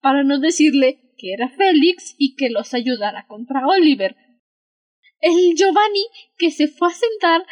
Para 0.00 0.22
no 0.22 0.38
decirle 0.38 1.00
que 1.18 1.32
era 1.32 1.48
Félix 1.48 2.14
y 2.18 2.36
que 2.36 2.50
los 2.50 2.74
ayudara 2.74 3.26
contra 3.26 3.66
Oliver. 3.66 4.16
El 5.20 5.54
Giovanni 5.56 6.04
que 6.38 6.50
se 6.50 6.68
fue 6.68 6.88
a 6.88 6.92
sentar 6.92 7.44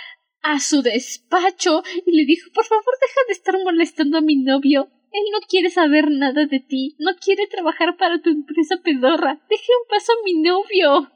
a 0.43 0.61
su 0.61 0.83
despacho 0.83 1.83
y 2.05 2.16
le 2.16 2.25
dijo 2.27 2.51
por 2.53 2.64
favor 2.64 2.95
deja 3.01 3.20
de 3.27 3.33
estar 3.33 3.55
molestando 3.62 4.18
a 4.18 4.23
mi 4.23 4.37
novio. 4.37 4.91
Él 5.11 5.23
no 5.33 5.41
quiere 5.49 5.70
saber 5.70 6.11
nada 6.11 6.47
de 6.47 6.61
ti, 6.61 6.97
no 6.99 7.12
quiere 7.16 7.47
trabajar 7.47 7.97
para 7.97 8.20
tu 8.23 8.31
empresa 8.31 8.77
pedorra. 8.83 9.43
Deje 9.49 9.73
un 9.83 9.89
paso 9.89 10.12
a 10.12 10.25
mi 10.25 10.35
novio. 10.35 11.12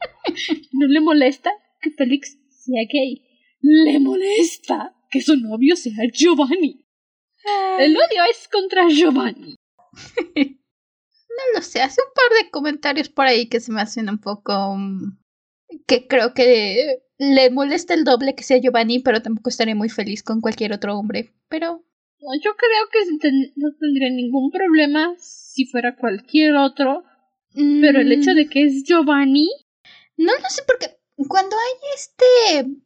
¿No 0.72 0.86
le 0.88 1.00
molesta 1.00 1.50
que 1.80 1.90
Félix 1.90 2.38
sea 2.48 2.82
gay? 2.90 3.29
Le 3.60 3.98
molesta 4.00 4.94
que 5.10 5.20
su 5.20 5.36
novio 5.36 5.76
sea 5.76 6.06
Giovanni. 6.12 6.86
El 7.78 7.96
odio 7.96 8.22
es 8.30 8.48
contra 8.48 8.88
Giovanni. 8.88 9.56
No 11.30 11.58
lo 11.58 11.62
sé, 11.62 11.80
hace 11.80 12.00
un 12.02 12.12
par 12.12 12.42
de 12.44 12.50
comentarios 12.50 13.08
por 13.08 13.24
ahí 13.26 13.48
que 13.48 13.60
se 13.60 13.72
me 13.72 13.80
hacen 13.80 14.10
un 14.10 14.18
poco... 14.18 14.74
Mm, 14.76 15.18
que 15.86 16.06
creo 16.08 16.34
que 16.34 17.02
le 17.18 17.50
molesta 17.50 17.94
el 17.94 18.04
doble 18.04 18.34
que 18.34 18.42
sea 18.42 18.58
Giovanni, 18.58 18.98
pero 18.98 19.22
tampoco 19.22 19.48
estaría 19.48 19.74
muy 19.74 19.88
feliz 19.88 20.22
con 20.22 20.40
cualquier 20.40 20.72
otro 20.72 20.98
hombre. 20.98 21.32
Pero... 21.48 21.84
Yo 22.42 22.56
creo 22.56 22.88
que 22.92 23.50
no 23.56 23.68
tendría 23.78 24.10
ningún 24.10 24.50
problema 24.50 25.14
si 25.18 25.64
fuera 25.64 25.96
cualquier 25.96 26.56
otro. 26.56 27.04
Pero 27.54 28.00
el 28.00 28.12
hecho 28.12 28.34
de 28.34 28.48
que 28.48 28.64
es 28.64 28.82
Giovanni... 28.84 29.48
No 30.16 30.32
lo 30.32 30.48
sé 30.50 30.62
porque 30.66 30.98
cuando 31.28 31.56
hay 31.56 31.88
este... 31.94 32.82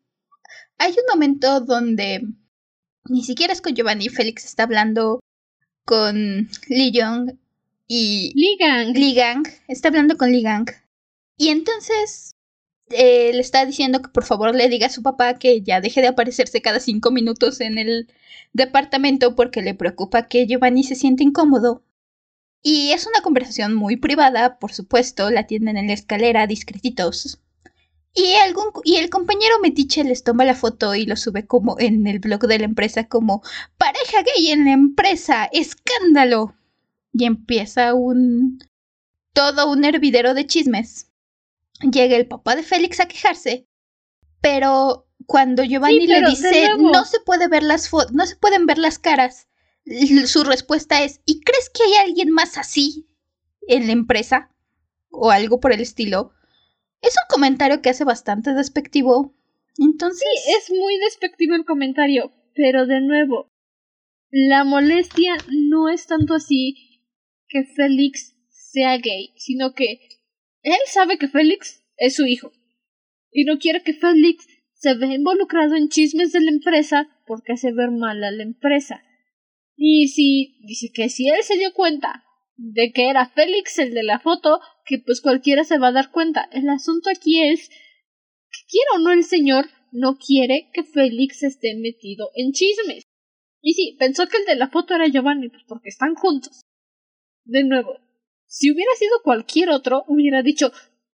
Hay 0.79 0.93
un 0.93 1.05
momento 1.11 1.61
donde 1.61 2.23
ni 3.07 3.23
siquiera 3.23 3.53
es 3.53 3.61
con 3.61 3.75
Giovanni, 3.75 4.09
Félix 4.09 4.45
está 4.45 4.65
hablando 4.65 5.21
con 5.85 6.49
Lee 6.69 6.93
Young 6.93 7.37
y 7.87 8.33
Lee 8.35 8.57
Gang. 8.59 8.97
Lee 8.97 9.15
Gang 9.15 9.47
está 9.69 9.89
hablando 9.89 10.17
con 10.17 10.33
Lee 10.33 10.43
Gang. 10.43 10.71
Y 11.37 11.49
entonces 11.49 12.35
eh, 12.91 13.33
le 13.33 13.41
está 13.41 13.65
diciendo 13.67 14.03
que 14.03 14.09
por 14.09 14.25
favor 14.25 14.55
le 14.55 14.69
diga 14.69 14.87
a 14.87 14.91
su 14.91 15.03
papá 15.03 15.39
que 15.39 15.63
ya 15.63 15.81
deje 15.81 16.01
de 16.01 16.09
aparecerse 16.09 16.63
cada 16.63 16.81
cinco 16.81 17.11
minutos 17.11 17.61
en 17.61 17.79
el 17.79 18.09
departamento 18.53 19.35
porque 19.35 19.63
le 19.63 19.75
preocupa 19.75 20.27
que 20.29 20.47
Giovanni 20.47 20.85
se 20.85 20.95
siente 20.95 21.25
incómodo. 21.25 21.85
Y 22.63 22.93
es 22.93 23.07
una 23.07 23.21
conversación 23.21 23.75
muy 23.75 23.97
privada, 23.97 24.59
por 24.59 24.73
supuesto, 24.73 25.31
la 25.31 25.47
tienen 25.47 25.77
en 25.77 25.89
la 25.89 25.93
escalera 25.93 26.47
discretitos. 26.47 27.41
Y, 28.15 28.35
algún, 28.35 28.67
y 28.85 28.97
el 28.97 29.11
compañero 29.11 29.59
Metiche 29.61 30.05
les 30.05 30.23
toma 30.23 30.45
la 30.45 30.55
foto 30.55 30.95
y 30.95 31.05
lo 31.05 31.17
sube 31.17 31.47
como 31.47 31.77
en 31.81 32.07
el 32.07 32.21
blog 32.21 32.47
de 32.47 32.61
la 32.61 32.65
empresa 32.65 33.09
como 33.09 33.43
pareja 33.77 34.23
gay 34.23 34.53
en 34.53 34.65
la 34.65 34.73
empresa, 34.73 35.49
escándalo 35.53 36.55
y 37.13 37.25
empieza 37.25 37.93
un... 37.95 38.59
todo 39.33 39.71
un 39.71 39.85
hervidero 39.85 40.35
de 40.35 40.47
chismes. 40.47 41.11
Llega 41.81 42.17
el 42.17 42.29
papá 42.29 42.55
de 42.55 42.63
Félix 42.63 43.01
a 43.01 43.09
quejarse, 43.09 43.67
pero 44.41 45.09
cuando 45.27 45.65
Giovanni 45.65 46.07
le 46.07 46.21
dice 46.23 46.69
no 46.79 47.05
se 47.05 47.19
puede 47.21 47.49
ver 47.49 47.65
las 47.65 47.91
no 48.13 48.27
se 48.27 48.37
pueden 48.37 48.67
ver 48.67 48.79
las 48.79 48.99
caras, 48.99 49.49
su 50.27 50.45
respuesta 50.45 51.03
es 51.03 51.21
¿y 51.27 51.41
crees 51.41 51.69
que 51.71 51.83
hay 51.83 51.95
alguien 52.07 52.31
más 52.31 52.59
así 52.59 53.09
en 53.67 53.87
la 53.87 53.93
empresa? 53.93 54.55
o 55.15 55.31
algo 55.31 55.61
por 55.61 55.73
el 55.73 55.81
estilo. 55.81 56.33
Es 57.05 57.15
un 57.15 57.29
comentario 57.29 57.83
que 57.83 57.91
hace 57.91 58.05
bastante 58.05 58.55
despectivo. 58.55 59.35
Entonces. 59.79 60.21
Sí, 60.21 60.53
es 60.59 60.71
muy 60.71 60.99
despectivo 60.99 61.55
el 61.55 61.65
comentario, 61.65 62.33
pero 62.55 62.87
de 62.87 63.01
nuevo, 63.01 63.53
la 64.31 64.65
molestia 64.65 65.37
no 65.49 65.89
es 65.89 66.07
tanto 66.07 66.35
así 66.35 67.11
que 67.49 67.65
Félix 67.65 68.37
sea 68.49 68.97
gay, 68.99 69.35
sino 69.37 69.75
que 69.75 70.09
él 70.63 70.79
sabe 70.87 71.19
que 71.19 71.29
Félix 71.29 71.85
es 71.97 72.17
su 72.17 72.25
hijo 72.27 72.53
y 73.31 73.45
no 73.45 73.59
quiere 73.59 73.83
que 73.83 73.93
Félix 73.93 74.47
se 74.73 74.95
vea 74.95 75.15
involucrado 75.15 75.75
en 75.75 75.89
chismes 75.89 76.33
de 76.33 76.41
la 76.41 76.51
empresa 76.51 77.09
porque 77.27 77.53
hace 77.53 77.73
ver 77.73 77.91
mal 77.91 78.23
a 78.23 78.31
la 78.31 78.43
empresa. 78.43 79.03
Y 79.77 80.09
si 80.09 80.57
dice 80.65 80.91
que 80.95 81.09
si 81.09 81.29
él 81.29 81.43
se 81.43 81.59
dio 81.59 81.73
cuenta 81.75 82.25
de 82.57 82.93
que 82.93 83.11
era 83.11 83.29
Félix 83.29 83.79
el 83.79 83.93
de 83.93 84.05
la 84.05 84.21
foto, 84.21 84.61
que 84.85 84.99
pues 84.99 85.21
cualquiera 85.21 85.65
se 85.65 85.79
va 85.79 85.89
a 85.89 85.93
dar 85.93 86.11
cuenta. 86.11 86.49
El 86.53 86.69
asunto 86.69 87.11
aquí 87.11 87.43
es 87.43 87.69
que 87.69 88.61
quiera 88.69 88.91
o 88.97 88.99
no 88.99 89.13
el 89.13 89.25
señor 89.25 89.67
no 89.93 90.19
quiere 90.19 90.71
que 90.73 90.85
Félix 90.85 91.43
esté 91.43 91.75
metido 91.77 92.31
en 92.35 92.53
chismes. 92.53 93.05
Y 93.61 93.75
sí, 93.75 93.97
pensó 93.99 94.27
que 94.27 94.39
el 94.39 94.45
de 94.45 94.57
la 94.57 94.69
foto 94.69 94.95
era 94.95 95.09
Giovanni, 95.09 95.49
pues 95.49 95.63
porque 95.67 95.89
están 95.89 96.15
juntos 96.15 96.61
de 97.45 97.65
nuevo, 97.65 97.99
si 98.47 98.71
hubiera 98.71 98.91
sido 98.99 99.21
cualquier 99.23 99.71
otro, 99.71 100.05
hubiera 100.09 100.43
dicho, 100.43 100.73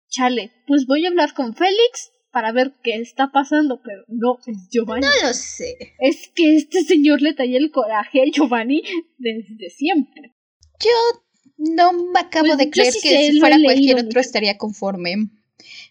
chale, 0.09 0.51
pues 0.67 0.85
voy 0.85 1.05
a 1.05 1.09
hablar 1.09 1.33
con 1.33 1.55
Félix 1.55 2.11
para 2.31 2.51
ver 2.51 2.73
qué 2.83 2.95
está 2.95 3.31
pasando, 3.31 3.81
pero 3.83 4.03
no, 4.07 4.37
es 4.45 4.69
Giovanni. 4.69 5.05
No 5.05 5.27
lo 5.27 5.33
sé. 5.33 5.75
Es 5.99 6.31
que 6.35 6.55
este 6.55 6.83
señor 6.83 7.21
le 7.21 7.33
talla 7.33 7.57
el 7.57 7.71
coraje 7.71 8.21
a 8.21 8.25
Giovanni 8.31 8.83
desde 9.17 9.69
siempre. 9.69 10.35
Yo 10.79 11.21
no 11.59 11.91
me 11.91 12.19
acabo 12.19 12.47
pues 12.47 12.57
de 12.57 12.69
creer 12.69 12.93
que 12.93 13.31
si 13.31 13.39
fuera 13.39 13.57
cualquier 13.61 13.99
otro 13.99 14.21
estaría 14.21 14.57
conforme. 14.57 15.29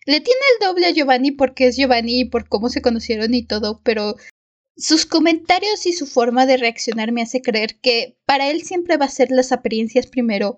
Le 0.07 0.21
tiene 0.21 0.41
el 0.55 0.67
doble 0.67 0.87
a 0.87 0.91
Giovanni 0.91 1.31
porque 1.33 1.67
es 1.67 1.77
Giovanni 1.77 2.21
y 2.21 2.25
por 2.25 2.49
cómo 2.49 2.71
se 2.71 2.81
conocieron 2.81 3.35
y 3.35 3.45
todo, 3.45 3.81
pero 3.85 4.17
sus 4.77 5.05
comentarios 5.05 5.85
y 5.85 5.93
su 5.93 6.07
forma 6.07 6.47
de 6.47 6.57
reaccionar 6.57 7.13
me 7.13 7.21
hace 7.21 7.43
creer 7.43 7.79
que 7.81 8.17
para 8.25 8.49
él 8.51 8.63
siempre 8.63 8.97
va 8.97 9.05
a 9.05 9.11
ser 9.11 9.31
las 9.31 9.53
apariencias 9.53 10.07
primero 10.07 10.57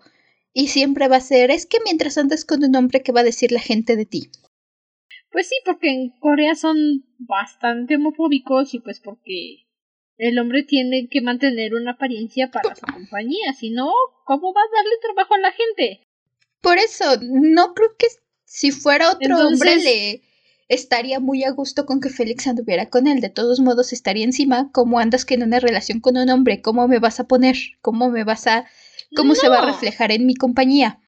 y 0.53 0.69
siempre 0.69 1.09
va 1.09 1.17
a 1.17 1.21
ser 1.21 1.51
es 1.51 1.67
que 1.67 1.79
mientras 1.85 2.17
andas 2.17 2.45
con 2.45 2.63
un 2.63 2.77
hombre 2.77 3.03
que 3.03 3.13
va 3.13 3.21
a 3.21 3.25
decir 3.25 3.51
la 3.51 3.61
gente 3.61 3.97
de 3.97 4.07
ti. 4.07 4.31
Pues 5.33 5.49
sí, 5.49 5.55
porque 5.65 5.89
en 5.89 6.11
Corea 6.21 6.55
son 6.55 7.05
bastante 7.19 7.97
homofóbicos 7.97 8.75
y 8.75 8.81
pues 8.81 9.01
porque 9.01 9.67
el 10.21 10.39
hombre 10.39 10.63
tiene 10.65 11.09
que 11.11 11.23
mantener 11.23 11.75
una 11.75 11.93
apariencia 11.93 12.51
para 12.51 12.75
su 12.75 12.85
compañía, 12.85 13.55
si 13.59 13.71
no, 13.71 13.91
¿cómo 14.27 14.53
va 14.53 14.61
a 14.61 14.77
darle 14.77 14.93
trabajo 15.01 15.35
a 15.35 15.39
la 15.39 15.53
gente? 15.53 16.03
Por 16.61 16.77
eso, 16.77 17.05
no 17.23 17.73
creo 17.73 17.97
que 17.99 18.07
si 18.45 18.71
fuera 18.71 19.11
otro 19.13 19.47
hombre 19.47 19.77
le 19.77 20.23
estaría 20.69 21.21
muy 21.21 21.43
a 21.45 21.53
gusto 21.53 21.87
con 21.87 22.01
que 22.03 22.11
Félix 22.11 22.47
anduviera 22.47 22.91
con 22.91 23.07
él. 23.07 23.21
De 23.21 23.31
todos 23.31 23.61
modos, 23.61 23.95
estaría 23.95 24.25
encima. 24.25 24.71
¿Cómo 24.73 24.99
andas 24.99 25.25
que 25.25 25.35
en 25.35 25.43
una 25.43 25.59
relación 25.59 26.01
con 26.01 26.19
un 26.19 26.29
hombre? 26.29 26.61
¿Cómo 26.61 26.87
me 26.87 26.99
vas 26.99 27.19
a 27.19 27.27
poner? 27.27 27.57
¿Cómo 27.81 28.11
me 28.11 28.25
vas 28.25 28.47
a... 28.47 28.67
¿Cómo 29.17 29.35
se 29.35 29.49
va 29.49 29.61
a 29.61 29.67
reflejar 29.67 30.13
en 30.13 30.27
mi 30.27 30.35
compañía? 30.35 31.01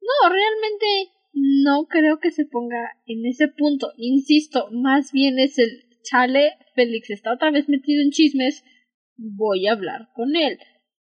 No, 0.00 0.28
realmente 0.28 1.12
no 1.32 1.86
creo 1.86 2.18
que 2.18 2.32
se 2.32 2.44
ponga 2.44 2.98
en 3.06 3.24
ese 3.24 3.46
punto. 3.46 3.92
Insisto, 3.96 4.68
más 4.72 5.12
bien 5.12 5.38
es 5.38 5.58
el 5.58 5.91
chale. 6.02 6.52
Félix 6.74 7.10
está 7.10 7.32
otra 7.32 7.50
vez 7.50 7.68
metido 7.68 8.02
en 8.02 8.10
chismes. 8.10 8.64
Voy 9.16 9.66
a 9.66 9.72
hablar 9.72 10.08
con 10.14 10.36
él. 10.36 10.58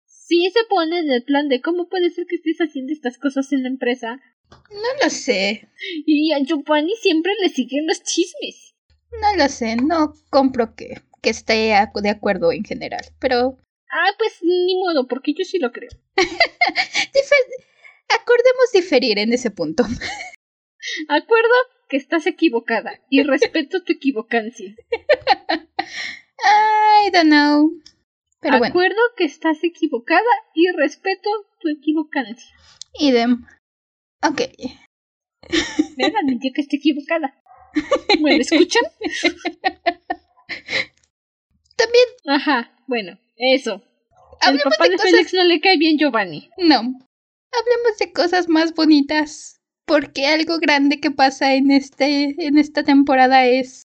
Si 0.06 0.50
se 0.52 0.64
pone 0.70 1.00
en 1.00 1.12
el 1.12 1.24
plan 1.24 1.47
de 1.50 1.62
cómo 1.62 1.89
puede 1.89 2.10
ser 2.10 2.26
que 2.28 2.36
estés 2.36 2.58
haciendo 2.60 2.93
estas 2.93 3.18
cosas 3.18 3.52
en 3.52 3.64
la 3.64 3.70
empresa, 3.70 4.20
no 4.52 5.04
lo 5.04 5.10
sé. 5.10 5.70
Y 6.06 6.32
a 6.34 6.39
Giovanni 6.39 6.95
siempre 7.02 7.34
le 7.41 7.50
siguen 7.50 7.88
los 7.88 8.04
chismes. 8.04 8.76
No 9.12 9.36
lo 9.38 9.50
sé, 9.50 9.76
no 9.76 10.14
compro 10.30 10.76
que, 10.76 11.02
que 11.22 11.32
esté 11.32 11.74
de 12.02 12.10
acuerdo 12.10 12.52
en 12.52 12.64
general, 12.64 13.02
pero... 13.20 13.58
Ah, 13.91 14.12
pues 14.18 14.38
ni 14.43 14.78
modo, 14.78 15.08
porque 15.08 15.34
yo 15.34 15.43
sí 15.43 15.58
lo 15.58 15.72
creo. 15.72 15.89
Acordemos 18.10 18.72
diferir 18.74 19.18
en 19.20 19.34
ese 19.34 19.50
punto. 19.52 19.84
Acuerdo 21.08 21.56
que 21.90 21.98
estás 21.98 22.28
equivocada 22.28 23.02
y 23.10 23.24
respeto 23.24 23.84
tu 23.84 23.94
equivocancia. 23.94 24.76
I 26.40 27.12
don't 27.12 27.30
know. 27.30 27.72
Pero 28.42 28.64
Acuerdo 28.64 29.02
que 29.18 29.26
estás 29.26 29.62
equivocada 29.64 30.24
y 30.54 30.72
respeto 30.72 31.30
tu 31.60 31.68
equivocancia. 31.68 32.56
Idem. 32.98 33.46
Ok. 34.26 34.42
Me 35.98 36.06
admitió 36.06 36.52
que 36.54 36.62
estoy 36.62 36.80
equivocada. 36.80 37.36
¿Me 38.22 38.38
escuchan? 38.38 38.84
También. 41.76 42.06
Ajá, 42.28 42.72
bueno, 42.88 43.20
eso. 43.36 43.84
El 44.42 44.60
papá 44.60 44.88
de, 44.88 44.98
Félix 44.98 45.34
no 45.34 45.44
le 45.44 45.60
cae 45.60 45.78
bien 45.78 45.98
Giovanni. 45.98 46.50
No. 46.58 46.78
Hablemos 46.78 47.98
de 48.00 48.14
cosas 48.14 48.48
más 48.48 48.74
bonitas. 48.74 49.59
Porque 49.90 50.28
algo 50.28 50.60
grande 50.60 51.00
que 51.00 51.10
pasa 51.10 51.56
en 51.56 51.72
este. 51.72 52.36
en 52.46 52.60
esta 52.60 52.84
temporada 52.84 53.48
es. 53.48 53.88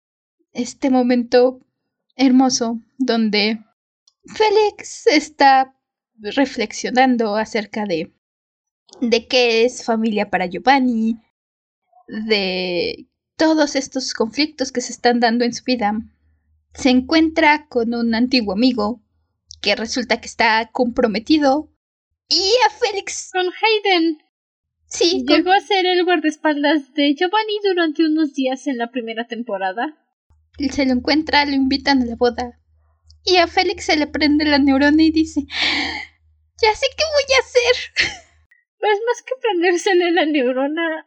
este 0.54 0.88
momento 0.88 1.60
hermoso 2.16 2.80
donde 2.96 3.58
Félix 4.24 5.06
está 5.06 5.76
reflexionando 6.18 7.36
acerca 7.36 7.84
de. 7.84 8.10
de 9.02 9.28
qué 9.28 9.66
es 9.66 9.84
familia 9.84 10.30
para 10.30 10.46
Giovanni. 10.46 11.20
De 12.08 13.06
todos 13.36 13.76
estos 13.76 14.14
conflictos 14.14 14.72
que 14.72 14.80
se 14.80 14.92
están 14.92 15.20
dando 15.20 15.44
en 15.44 15.52
su 15.52 15.62
vida, 15.62 15.92
se 16.72 16.88
encuentra 16.88 17.66
con 17.68 17.94
un 17.94 18.14
antiguo 18.14 18.54
amigo 18.54 19.02
que 19.60 19.76
resulta 19.76 20.22
que 20.22 20.26
está 20.26 20.70
comprometido 20.72 21.70
y 22.30 22.50
a 22.66 22.70
Félix. 22.70 23.28
Con 23.30 23.46
Hayden. 23.46 24.21
Sí. 24.92 25.24
Llegó 25.26 25.52
a 25.52 25.60
ser 25.60 25.86
el 25.86 26.04
guardaespaldas 26.04 26.92
de 26.92 27.14
Giovanni 27.14 27.58
durante 27.64 28.04
unos 28.04 28.34
días 28.34 28.66
en 28.66 28.76
la 28.76 28.90
primera 28.90 29.26
temporada. 29.26 29.96
Se 30.70 30.84
lo 30.84 30.92
encuentra, 30.92 31.46
lo 31.46 31.52
invitan 31.52 32.02
a 32.02 32.04
la 32.04 32.16
boda. 32.16 32.60
Y 33.24 33.36
a 33.36 33.46
Félix 33.46 33.86
se 33.86 33.96
le 33.96 34.06
prende 34.06 34.44
la 34.44 34.58
neurona 34.58 35.02
y 35.02 35.10
dice, 35.10 35.42
ya 36.60 36.74
sé 36.74 36.86
qué 36.96 37.04
voy 37.04 37.34
a 37.36 37.40
hacer. 37.40 38.18
Pues 38.82 38.98
más 39.06 39.22
que 39.22 39.34
prendérsele 39.40 40.10
la 40.10 40.26
neurona, 40.26 41.06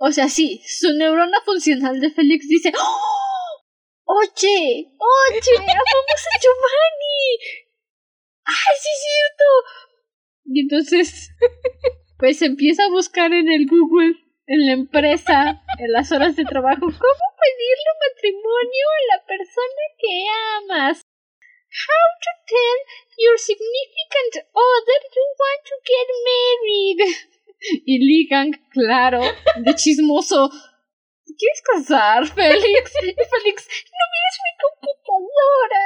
o 0.00 0.12
sea, 0.12 0.28
sí, 0.28 0.62
su 0.66 0.92
neurona 0.94 1.40
funcional 1.44 2.00
de 2.00 2.10
Félix 2.10 2.48
dice, 2.48 2.72
¡Oh! 2.76 3.18
Oye, 4.04 4.86
oye, 4.86 5.56
amamos 5.58 6.22
a 6.32 6.38
Giovanni. 6.40 7.38
¡Ay, 8.44 8.76
sí 8.80 8.88
es 8.94 9.00
cierto! 9.04 9.44
Y 10.44 10.60
entonces, 10.60 11.30
pues 12.18 12.42
empieza 12.42 12.84
a 12.84 12.90
buscar 12.90 13.32
en 13.32 13.50
el 13.50 13.66
Google, 13.66 14.14
en 14.46 14.66
la 14.66 14.72
empresa, 14.72 15.62
en 15.78 15.92
las 15.92 16.10
horas 16.10 16.34
de 16.36 16.44
trabajo, 16.44 16.80
cómo 16.80 17.24
pedirle 17.38 17.90
matrimonio 18.04 18.86
a 18.98 19.16
la 19.16 19.26
persona 19.26 19.84
que 19.98 20.14
amas. 20.58 21.02
How 21.68 22.06
to 22.24 22.32
tell 22.48 22.78
your 23.18 23.38
significant 23.38 24.48
other 24.52 24.98
you 25.14 25.24
want 25.38 25.62
to 25.68 25.76
get 25.84 26.08
married 26.26 27.00
y 27.84 27.98
ligan, 27.98 28.52
claro, 28.70 29.20
de 29.56 29.74
chismoso. 29.74 30.50
¿Quieres 31.38 31.62
casar, 31.62 32.26
Félix? 32.26 32.92
Y 33.02 33.14
Félix, 33.14 33.68
no 33.68 34.04
mires 34.12 34.38
mi 34.44 34.52
computadora. 34.64 35.84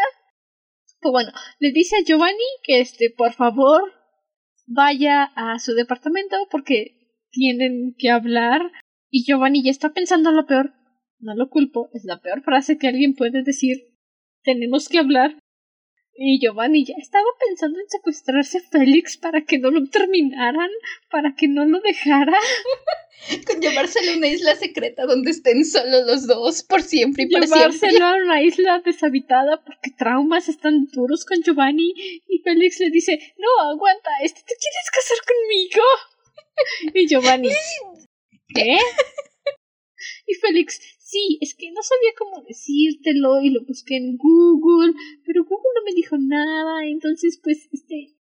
Pues 1.00 1.12
bueno, 1.12 1.32
le 1.58 1.72
dice 1.72 1.96
a 1.96 2.04
Giovanni 2.04 2.46
que 2.62 2.80
este, 2.80 3.10
por 3.10 3.32
favor, 3.32 3.92
vaya 4.66 5.24
a 5.34 5.58
su 5.58 5.74
departamento 5.74 6.36
porque 6.50 7.02
tienen 7.30 7.94
que 7.98 8.10
hablar. 8.10 8.70
Y 9.10 9.24
Giovanni 9.24 9.62
ya 9.62 9.70
está 9.70 9.92
pensando 9.92 10.30
lo 10.32 10.46
peor. 10.46 10.72
No 11.18 11.34
lo 11.34 11.50
culpo, 11.50 11.90
es 11.92 12.04
la 12.04 12.20
peor 12.20 12.42
frase 12.42 12.78
que 12.78 12.88
alguien 12.88 13.14
puede 13.14 13.42
decir. 13.42 13.76
Tenemos 14.42 14.88
que 14.88 14.98
hablar. 14.98 15.38
Y 16.14 16.40
Giovanni 16.40 16.84
ya 16.84 16.94
estaba 16.98 17.28
pensando 17.46 17.80
en 17.80 17.88
secuestrarse 17.88 18.58
a 18.58 18.60
Félix 18.60 19.16
para 19.16 19.44
que 19.44 19.58
no 19.58 19.70
lo 19.70 19.88
terminaran, 19.88 20.70
para 21.10 21.34
que 21.34 21.48
no 21.48 21.64
lo 21.64 21.80
dejara. 21.80 22.36
Con 23.46 23.60
llevárselo 23.60 24.12
a 24.12 24.16
una 24.16 24.26
isla 24.26 24.56
secreta 24.56 25.06
donde 25.06 25.30
estén 25.30 25.64
solo 25.64 26.04
los 26.04 26.26
dos 26.26 26.64
por 26.64 26.82
siempre 26.82 27.24
y 27.24 27.30
para 27.30 27.46
Llevárselo 27.46 28.04
a 28.04 28.16
una 28.16 28.42
isla 28.42 28.82
deshabitada 28.84 29.62
porque 29.64 29.90
traumas 29.96 30.48
están 30.48 30.86
duros 30.86 31.24
con 31.24 31.40
Giovanni 31.40 31.94
y 32.28 32.38
Félix 32.38 32.80
le 32.80 32.90
dice, 32.90 33.34
no, 33.38 33.70
aguanta, 33.70 34.10
este 34.22 34.40
te 34.40 34.54
quieres 34.54 34.90
casar 34.92 35.18
conmigo. 35.26 35.82
Y 36.94 37.08
Giovanni, 37.08 37.48
¿qué? 38.54 38.76
Y 40.26 40.34
Félix, 40.34 40.80
sí, 41.12 41.38
es 41.42 41.54
que 41.54 41.70
no 41.70 41.82
sabía 41.82 42.12
cómo 42.16 42.42
decírtelo 42.42 43.42
y 43.42 43.50
lo 43.50 43.64
busqué 43.66 43.96
en 43.96 44.16
Google, 44.16 44.94
pero 45.26 45.44
Google 45.44 45.72
no 45.76 45.84
me 45.84 45.92
dijo 45.92 46.16
nada, 46.18 46.86
entonces 46.86 47.38
pues, 47.42 47.68
este, 47.70 48.16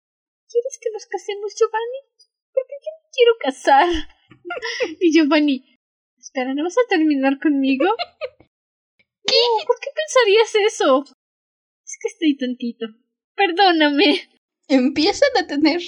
¿quieres 0.48 0.78
que 0.80 0.90
nos 0.92 1.06
casemos, 1.06 1.54
Giovanni? 1.58 2.00
Porque 2.54 2.74
yo 2.84 2.90
me 2.94 3.10
quiero 3.12 3.32
casar. 3.40 3.88
y 5.00 5.12
Giovanni, 5.12 5.64
espera, 6.16 6.54
¿no 6.54 6.62
vas 6.62 6.78
a 6.78 6.88
terminar 6.88 7.40
conmigo? 7.40 7.86
¿Qué? 9.26 9.42
¿Por 9.66 9.76
qué 9.80 9.90
pensarías 9.94 10.54
eso? 10.72 11.04
Es 11.84 11.98
que 12.00 12.08
estoy 12.08 12.36
tontito. 12.36 12.86
Perdóname. 13.34 14.30
Empiezan 14.68 15.30
a 15.38 15.46
tener 15.46 15.80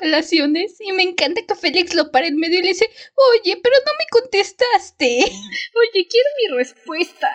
relaciones 0.00 0.80
y 0.80 0.92
me 0.92 1.02
encanta 1.02 1.42
que 1.46 1.54
Félix 1.54 1.94
lo 1.94 2.10
pare 2.10 2.28
en 2.28 2.36
medio 2.36 2.60
y 2.60 2.62
le 2.62 2.68
dice, 2.68 2.88
oye, 3.14 3.58
pero 3.62 3.76
no 3.84 3.92
me 3.98 4.06
contestaste. 4.10 5.18
Oye, 5.24 6.08
quiero 6.08 6.28
mi 6.40 6.56
respuesta. 6.56 7.28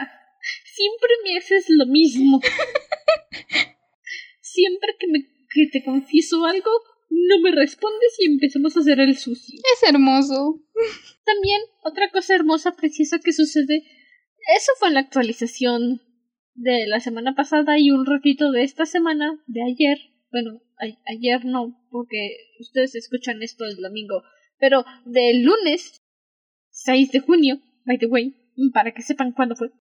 Siempre 0.73 1.09
me 1.23 1.37
haces 1.37 1.65
lo 1.69 1.85
mismo. 1.85 2.41
Siempre 4.41 4.95
que, 4.99 5.07
me, 5.07 5.19
que 5.53 5.67
te 5.71 5.83
confieso 5.83 6.45
algo, 6.45 6.71
no 7.09 7.39
me 7.39 7.51
respondes 7.51 8.15
y 8.19 8.25
empezamos 8.25 8.75
a 8.75 8.79
hacer 8.79 8.99
el 8.99 9.17
sucio. 9.17 9.59
Es 9.75 9.87
hermoso. 9.87 10.63
También, 11.25 11.61
otra 11.83 12.09
cosa 12.11 12.35
hermosa, 12.35 12.75
preciosa 12.75 13.19
que 13.19 13.33
sucede, 13.33 13.83
eso 14.57 14.71
fue 14.79 14.87
en 14.87 14.95
la 14.95 15.01
actualización 15.01 16.01
de 16.55 16.87
la 16.87 16.99
semana 16.99 17.35
pasada 17.35 17.77
y 17.77 17.91
un 17.91 18.05
ratito 18.05 18.51
de 18.51 18.63
esta 18.63 18.85
semana, 18.85 19.41
de 19.47 19.61
ayer, 19.63 19.97
bueno, 20.31 20.61
ayer 21.05 21.45
no, 21.45 21.78
porque 21.89 22.37
ustedes 22.59 22.95
escuchan 22.95 23.41
esto 23.41 23.65
el 23.65 23.77
domingo, 23.77 24.23
pero 24.57 24.85
del 25.05 25.43
lunes 25.43 26.01
6 26.71 27.11
de 27.11 27.19
junio, 27.19 27.61
by 27.85 27.97
the 27.97 28.07
way, 28.07 28.35
para 28.73 28.93
que 28.93 29.01
sepan 29.01 29.31
cuándo 29.31 29.55
fue. 29.55 29.71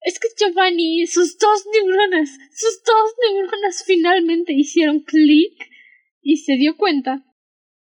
Es 0.00 0.18
que 0.20 0.28
Giovanni, 0.38 1.06
sus 1.06 1.38
dos 1.38 1.64
neuronas, 1.72 2.30
sus 2.30 2.82
dos 2.84 3.14
neuronas 3.22 3.82
finalmente 3.84 4.52
hicieron 4.52 5.00
clic 5.00 5.54
y 6.22 6.36
se 6.36 6.56
dio 6.56 6.76
cuenta 6.76 7.24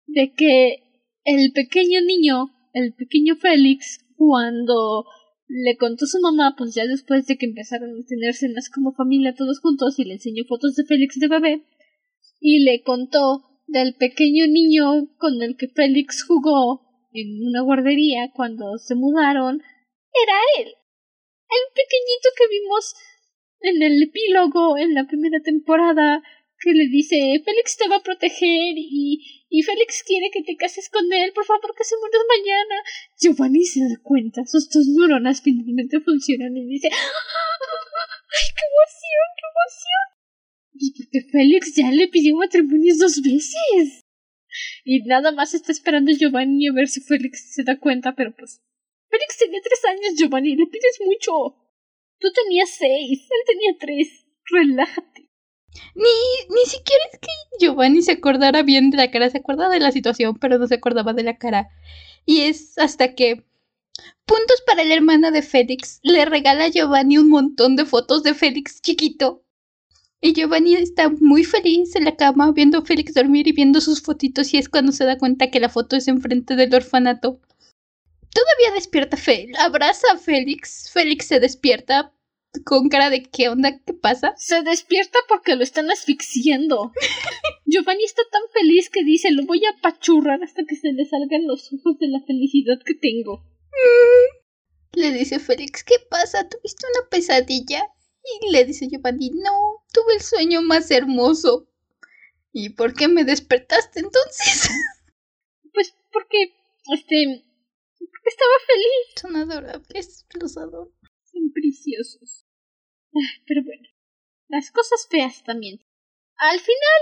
de 0.08 0.34
que 0.34 0.84
el 1.24 1.52
pequeño 1.54 2.02
niño, 2.02 2.50
el 2.74 2.94
pequeño 2.94 3.36
Félix, 3.36 4.00
cuando 4.16 5.06
le 5.48 5.78
contó 5.78 6.06
su 6.06 6.20
mamá, 6.20 6.56
pues 6.58 6.74
ya 6.76 6.86
después 6.86 7.26
de 7.28 7.38
que 7.38 7.46
empezaron 7.46 7.92
a 7.92 8.06
tener 8.06 8.34
cenas 8.34 8.70
como 8.70 8.94
familia 8.94 9.36
todos 9.36 9.60
juntos 9.60 10.00
y 10.00 10.06
le 10.06 10.14
enseñó 10.14 10.44
fotos 10.48 10.76
de 10.76 10.86
Félix 10.86 11.20
de 11.20 11.28
bebé, 11.28 11.64
y 12.40 12.64
le 12.64 12.82
contó 12.84 13.62
del 13.68 13.96
pequeño 13.96 14.48
niño 14.48 15.08
con 15.18 15.42
el 15.42 15.56
que 15.58 15.68
Félix 15.68 16.24
jugó 16.26 16.88
en 17.12 17.46
una 17.48 17.62
guardería 17.62 18.32
cuando 18.34 18.78
se 18.78 18.96
mudaron, 18.96 19.62
era 20.14 20.38
él. 20.60 20.68
El 20.68 21.74
pequeñito 21.74 22.30
que 22.38 22.48
vimos 22.48 22.96
en 23.62 23.82
el 23.82 24.04
epílogo 24.04 24.78
en 24.78 24.94
la 24.94 25.06
primera 25.06 25.40
temporada 25.42 26.22
que 26.60 26.72
le 26.74 26.88
dice 26.88 27.42
Félix 27.44 27.78
te 27.78 27.88
va 27.88 27.98
a 27.98 28.04
proteger 28.04 28.76
y, 28.76 29.46
y 29.50 29.64
Félix 29.64 30.04
quiere 30.04 30.30
que 30.32 30.44
te 30.44 30.58
cases 30.58 30.90
con 30.90 31.12
él, 31.12 31.32
por 31.34 31.46
favor 31.46 31.74
que 31.76 31.84
se 31.84 31.96
mueras 31.98 32.22
mañana. 32.38 32.84
Giovanni 33.20 33.66
se 33.66 33.82
da 33.82 33.96
cuenta, 34.04 34.46
sus 34.46 34.70
dos 34.70 34.86
neuronas 34.88 35.42
finalmente 35.42 36.00
funcionan 36.02 36.56
y 36.58 36.66
dice 36.66 36.90
¡Ay, 36.92 37.00
qué 38.56 38.66
emoción, 38.68 39.28
qué 39.38 39.46
emoción! 39.48 40.19
Pues 40.80 40.92
porque 40.98 41.30
Félix 41.30 41.76
ya 41.76 41.92
le 41.92 42.08
pidió 42.08 42.36
matrimonio 42.36 42.94
dos 42.98 43.22
veces. 43.22 44.02
Y 44.84 45.02
nada 45.04 45.32
más 45.32 45.54
está 45.54 45.72
esperando 45.72 46.12
Giovanni 46.12 46.68
a 46.68 46.74
ver 46.74 46.88
si 46.88 47.02
Félix 47.02 47.54
se 47.54 47.64
da 47.64 47.80
cuenta, 47.80 48.16
pero 48.16 48.34
pues. 48.36 48.62
Félix 49.10 49.38
tenía 49.38 49.60
tres 49.64 49.80
años, 49.86 50.16
Giovanni, 50.18 50.56
le 50.56 50.68
pides 50.68 51.00
mucho. 51.06 51.32
Tú 52.20 52.28
tenías 52.32 52.70
seis, 52.70 53.28
él 53.30 53.42
tenía 53.46 53.78
tres. 53.80 54.26
Relájate. 54.52 55.30
Ni, 55.96 56.56
ni 56.56 56.66
siquiera 56.66 57.04
es 57.12 57.20
que 57.20 57.28
Giovanni 57.60 58.02
se 58.02 58.14
acordara 58.14 58.64
bien 58.64 58.90
de 58.90 58.98
la 58.98 59.12
cara, 59.12 59.30
se 59.30 59.38
acordaba 59.38 59.74
de 59.74 59.80
la 59.80 59.92
situación, 59.92 60.38
pero 60.40 60.58
no 60.58 60.68
se 60.68 60.76
acordaba 60.76 61.14
de 61.14 61.24
la 61.24 61.38
cara. 61.38 61.70
Y 62.26 62.42
es 62.42 62.78
hasta 62.78 63.14
que 63.14 63.46
Puntos 64.26 64.62
para 64.66 64.84
la 64.84 64.94
hermana 64.94 65.32
de 65.32 65.42
Félix. 65.42 66.00
Le 66.04 66.24
regala 66.26 66.66
a 66.66 66.70
Giovanni 66.70 67.18
un 67.18 67.30
montón 67.30 67.76
de 67.76 67.86
fotos 67.86 68.24
de 68.24 68.34
Félix 68.34 68.82
chiquito. 68.82 69.44
Y 70.22 70.34
Giovanni 70.34 70.76
está 70.76 71.10
muy 71.10 71.46
feliz 71.46 71.96
en 71.96 72.04
la 72.04 72.16
cama 72.16 72.52
viendo 72.52 72.80
a 72.80 72.86
Félix 72.86 73.14
dormir 73.14 73.48
y 73.48 73.54
viendo 73.54 73.80
sus 73.80 74.02
fotitos 74.02 74.54
y 74.54 74.58
es 74.58 74.68
cuando 74.68 74.92
se 74.92 75.06
da 75.06 75.18
cuenta 75.18 75.50
que 75.50 75.62
la 75.62 75.70
foto 75.70 75.96
es 75.96 76.08
enfrente 76.10 76.56
del 76.56 76.74
orfanato. 76.76 77.40
Todavía 78.34 78.76
despierta 78.76 79.16
Félix. 79.16 79.58
Abraza 79.60 80.08
a 80.14 80.18
Félix. 80.18 80.92
Félix 80.92 81.28
se 81.28 81.40
despierta 81.40 82.14
con 82.66 82.90
cara 82.90 83.10
de 83.10 83.24
¿qué 83.24 83.48
onda? 83.48 83.80
¿Qué 83.86 83.94
pasa? 83.94 84.34
Se 84.36 84.62
despierta 84.64 85.20
porque 85.30 85.56
lo 85.56 85.64
están 85.64 85.90
asfixiando. 85.90 86.92
Giovanni 87.66 88.04
está 88.04 88.24
tan 88.32 88.42
feliz 88.54 88.90
que 88.90 89.04
dice 89.04 89.32
lo 89.32 89.46
voy 89.46 89.62
a 89.66 89.82
pachurrar 89.82 90.44
hasta 90.44 90.64
que 90.68 90.76
se 90.76 90.92
le 90.92 91.06
salgan 91.06 91.48
los 91.48 91.72
ojos 91.72 91.98
de 92.00 92.08
la 92.08 92.20
felicidad 92.26 92.80
que 92.86 92.96
tengo. 92.96 93.46
Le 94.94 95.12
dice 95.12 95.40
Félix, 95.40 95.84
¿qué 95.84 95.96
pasa? 96.10 96.50
¿Tuviste 96.50 96.86
una 96.94 97.10
pesadilla? 97.10 97.84
Y 98.42 98.52
le 98.52 98.66
dice 98.66 98.88
Giovanni, 98.88 99.32
no, 99.32 99.84
tuve 99.94 100.16
el 100.16 100.22
sueño 100.22 100.62
más 100.62 100.92
hermoso. 100.92 101.68
¿Y 102.52 102.70
por 102.70 102.94
qué 102.94 103.08
me 103.08 103.24
despertaste 103.24 104.00
entonces? 104.00 104.70
Pues 105.72 105.94
porque, 106.12 106.56
este, 106.94 107.46
porque 108.00 108.30
estaba 108.30 108.54
feliz. 108.66 109.22
Son 109.22 109.36
adorables, 109.36 110.26
los 110.34 110.58
adoro. 110.58 110.92
Son 111.24 111.52
preciosos. 111.54 112.48
Ah, 113.14 113.42
Pero 113.48 113.64
bueno, 113.64 113.88
las 114.48 114.72
cosas 114.72 115.08
feas 115.10 115.44
también. 115.44 115.80
Al 116.38 116.60
final, 116.60 117.02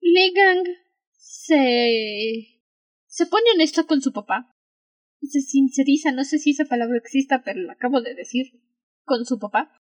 Legang 0.00 0.64
se... 1.12 2.60
se 3.06 3.26
pone 3.26 3.50
honesto 3.54 3.86
con 3.86 4.00
su 4.00 4.12
papá. 4.12 4.54
Se 5.20 5.40
sinceriza, 5.40 6.12
no 6.12 6.24
sé 6.24 6.38
si 6.38 6.50
esa 6.50 6.64
palabra 6.66 6.98
exista, 6.98 7.42
pero 7.44 7.60
la 7.62 7.72
acabo 7.72 8.00
de 8.02 8.14
decir, 8.14 8.62
con 9.04 9.24
su 9.24 9.38
papá. 9.38 9.72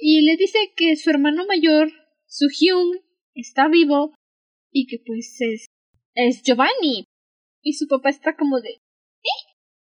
Y 0.00 0.22
le 0.22 0.36
dice 0.36 0.58
que 0.76 0.96
su 0.96 1.10
hermano 1.10 1.44
mayor, 1.46 1.90
Su 2.26 2.46
Hyun, 2.48 3.00
está 3.34 3.68
vivo 3.68 4.14
y 4.72 4.86
que 4.86 4.98
pues 5.04 5.36
es, 5.40 5.66
es 6.14 6.42
Giovanni. 6.42 7.04
Y 7.62 7.74
su 7.74 7.86
papá 7.86 8.08
está 8.08 8.36
como 8.36 8.60
de, 8.60 8.70
¿eh? 8.70 9.40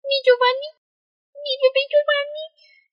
¿Mi 0.03 0.15
Giovanni? 0.25 0.69
¿Mi 1.33 1.53
bebé 1.61 1.81
Giovanni? 1.91 2.45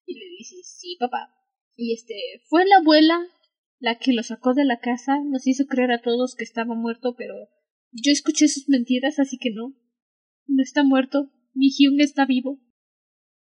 Y 0.07 0.19
le 0.19 0.27
dice, 0.39 0.57
sí, 0.63 0.97
papá. 1.01 1.33
Y 1.75 1.95
este, 1.95 2.15
fue 2.49 2.67
la 2.67 2.77
abuela 2.79 3.27
la 3.79 3.99
que 3.99 4.13
lo 4.13 4.23
sacó 4.23 4.55
de 4.55 4.65
la 4.65 4.81
casa, 4.81 5.19
nos 5.25 5.47
hizo 5.47 5.67
creer 5.67 5.93
a 5.93 6.03
todos 6.03 6.35
que 6.35 6.45
estaba 6.45 6.75
muerto, 6.75 7.15
pero 7.17 7.35
yo 7.93 8.13
escuché 8.13 8.49
sus 8.49 8.69
mentiras, 8.69 9.19
así 9.19 9.39
que 9.39 9.51
no. 9.51 9.75
No 10.47 10.63
está 10.63 10.85
muerto, 10.85 11.31
mi 11.55 11.71
Hyun 11.71 12.01
está 12.01 12.27
vivo. 12.27 12.61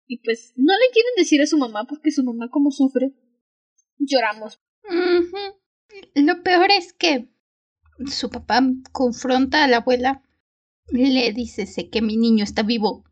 Y 0.07 0.18
pues 0.22 0.53
no 0.57 0.72
le 0.72 0.93
quieren 0.93 1.12
decir 1.16 1.41
a 1.43 1.47
su 1.47 1.59
mamá 1.59 1.87
porque 1.89 2.11
su 2.11 2.22
mamá 2.22 2.49
como 2.51 2.70
sufre. 2.70 3.12
Lloramos. 3.99 4.61
Lo 6.14 6.42
peor 6.42 6.70
es 6.70 6.92
que 6.92 7.28
su 8.07 8.30
papá 8.30 8.62
confronta 8.92 9.64
a 9.64 9.68
la 9.68 9.78
abuela. 9.78 10.22
Le 10.88 11.32
dice, 11.32 11.66
sé 11.66 11.90
que 11.90 12.03
mi 12.03 12.16
niño 12.16 12.44
está 12.44 12.62
vivo. 12.62 13.05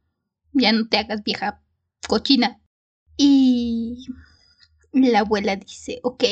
Ya 0.53 0.73
no 0.73 0.89
te 0.89 0.99
hagas 0.99 1.23
vieja 1.25 1.63
cochina. 2.07 2.61
Y 3.17 4.07
la 4.93 5.21
abuela 5.21 5.57
dice, 5.57 6.01
ok. 6.03 6.25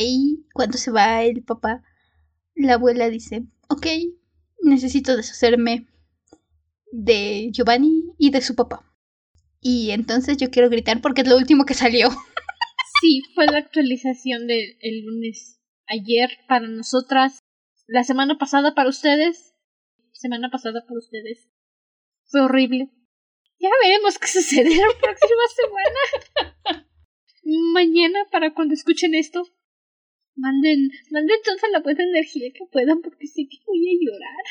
Cuando 0.52 0.78
se 0.78 0.90
va 0.90 1.22
el 1.22 1.42
papá, 1.42 1.82
la 2.54 2.74
abuela 2.74 3.08
dice, 3.08 3.46
ok, 3.68 3.86
necesito 4.62 5.16
deshacerme 5.16 5.88
de 6.92 7.50
Giovanni 7.52 8.12
y 8.18 8.30
de 8.30 8.42
su 8.42 8.54
papá. 8.54 8.84
Y 9.60 9.90
entonces 9.90 10.36
yo 10.36 10.50
quiero 10.50 10.68
gritar 10.68 11.00
porque 11.00 11.22
es 11.22 11.28
lo 11.28 11.36
último 11.36 11.64
que 11.64 11.74
salió. 11.74 12.10
Sí, 13.02 13.20
fue 13.34 13.46
la 13.46 13.58
actualización 13.58 14.46
del 14.46 14.76
el 14.80 15.04
lunes. 15.04 15.60
Ayer 15.88 16.30
para 16.46 16.68
nosotras. 16.68 17.40
La 17.88 18.04
semana 18.04 18.38
pasada 18.38 18.76
para 18.76 18.90
ustedes. 18.90 19.56
Semana 20.12 20.50
pasada 20.50 20.84
para 20.86 21.00
ustedes. 21.00 21.50
Fue 22.26 22.42
horrible. 22.42 22.90
Ya 23.58 23.70
veremos 23.82 24.20
qué 24.20 24.26
sucede 24.28 24.70
la 24.76 24.86
próxima 25.00 25.42
semana. 25.56 26.86
Mañana, 27.74 28.20
para 28.30 28.54
cuando 28.54 28.74
escuchen 28.74 29.16
esto, 29.16 29.48
manden, 30.36 30.88
manden 31.10 31.38
toda 31.44 31.70
la 31.72 31.80
buena 31.80 32.04
energía 32.04 32.52
que 32.54 32.66
puedan 32.70 33.02
porque 33.02 33.26
sé 33.26 33.48
que 33.50 33.58
voy 33.66 33.80
a 33.80 33.98
llorar 34.00 34.44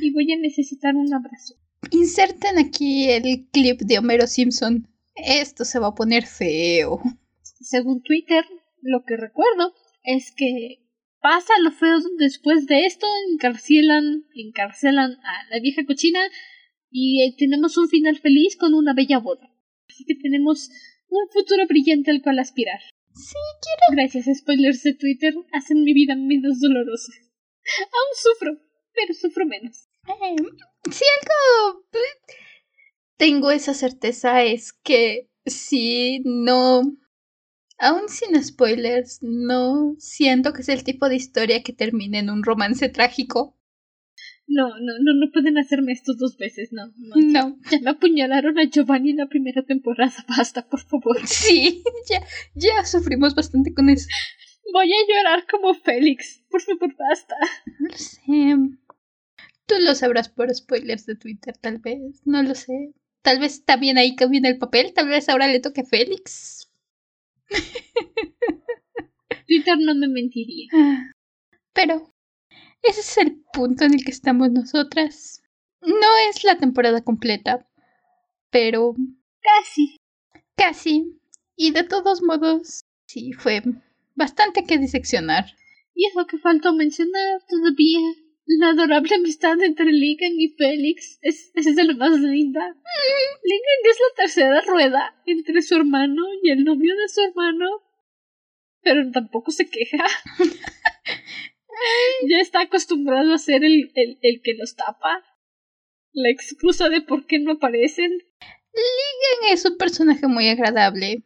y 0.00 0.12
voy 0.12 0.32
a 0.32 0.36
necesitar 0.36 0.94
un 0.94 1.12
abrazo. 1.12 1.56
Inserten 1.90 2.58
aquí 2.58 3.10
el 3.10 3.48
clip 3.50 3.80
de 3.80 3.98
Homero 3.98 4.28
Simpson. 4.28 4.86
Esto 5.14 5.64
se 5.64 5.78
va 5.78 5.88
a 5.88 5.94
poner 5.94 6.26
feo. 6.26 7.00
Según 7.60 8.02
Twitter, 8.02 8.44
lo 8.80 9.04
que 9.04 9.16
recuerdo 9.16 9.74
es 10.02 10.32
que 10.34 10.82
pasa 11.20 11.52
lo 11.62 11.70
feo 11.70 11.98
después 12.18 12.66
de 12.66 12.86
esto, 12.86 13.06
encarcelan, 13.32 14.24
encarcelan 14.34 15.12
a 15.12 15.48
la 15.50 15.60
vieja 15.60 15.84
cochina 15.86 16.20
y 16.90 17.22
eh, 17.22 17.34
tenemos 17.38 17.78
un 17.78 17.88
final 17.88 18.18
feliz 18.18 18.56
con 18.56 18.74
una 18.74 18.94
bella 18.94 19.18
boda. 19.18 19.48
Así 19.88 20.04
que 20.04 20.14
tenemos 20.14 20.70
un 21.08 21.28
futuro 21.30 21.66
brillante 21.68 22.10
al 22.10 22.22
cual 22.22 22.38
aspirar. 22.38 22.80
Sí, 23.14 23.36
Gracias, 23.90 24.26
spoilers 24.38 24.82
de 24.82 24.94
Twitter 24.94 25.34
hacen 25.52 25.84
mi 25.84 25.92
vida 25.92 26.16
menos 26.16 26.60
dolorosa. 26.60 27.12
Aún 27.78 28.14
sufro, 28.16 28.58
pero 28.94 29.14
sufro 29.14 29.46
menos. 29.46 29.88
Eh, 30.08 30.36
si 30.90 31.04
algo 31.04 31.84
tengo 33.22 33.52
esa 33.52 33.72
certeza 33.72 34.42
es 34.42 34.72
que 34.72 35.30
si 35.46 36.22
no, 36.24 36.82
aún 37.78 38.08
sin 38.08 38.42
spoilers, 38.42 39.20
no 39.22 39.94
siento 39.98 40.52
que 40.52 40.62
es 40.62 40.68
el 40.68 40.82
tipo 40.82 41.08
de 41.08 41.14
historia 41.14 41.62
que 41.62 41.72
termine 41.72 42.18
en 42.18 42.30
un 42.30 42.42
romance 42.42 42.88
trágico. 42.88 43.56
No, 44.48 44.70
no, 44.70 44.92
no, 45.00 45.14
no 45.14 45.30
pueden 45.32 45.56
hacerme 45.56 45.92
esto 45.92 46.14
dos 46.18 46.36
veces, 46.36 46.72
no, 46.72 46.92
no. 46.96 47.14
No, 47.14 47.58
Ya 47.70 47.78
me 47.78 47.90
apuñalaron 47.90 48.58
a 48.58 48.64
Giovanni 48.64 49.10
en 49.10 49.18
la 49.18 49.28
primera 49.28 49.62
temporada, 49.62 50.16
basta, 50.36 50.68
por 50.68 50.80
favor. 50.80 51.24
sí, 51.24 51.84
ya, 52.10 52.26
ya 52.56 52.84
sufrimos 52.84 53.36
bastante 53.36 53.72
con 53.72 53.88
eso. 53.88 54.08
Voy 54.72 54.92
a 54.92 55.06
llorar 55.08 55.46
como 55.48 55.74
Félix, 55.74 56.42
por 56.50 56.60
favor, 56.60 56.92
basta. 56.98 57.36
No 57.78 57.88
lo 57.88 57.96
sé. 57.96 58.78
Tú 59.66 59.74
lo 59.78 59.94
sabrás 59.94 60.28
por 60.28 60.52
spoilers 60.52 61.06
de 61.06 61.14
Twitter, 61.14 61.56
tal 61.56 61.78
vez. 61.78 62.20
No 62.24 62.42
lo 62.42 62.56
sé. 62.56 62.92
Tal 63.22 63.38
vez 63.38 63.64
también 63.64 63.98
ahí 63.98 64.16
cambien 64.16 64.44
el 64.44 64.58
papel. 64.58 64.92
Tal 64.94 65.08
vez 65.08 65.28
ahora 65.28 65.46
le 65.46 65.60
toque 65.60 65.82
a 65.82 65.84
Félix. 65.84 66.70
Twitter 69.46 69.78
no 69.78 69.94
me 69.94 70.08
mentiría. 70.08 70.68
Pero 71.72 72.12
ese 72.82 73.00
es 73.00 73.18
el 73.18 73.42
punto 73.52 73.84
en 73.84 73.94
el 73.94 74.04
que 74.04 74.10
estamos 74.10 74.50
nosotras. 74.50 75.42
No 75.80 76.16
es 76.28 76.44
la 76.44 76.58
temporada 76.58 77.02
completa, 77.02 77.66
pero 78.50 78.94
Casi. 79.40 79.96
casi. 80.56 81.18
Y 81.56 81.72
de 81.72 81.82
todos 81.82 82.22
modos, 82.22 82.84
sí, 83.06 83.32
fue 83.32 83.62
bastante 84.14 84.64
que 84.64 84.78
diseccionar. 84.78 85.46
Y 85.94 86.06
eso 86.06 86.26
que 86.26 86.38
faltó 86.38 86.72
mencionar 86.72 87.40
todavía. 87.48 88.00
La 88.46 88.70
adorable 88.70 89.14
amistad 89.14 89.60
entre 89.62 89.86
Ligan 89.86 90.32
y 90.38 90.48
Félix 90.48 91.18
es, 91.22 91.52
es 91.54 91.76
de 91.76 91.84
lo 91.84 91.94
más 91.94 92.18
linda. 92.18 92.60
Ligan 93.44 93.90
es 93.90 93.98
la 93.98 94.22
tercera 94.22 94.60
rueda 94.62 95.22
entre 95.26 95.62
su 95.62 95.76
hermano 95.76 96.22
y 96.42 96.50
el 96.50 96.64
novio 96.64 96.96
de 96.96 97.08
su 97.08 97.20
hermano. 97.22 97.66
Pero 98.82 99.10
tampoco 99.12 99.52
se 99.52 99.70
queja. 99.70 100.04
ya 102.28 102.40
está 102.40 102.62
acostumbrado 102.62 103.32
a 103.32 103.38
ser 103.38 103.64
el, 103.64 103.92
el, 103.94 104.18
el 104.22 104.42
que 104.42 104.54
los 104.54 104.74
tapa. 104.74 105.22
La 106.12 106.30
excusa 106.30 106.88
de 106.88 107.00
por 107.00 107.26
qué 107.26 107.38
no 107.38 107.52
aparecen. 107.52 108.10
Ligan 108.10 109.52
es 109.52 109.64
un 109.64 109.76
personaje 109.76 110.26
muy 110.26 110.48
agradable. 110.48 111.24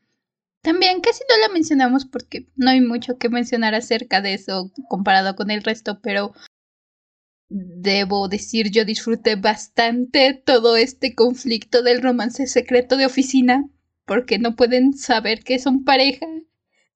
También 0.62 1.00
casi 1.00 1.22
no 1.30 1.36
la 1.38 1.52
mencionamos 1.52 2.04
porque 2.04 2.48
no 2.56 2.70
hay 2.70 2.80
mucho 2.80 3.18
que 3.18 3.28
mencionar 3.28 3.74
acerca 3.74 4.20
de 4.20 4.34
eso 4.34 4.72
comparado 4.88 5.34
con 5.36 5.50
el 5.50 5.62
resto, 5.62 6.00
pero 6.02 6.32
debo 7.48 8.28
decir 8.28 8.70
yo 8.70 8.84
disfruté 8.84 9.36
bastante 9.36 10.34
todo 10.44 10.76
este 10.76 11.14
conflicto 11.14 11.82
del 11.82 12.02
romance 12.02 12.46
secreto 12.46 12.96
de 12.96 13.06
oficina 13.06 13.64
porque 14.04 14.38
no 14.38 14.56
pueden 14.56 14.94
saber 14.94 15.42
que 15.42 15.58
son 15.58 15.84
pareja. 15.84 16.26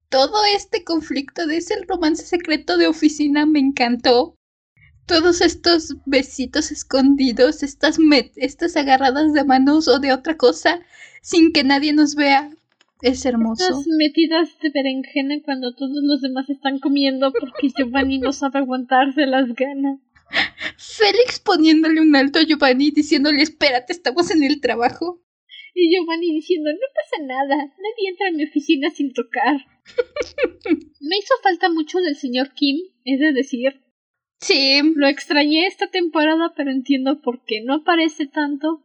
Todo 0.09 0.39
este 0.57 0.85
conflicto 0.85 1.47
de 1.47 1.59
ese 1.59 1.75
romance 1.87 2.25
secreto 2.25 2.77
de 2.77 2.87
oficina 2.87 3.47
me 3.47 3.61
encantó. 3.61 4.35
Todos 5.07 5.41
estos 5.41 5.97
besitos 6.07 6.71
escondidos, 6.71 7.63
estas, 7.65 7.99
estas 8.37 8.77
agarradas 8.77 9.33
de 9.33 9.45
manos 9.45 9.89
o 9.89 9.99
de 9.99 10.13
otra 10.13 10.37
cosa 10.37 10.81
sin 11.21 11.53
que 11.53 11.65
nadie 11.65 11.93
nos 11.93 12.15
vea. 12.15 12.51
Es 13.03 13.25
hermoso. 13.25 13.65
Estas 13.65 13.87
metidas 13.99 14.49
de 14.63 14.71
berenjena 14.71 15.37
cuando 15.45 15.75
todos 15.75 16.03
los 16.03 16.21
demás 16.21 16.49
están 16.51 16.79
comiendo 16.79 17.33
porque 17.33 17.71
Giovanni 17.77 18.19
no 18.19 18.33
sabe 18.33 18.59
aguantarse 18.59 19.27
las 19.27 19.53
ganas. 19.55 19.99
Félix 20.77 21.41
poniéndole 21.41 22.01
un 22.01 22.15
alto 22.17 22.39
a 22.39 22.43
Giovanni 22.43 22.91
diciéndole 22.91 23.43
espérate, 23.43 23.93
estamos 23.93 24.31
en 24.31 24.43
el 24.43 24.61
trabajo. 24.61 25.23
Y 25.75 25.95
Giovanni 25.95 26.35
diciendo, 26.35 26.71
no 26.73 26.87
pasa 26.95 27.25
nada, 27.25 27.57
nadie 27.57 28.09
entra 28.09 28.29
a 28.29 28.33
mi 28.33 28.45
oficina 28.45 28.91
sin 28.91 29.13
tocar. 29.13 29.57
Me 31.01 31.17
hizo 31.17 31.35
falta 31.43 31.71
mucho 31.71 31.99
del 31.99 32.17
señor 32.17 32.53
Kim, 32.55 32.77
es 33.05 33.21
de 33.21 33.33
decir. 33.33 33.81
Sí. 34.41 34.81
Lo 34.95 35.07
extrañé 35.07 35.67
esta 35.67 35.89
temporada, 35.89 36.53
pero 36.57 36.71
entiendo 36.71 37.21
por 37.21 37.45
qué 37.45 37.63
no 37.63 37.75
aparece 37.75 38.27
tanto. 38.27 38.83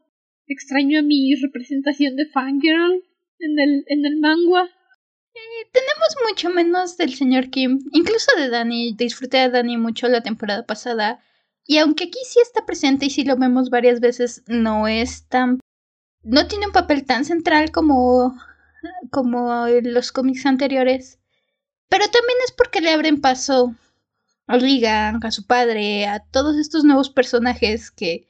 Extraño 0.48 1.00
a 1.00 1.02
mi 1.02 1.34
representación 1.36 2.16
de 2.16 2.28
fangirl 2.28 3.04
en 3.40 3.60
el, 3.60 3.84
en 3.88 4.06
el 4.06 4.18
manga. 4.20 4.66
Eh, 4.66 5.68
tenemos 5.72 6.16
mucho 6.30 6.50
menos 6.50 6.98
del 6.98 7.14
señor 7.14 7.50
Kim, 7.50 7.80
incluso 7.94 8.32
de 8.38 8.50
Dani. 8.50 8.94
Disfruté 8.96 9.38
de 9.38 9.50
Dani 9.50 9.78
mucho 9.78 10.08
la 10.08 10.22
temporada 10.22 10.66
pasada. 10.66 11.24
Y 11.66 11.80
aunque 11.80 12.06
aquí 12.06 12.20
sí 12.26 12.40
está 12.42 12.66
presente 12.66 13.06
y 13.06 13.10
sí 13.10 13.24
lo 13.24 13.38
vemos 13.38 13.70
varias 13.70 14.00
veces, 14.00 14.44
no 14.48 14.88
es 14.88 15.28
tan. 15.28 15.60
No 16.24 16.48
tiene 16.48 16.68
un 16.68 16.72
papel 16.72 17.06
tan 17.06 17.26
central 17.26 17.72
como. 17.72 18.36
como 19.12 19.68
en 19.68 19.94
los 19.94 20.12
cómics 20.12 20.46
anteriores. 20.46 21.20
Pero 21.90 22.06
también 22.06 22.38
es 22.46 22.52
porque 22.52 22.82
le 22.82 22.92
abren 22.92 23.22
paso 23.22 23.76
a 24.48 24.58
Ligan, 24.58 25.24
a 25.24 25.32
su 25.32 25.46
padre, 25.46 26.08
a 26.08 26.20
todos 26.20 26.58
estos 26.58 26.84
nuevos 26.84 27.10
personajes 27.10 27.92
que 27.92 28.28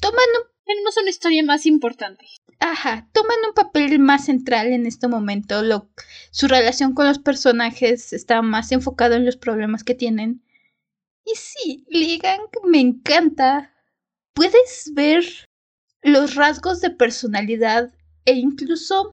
toman 0.00 0.24
un 0.40 0.54
tenemos 0.64 0.96
una 0.96 1.10
historia 1.10 1.42
más 1.42 1.66
importante. 1.66 2.24
Ajá, 2.60 3.08
toman 3.12 3.36
un 3.46 3.54
papel 3.54 3.98
más 3.98 4.24
central 4.24 4.68
en 4.68 4.86
este 4.86 5.08
momento. 5.08 5.62
Lo, 5.62 5.90
su 6.30 6.48
relación 6.48 6.94
con 6.94 7.06
los 7.06 7.18
personajes 7.18 8.12
está 8.12 8.42
más 8.42 8.72
enfocado 8.72 9.14
en 9.14 9.26
los 9.26 9.36
problemas 9.36 9.84
que 9.84 9.94
tienen. 9.94 10.42
Y 11.24 11.34
sí, 11.36 11.86
Ligan 11.88 12.40
me 12.64 12.80
encanta. 12.80 13.72
Puedes 14.34 14.92
ver 14.94 15.24
los 16.02 16.34
rasgos 16.34 16.80
de 16.80 16.90
personalidad 16.90 17.92
e 18.24 18.34
incluso 18.34 19.12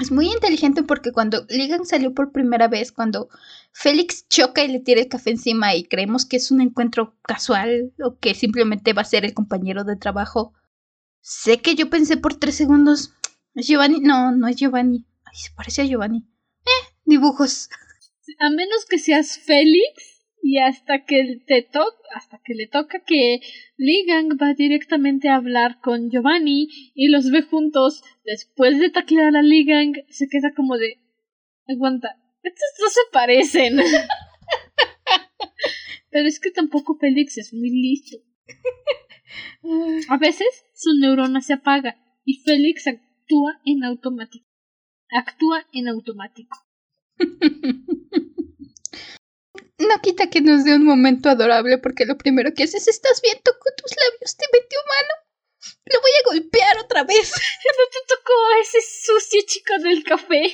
es 0.00 0.10
muy 0.10 0.26
inteligente 0.26 0.82
porque 0.82 1.12
cuando 1.12 1.44
Ligan 1.48 1.84
salió 1.84 2.14
por 2.14 2.32
primera 2.32 2.68
vez, 2.68 2.92
cuando 2.92 3.28
Félix 3.72 4.26
choca 4.28 4.64
y 4.64 4.68
le 4.68 4.80
tira 4.80 5.00
el 5.00 5.08
café 5.08 5.30
encima 5.30 5.74
y 5.74 5.84
creemos 5.84 6.24
que 6.24 6.36
es 6.36 6.50
un 6.50 6.60
encuentro 6.60 7.16
casual 7.22 7.92
o 8.02 8.18
que 8.18 8.34
simplemente 8.34 8.92
va 8.92 9.02
a 9.02 9.06
ser 9.06 9.24
el 9.24 9.34
compañero 9.34 9.84
de 9.84 9.96
trabajo, 9.96 10.54
Sé 11.20 11.60
que 11.60 11.74
yo 11.74 11.90
pensé 11.90 12.16
por 12.16 12.36
tres 12.36 12.56
segundos. 12.56 13.12
¿Es 13.54 13.66
Giovanni? 13.66 14.00
No, 14.00 14.32
no 14.32 14.48
es 14.48 14.56
Giovanni. 14.56 15.04
Ay, 15.24 15.36
se 15.36 15.50
parece 15.50 15.82
a 15.82 15.84
Giovanni. 15.84 16.26
Eh, 16.64 16.94
dibujos. 17.04 17.68
A 18.40 18.50
menos 18.50 18.86
que 18.88 18.98
seas 18.98 19.38
Félix 19.38 20.17
y 20.42 20.58
hasta 20.58 21.04
que 21.04 21.40
te 21.46 21.62
toca, 21.62 21.96
hasta 22.14 22.40
que 22.44 22.54
le 22.54 22.66
toca 22.66 23.00
que 23.00 23.40
Ligang 23.76 24.30
va 24.40 24.54
directamente 24.54 25.28
a 25.28 25.36
hablar 25.36 25.80
con 25.80 26.10
Giovanni 26.10 26.68
y 26.94 27.08
los 27.08 27.30
ve 27.30 27.42
juntos, 27.42 28.02
después 28.24 28.78
de 28.78 28.90
taclear 28.90 29.36
a 29.36 29.42
Ligang, 29.42 29.94
se 30.08 30.28
queda 30.28 30.52
como 30.54 30.76
de 30.76 30.98
aguanta, 31.66 32.16
estos 32.42 32.68
no 32.80 32.88
se 32.88 33.00
parecen. 33.12 33.78
Pero 36.10 36.26
es 36.26 36.40
que 36.40 36.50
tampoco 36.50 36.96
Félix 36.98 37.38
es 37.38 37.52
muy 37.52 37.70
listo. 37.70 38.16
A 40.08 40.16
veces 40.16 40.64
su 40.74 40.98
neurona 40.98 41.40
se 41.40 41.52
apaga 41.52 41.96
y 42.24 42.40
Félix 42.44 42.86
actúa 42.86 43.60
en 43.64 43.84
automático. 43.84 44.46
Actúa 45.10 45.66
en 45.72 45.88
automático. 45.88 46.56
No 49.78 50.00
quita 50.02 50.28
que 50.28 50.40
nos 50.40 50.64
dé 50.64 50.74
un 50.74 50.84
momento 50.84 51.28
adorable 51.28 51.78
porque 51.78 52.04
lo 52.04 52.18
primero 52.18 52.52
que 52.52 52.64
haces 52.64 52.88
estás 52.88 53.20
viendo 53.22 53.52
con 53.58 53.72
tus 53.76 53.96
labios 53.96 54.36
te 54.36 54.46
metió 54.52 54.78
mano. 54.86 55.14
Lo 55.86 56.00
voy 56.00 56.10
a 56.10 56.26
golpear 56.26 56.78
otra 56.78 57.04
vez. 57.04 57.32
No 57.78 57.84
te 57.92 57.98
tocó 58.08 58.32
a 58.32 58.60
ese 58.62 58.78
sucio 58.80 59.40
chico 59.46 59.74
del 59.82 60.02
café. 60.02 60.44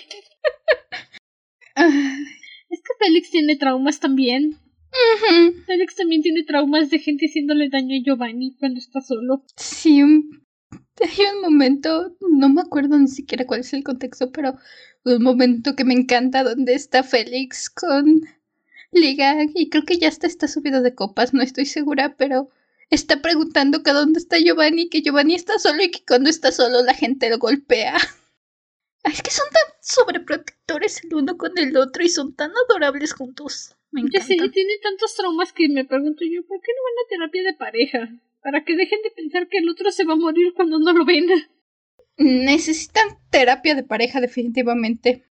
es 2.68 2.80
que 2.82 2.94
Félix 2.98 3.30
tiene 3.30 3.56
traumas 3.56 3.98
también. 3.98 4.60
Alex 5.68 5.96
también 5.96 6.22
tiene 6.22 6.44
traumas 6.44 6.90
de 6.90 6.98
gente 6.98 7.26
haciéndole 7.26 7.68
daño 7.68 7.96
a 7.96 8.02
Giovanni 8.04 8.56
cuando 8.58 8.78
está 8.78 9.00
solo. 9.00 9.44
Sí, 9.56 10.00
hay 10.00 11.26
un 11.34 11.40
momento, 11.42 12.16
no 12.20 12.48
me 12.48 12.60
acuerdo 12.60 12.98
ni 12.98 13.08
siquiera 13.08 13.46
cuál 13.46 13.60
es 13.60 13.72
el 13.72 13.82
contexto, 13.82 14.30
pero 14.30 14.56
un 15.04 15.22
momento 15.22 15.74
que 15.74 15.84
me 15.84 15.94
encanta 15.94 16.44
donde 16.44 16.74
está 16.74 17.02
Félix 17.02 17.70
con 17.70 18.22
Liga 18.94 19.36
y 19.54 19.68
creo 19.68 19.84
que 19.84 19.98
ya 19.98 20.08
está, 20.08 20.26
está 20.26 20.48
subido 20.48 20.82
de 20.82 20.94
copas, 20.94 21.34
no 21.34 21.42
estoy 21.42 21.66
segura, 21.66 22.16
pero 22.16 22.50
está 22.90 23.20
preguntando 23.20 23.82
que 23.82 23.92
dónde 23.92 24.18
está 24.18 24.38
Giovanni, 24.38 24.88
que 24.88 25.02
Giovanni 25.02 25.34
está 25.34 25.58
solo 25.58 25.82
y 25.82 25.90
que 25.90 26.04
cuando 26.06 26.30
está 26.30 26.52
solo 26.52 26.82
la 26.82 26.94
gente 26.94 27.30
lo 27.30 27.38
golpea. 27.38 27.96
Es 29.04 29.20
que 29.20 29.30
son 29.30 29.46
tan 29.52 29.74
sobreprotectores 29.82 31.04
el 31.04 31.14
uno 31.14 31.36
con 31.36 31.58
el 31.58 31.76
otro 31.76 32.02
y 32.02 32.08
son 32.08 32.34
tan 32.34 32.50
adorables 32.66 33.12
juntos. 33.12 33.76
Me 33.90 34.00
encanta. 34.00 34.26
Sí, 34.26 34.36
tiene 34.36 34.78
tantos 34.82 35.14
traumas 35.14 35.52
que 35.52 35.68
me 35.68 35.84
pregunto 35.84 36.24
yo, 36.24 36.42
¿por 36.46 36.58
qué 36.62 36.72
no 36.74 36.82
van 36.82 37.04
a 37.04 37.08
terapia 37.10 37.42
de 37.42 37.52
pareja? 37.52 38.08
Para 38.42 38.64
que 38.64 38.74
dejen 38.74 39.00
de 39.02 39.10
pensar 39.10 39.46
que 39.48 39.58
el 39.58 39.68
otro 39.68 39.92
se 39.92 40.04
va 40.04 40.14
a 40.14 40.16
morir 40.16 40.54
cuando 40.54 40.78
no 40.78 40.92
lo 40.94 41.04
ven. 41.04 41.26
Necesitan 42.16 43.18
terapia 43.30 43.74
de 43.74 43.82
pareja, 43.82 44.22
definitivamente. 44.22 45.24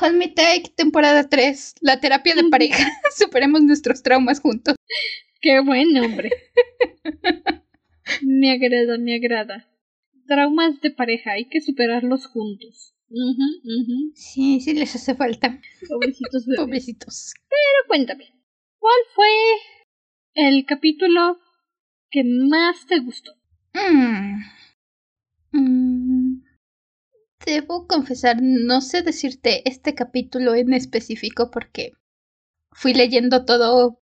Hold 0.00 0.16
Me 0.16 0.28
Take, 0.28 0.70
temporada 0.76 1.28
3. 1.28 1.74
La 1.80 2.00
terapia 2.00 2.34
de 2.34 2.44
pareja. 2.48 2.84
Superemos 3.16 3.62
nuestros 3.62 4.02
traumas 4.02 4.40
juntos. 4.40 4.76
Qué 5.40 5.60
buen 5.60 5.92
nombre. 5.92 6.30
me 8.22 8.52
agrada, 8.52 8.98
me 8.98 9.16
agrada. 9.16 9.68
Traumas 10.26 10.80
de 10.80 10.90
pareja, 10.90 11.32
hay 11.32 11.48
que 11.48 11.60
superarlos 11.60 12.26
juntos. 12.26 12.94
Sí, 14.14 14.60
sí 14.60 14.74
les 14.74 14.94
hace 14.94 15.14
falta. 15.14 15.60
Pobrecitos 15.88 16.44
Pobrecitos. 16.56 17.34
Pero 17.48 17.88
cuéntame, 17.88 18.34
¿cuál 18.78 18.98
fue 19.14 19.28
el 20.34 20.66
capítulo 20.66 21.38
que 22.10 22.22
más 22.24 22.86
te 22.86 22.98
gustó? 23.00 23.32
Mm. 23.72 24.42
Mm. 25.52 26.17
Debo 27.44 27.86
confesar, 27.86 28.38
no 28.42 28.80
sé 28.80 29.02
decirte 29.02 29.68
este 29.68 29.94
capítulo 29.94 30.54
en 30.54 30.74
específico 30.74 31.50
porque 31.50 31.92
fui 32.72 32.94
leyendo 32.94 33.44
todo 33.44 34.00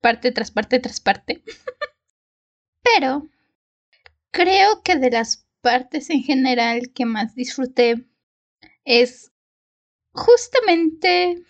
parte 0.00 0.32
tras 0.32 0.50
parte 0.50 0.78
tras 0.78 1.00
parte. 1.00 1.42
Pero 2.82 3.28
creo 4.30 4.82
que 4.82 4.96
de 4.96 5.10
las 5.10 5.46
partes 5.60 6.10
en 6.10 6.22
general 6.22 6.92
que 6.92 7.04
más 7.04 7.34
disfruté 7.34 8.06
es 8.84 9.32
justamente 10.12 11.42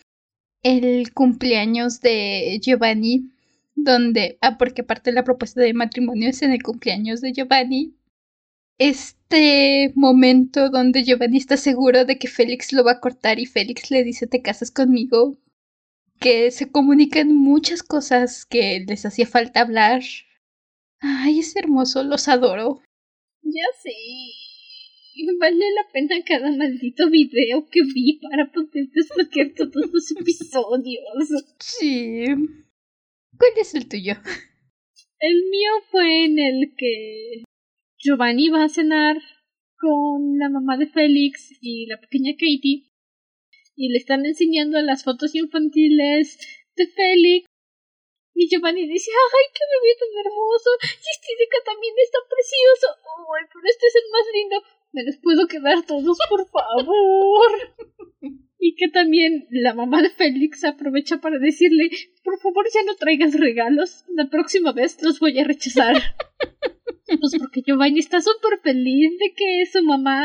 el 0.62 1.12
cumpleaños 1.12 2.00
de 2.00 2.60
Giovanni, 2.62 3.32
donde, 3.74 4.38
ah, 4.40 4.58
porque 4.58 4.82
aparte 4.82 5.10
de 5.10 5.16
la 5.16 5.24
propuesta 5.24 5.60
de 5.60 5.74
matrimonio 5.74 6.28
es 6.28 6.42
en 6.42 6.52
el 6.52 6.62
cumpleaños 6.62 7.20
de 7.20 7.32
Giovanni, 7.32 7.96
este 8.88 9.92
momento 9.94 10.68
donde 10.70 11.04
Giovanni 11.04 11.38
está 11.38 11.56
seguro 11.56 12.04
de 12.04 12.18
que 12.18 12.28
Félix 12.28 12.72
lo 12.72 12.84
va 12.84 12.92
a 12.92 13.00
cortar 13.00 13.38
y 13.38 13.46
Félix 13.46 13.90
le 13.90 14.02
dice 14.02 14.26
te 14.26 14.42
casas 14.42 14.70
conmigo, 14.70 15.38
que 16.20 16.50
se 16.50 16.70
comunican 16.70 17.34
muchas 17.34 17.82
cosas 17.82 18.44
que 18.44 18.84
les 18.86 19.06
hacía 19.06 19.26
falta 19.26 19.60
hablar. 19.60 20.02
Ay, 21.00 21.40
es 21.40 21.54
hermoso, 21.56 22.02
los 22.02 22.28
adoro. 22.28 22.80
Ya 23.42 23.64
sé. 23.82 23.92
Vale 25.38 25.64
la 25.74 25.92
pena 25.92 26.16
cada 26.24 26.50
maldito 26.52 27.10
video 27.10 27.68
que 27.68 27.82
vi 27.82 28.20
para 28.20 28.50
poder 28.50 28.88
desbloquear 28.90 29.50
todos 29.56 29.90
los 29.92 30.10
episodios. 30.18 31.44
Sí. 31.58 32.24
¿Cuál 33.38 33.52
es 33.60 33.74
el 33.74 33.88
tuyo? 33.88 34.14
El 35.18 35.44
mío 35.50 35.70
fue 35.90 36.24
en 36.24 36.38
el 36.38 36.74
que 36.76 37.42
Giovanni 38.02 38.48
va 38.50 38.64
a 38.64 38.68
cenar 38.68 39.16
con 39.78 40.38
la 40.38 40.48
mamá 40.48 40.76
de 40.76 40.86
Félix 40.86 41.56
y 41.60 41.86
la 41.86 42.00
pequeña 42.00 42.32
Katie 42.32 42.90
y 43.76 43.88
le 43.88 43.98
están 43.98 44.26
enseñando 44.26 44.80
las 44.82 45.04
fotos 45.04 45.34
infantiles 45.34 46.38
de 46.74 46.86
Félix 46.88 47.46
y 48.34 48.48
Giovanni 48.48 48.88
dice, 48.88 49.10
ay, 49.12 49.46
qué 49.54 49.62
bebé 49.70 49.92
tan 50.00 50.12
hermoso, 50.24 50.70
y 50.82 51.06
Estídica 51.14 51.58
también 51.64 51.94
está 52.02 52.18
precioso, 52.26 52.86
ay, 53.36 53.44
pero 53.52 53.64
este 53.68 53.86
es 53.86 53.94
el 53.94 54.08
más 54.10 54.26
lindo, 54.34 54.56
¿Me 54.92 55.04
los 55.04 55.16
puedo 55.18 55.46
quedar 55.46 55.86
todos, 55.86 56.18
por 56.28 56.46
favor? 56.48 57.52
Y 58.64 58.76
que 58.76 58.88
también 58.88 59.48
la 59.50 59.74
mamá 59.74 60.02
de 60.02 60.10
Félix 60.10 60.62
aprovecha 60.62 61.20
para 61.20 61.40
decirle, 61.40 61.90
por 62.22 62.38
favor 62.38 62.64
ya 62.72 62.84
no 62.84 62.94
traigas 62.94 63.34
regalos, 63.34 64.04
la 64.14 64.30
próxima 64.30 64.70
vez 64.70 65.02
los 65.02 65.18
voy 65.18 65.36
a 65.40 65.44
rechazar. 65.44 65.96
pues 67.06 67.32
porque 67.38 67.62
Giovanni 67.62 68.00
está 68.00 68.20
súper 68.20 68.60
feliz 68.62 69.18
de 69.18 69.34
que 69.34 69.66
su 69.70 69.82
mamá 69.84 70.22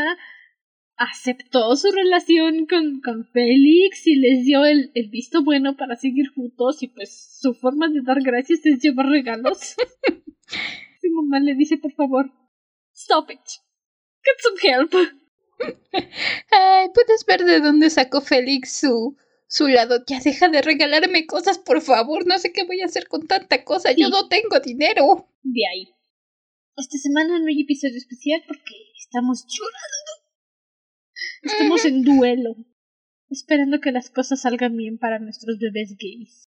aceptó 0.97 1.76
su 1.76 1.91
relación 1.91 2.66
con, 2.66 3.01
con 3.01 3.26
Félix 3.26 4.08
y 4.08 4.16
les 4.16 4.45
dio 4.45 4.66
el, 4.66 4.91
el 4.95 5.10
visto 5.10 5.43
bueno 5.43 5.78
para 5.78 5.95
seguir 5.95 6.30
juntos 6.34 6.82
y 6.82 6.88
pues 6.88 7.38
su 7.39 7.53
forma 7.53 7.88
de 7.89 8.01
dar 8.01 8.22
gracias 8.22 8.66
es 8.66 8.80
llevar 8.82 9.08
regalos. 9.08 9.76
su 11.01 11.10
mamá 11.12 11.39
le 11.39 11.53
dice, 11.55 11.78
por 11.78 11.93
favor, 11.93 12.32
stop 12.93 13.30
it 13.32 13.39
Get 14.24 14.36
some 14.41 14.58
help. 14.62 14.93
Ay, 16.51 16.89
puedes 16.93 17.26
ver 17.26 17.43
de 17.45 17.60
dónde 17.62 17.89
sacó 17.89 18.22
Félix 18.22 18.80
su, 18.80 19.16
su 19.47 19.68
lado. 19.68 20.03
Ya 20.05 20.20
deja 20.20 20.49
de 20.49 20.62
regalarme 20.62 21.26
cosas, 21.26 21.60
por 21.60 21.82
favor. 21.82 22.28
No 22.28 22.38
sé 22.39 22.51
qué 22.51 22.64
voy 22.66 22.82
a 22.82 22.86
hacer 22.86 23.08
con 23.08 23.26
tanta 23.28 23.64
cosa. 23.64 23.91
Yo 23.93 24.10
no 24.10 24.28
tengo 24.28 24.60
dinero. 24.60 25.30
De 25.43 25.62
ahí. 25.72 25.96
Esta 26.78 26.99
semana 26.99 27.39
no 27.39 27.47
hay 27.47 27.61
episodio 27.61 27.97
especial 27.97 28.43
porque 28.47 28.75
estamos 28.99 29.47
llorando. 29.47 30.11
Estamos 31.41 31.86
en 31.86 32.03
duelo. 32.03 32.55
Esperando 33.32 33.80
que 33.80 33.91
las 33.91 34.11
cosas 34.11 34.41
salgan 34.41 34.78
bien 34.78 34.99
para 34.99 35.17
nuestros 35.17 35.57
bebés 35.57 35.97
gays. 35.97 36.47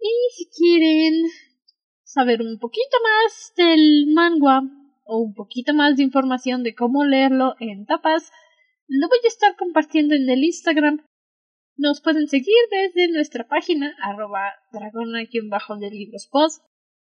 Y 0.00 0.34
si 0.34 0.48
quieren 0.48 1.26
saber 2.04 2.40
un 2.40 2.58
poquito 2.58 2.96
más 3.02 3.52
del 3.54 4.06
manga 4.14 4.62
o 5.04 5.18
un 5.18 5.34
poquito 5.34 5.74
más 5.74 5.98
de 5.98 6.04
información 6.04 6.62
de 6.62 6.74
cómo 6.74 7.04
leerlo 7.04 7.54
en 7.60 7.84
tapas, 7.84 8.32
lo 8.88 9.08
voy 9.08 9.18
a 9.22 9.28
estar 9.28 9.56
compartiendo 9.56 10.14
en 10.14 10.26
el 10.30 10.42
Instagram. 10.42 11.04
Nos 11.76 12.00
pueden 12.00 12.28
seguir 12.28 12.56
desde 12.70 13.12
nuestra 13.12 13.46
página 13.46 13.94
arroba 14.02 14.54
dragona-de 14.72 15.90
libros 15.90 16.28
post. 16.32 16.64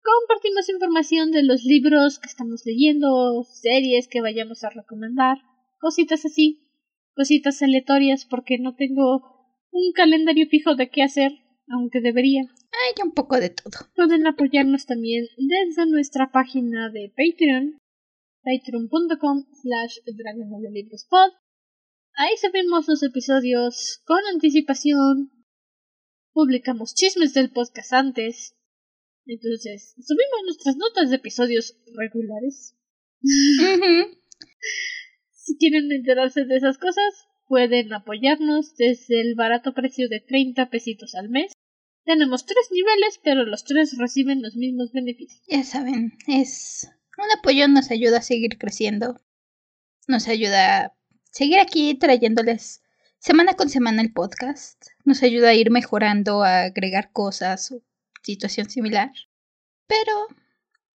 Compartimos 0.04 0.68
información 0.70 1.32
de 1.32 1.44
los 1.44 1.64
libros 1.64 2.18
que 2.20 2.28
estamos 2.28 2.64
leyendo, 2.66 3.44
series 3.44 4.08
que 4.08 4.22
vayamos 4.22 4.64
a 4.64 4.70
recomendar, 4.70 5.38
cositas 5.80 6.26
así, 6.26 6.68
cositas 7.14 7.62
aleatorias 7.62 8.26
porque 8.26 8.58
no 8.58 8.76
tengo 8.76 9.22
un 9.72 9.92
calendario 9.94 10.48
fijo 10.48 10.76
de 10.76 10.90
qué 10.90 11.04
hacer, 11.04 11.32
aunque 11.68 12.02
debería. 12.02 12.42
Hay 12.44 13.04
un 13.04 13.12
poco 13.12 13.40
de 13.40 13.50
todo. 13.52 13.72
Pueden 13.96 14.26
apoyarnos 14.26 14.86
también 14.88 15.28
desde 15.38 15.86
nuestra 15.86 16.32
página 16.32 16.90
de 16.90 17.14
Patreon, 17.16 17.78
patreon.com 18.44 19.46
slash 19.54 19.98
pod. 21.10 21.32
Ahí 22.16 22.36
subimos 22.38 22.88
los 22.88 23.04
episodios 23.04 24.02
con 24.06 24.20
anticipación, 24.34 25.32
publicamos 26.34 26.96
chismes 26.96 27.34
del 27.34 27.52
podcast 27.52 27.94
antes, 27.94 28.56
entonces 29.26 29.94
subimos 29.96 30.42
nuestras 30.46 30.78
notas 30.78 31.10
de 31.10 31.18
episodios 31.18 31.78
regulares. 31.96 32.76
Si 35.32 35.58
quieren 35.58 35.92
enterarse 35.92 36.46
de 36.46 36.56
esas 36.56 36.78
cosas, 36.78 37.28
pueden 37.48 37.92
apoyarnos 37.94 38.76
desde 38.76 39.22
el 39.22 39.36
barato 39.36 39.74
precio 39.74 40.08
de 40.08 40.20
30 40.20 40.70
pesitos 40.70 41.16
al 41.16 41.30
mes. 41.30 41.54
Tenemos 42.06 42.46
tres 42.46 42.70
niveles, 42.72 43.20
pero 43.24 43.46
los 43.46 43.64
tres 43.64 43.98
reciben 43.98 44.42
los 44.42 44.56
mismos 44.56 44.92
beneficios. 44.92 45.42
Ya 45.48 45.64
saben, 45.64 46.14
es 46.28 46.90
un 47.18 47.32
apoyo 47.38 47.68
nos 47.68 47.92
ayuda 47.92 48.20
a 48.20 48.22
seguir 48.24 48.58
creciendo. 48.58 49.22
Nos 50.08 50.28
ayuda 50.28 50.86
a 50.86 50.98
seguir 51.32 51.60
aquí 51.60 51.94
trayéndoles 51.96 52.82
semana 53.20 53.54
con 53.54 53.70
semana 53.70 54.02
el 54.02 54.14
podcast. 54.14 54.84
Nos 55.06 55.22
ayuda 55.22 55.50
a 55.50 55.54
ir 55.54 55.70
mejorando, 55.70 56.44
a 56.44 56.64
agregar 56.64 57.12
cosas 57.12 57.72
o 57.72 57.84
situación 58.22 58.70
similar. 58.70 59.12
Pero 59.88 60.28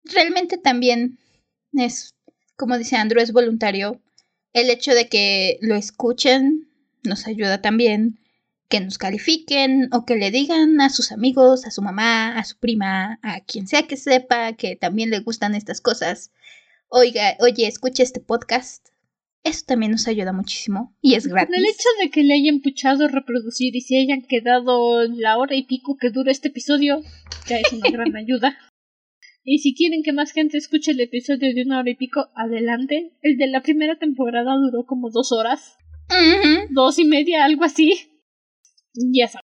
realmente 0.03 0.57
también 0.57 1.17
es, 1.73 2.15
como 2.55 2.77
dice 2.77 2.95
Andrew, 2.95 3.21
es 3.21 3.31
voluntario. 3.31 4.01
El 4.53 4.69
hecho 4.69 4.93
de 4.93 5.09
que 5.09 5.57
lo 5.61 5.75
escuchen 5.75 6.69
nos 7.03 7.27
ayuda 7.27 7.61
también 7.61 8.19
que 8.69 8.79
nos 8.79 8.97
califiquen 8.97 9.89
o 9.93 10.05
que 10.05 10.15
le 10.15 10.31
digan 10.31 10.81
a 10.81 10.89
sus 10.89 11.11
amigos, 11.11 11.65
a 11.65 11.71
su 11.71 11.81
mamá, 11.81 12.37
a 12.37 12.43
su 12.43 12.57
prima, 12.57 13.19
a 13.21 13.41
quien 13.41 13.67
sea 13.67 13.83
que 13.83 13.97
sepa 13.97 14.53
que 14.53 14.75
también 14.75 15.09
le 15.09 15.19
gustan 15.19 15.53
estas 15.53 15.81
cosas. 15.81 16.31
Oiga, 16.87 17.35
oye, 17.39 17.67
escucha 17.67 18.03
este 18.03 18.19
podcast. 18.19 18.92
Eso 19.43 19.65
también 19.67 19.91
nos 19.91 20.07
ayuda 20.07 20.31
muchísimo 20.31 20.95
y 21.01 21.15
es 21.15 21.27
gratis. 21.27 21.55
El 21.57 21.65
hecho 21.65 21.89
de 22.01 22.09
que 22.09 22.23
le 22.23 22.33
hayan 22.33 22.61
puchado 22.61 23.09
reproducir 23.09 23.75
y 23.75 23.81
se 23.81 23.97
hayan 23.97 24.21
quedado 24.21 25.03
la 25.07 25.37
hora 25.37 25.55
y 25.55 25.63
pico 25.63 25.97
que 25.99 26.11
dura 26.11 26.31
este 26.31 26.47
episodio, 26.47 27.01
ya 27.47 27.57
es 27.57 27.73
una 27.73 27.89
gran 27.89 28.15
ayuda. 28.15 28.57
Y 29.43 29.59
si 29.59 29.75
quieren 29.75 30.01
que 30.03 30.13
más 30.13 30.31
gente 30.31 30.57
escuche 30.57 30.91
el 30.91 31.01
episodio 31.01 31.53
de 31.53 31.63
una 31.63 31.79
hora 31.79 31.89
y 31.89 31.95
pico, 31.95 32.29
adelante. 32.35 33.17
El 33.21 33.37
de 33.37 33.47
la 33.47 33.61
primera 33.61 33.99
temporada 33.99 34.55
duró 34.55 34.85
como 34.85 35.09
dos 35.09 35.33
horas, 35.33 35.75
dos 36.69 36.97
y 36.97 37.03
media, 37.03 37.43
algo 37.43 37.65
así. 37.65 37.91
Ya 38.93 39.27
saben. 39.27 39.43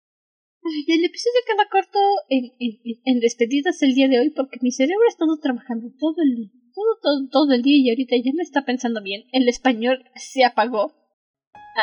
El 0.64 1.04
episodio 1.04 1.42
queda 1.48 1.68
corto 1.70 2.00
en, 2.30 2.46
en, 2.60 3.02
en 3.04 3.20
despedidas 3.20 3.82
el 3.82 3.94
día 3.94 4.08
de 4.08 4.20
hoy 4.20 4.30
porque 4.30 4.60
mi 4.62 4.72
cerebro 4.72 5.04
ha 5.08 5.12
estado 5.12 5.38
trabajando 5.42 5.92
todo 6.00 6.16
el 6.24 6.36
día, 6.36 6.52
todo, 6.74 6.98
todo, 7.02 7.28
todo 7.30 7.54
el 7.54 7.62
día 7.62 7.78
y 7.78 7.90
ahorita 7.90 8.16
ya 8.24 8.32
no 8.34 8.42
está 8.42 8.64
pensando 8.64 9.02
bien. 9.02 9.24
El 9.32 9.48
español 9.48 10.06
se 10.16 10.44
apagó. 10.44 10.94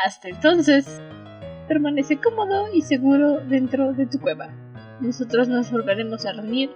Hasta 0.05 0.29
entonces, 0.29 1.01
permanece 1.67 2.19
cómodo 2.19 2.73
y 2.73 2.83
seguro 2.83 3.41
dentro 3.47 3.93
de 3.93 4.07
tu 4.07 4.19
cueva. 4.19 4.49
Nosotros 5.01 5.49
nos 5.49 5.71
volveremos 5.71 6.27
a 6.27 6.33
reunir 6.33 6.71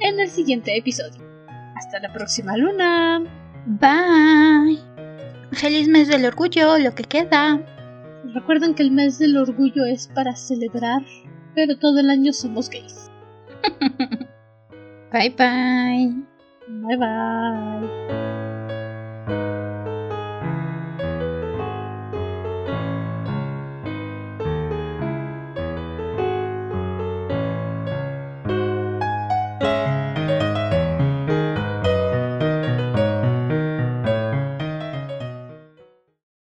en 0.00 0.20
el 0.20 0.28
siguiente 0.28 0.76
episodio. 0.76 1.22
Hasta 1.76 1.98
la 2.00 2.12
próxima 2.12 2.56
luna. 2.56 3.22
Bye. 3.66 4.78
Feliz 5.52 5.88
mes 5.88 6.08
del 6.08 6.24
orgullo, 6.24 6.78
lo 6.78 6.94
que 6.94 7.04
queda. 7.04 7.60
Recuerden 8.34 8.74
que 8.74 8.82
el 8.82 8.90
mes 8.90 9.18
del 9.18 9.36
orgullo 9.36 9.84
es 9.84 10.08
para 10.08 10.36
celebrar, 10.36 11.02
pero 11.54 11.76
todo 11.76 11.98
el 12.00 12.10
año 12.10 12.32
somos 12.32 12.70
gays. 12.70 13.10
Bye 15.12 15.30
bye. 15.30 16.35
Bye 16.68 16.96
bye. 17.00 18.25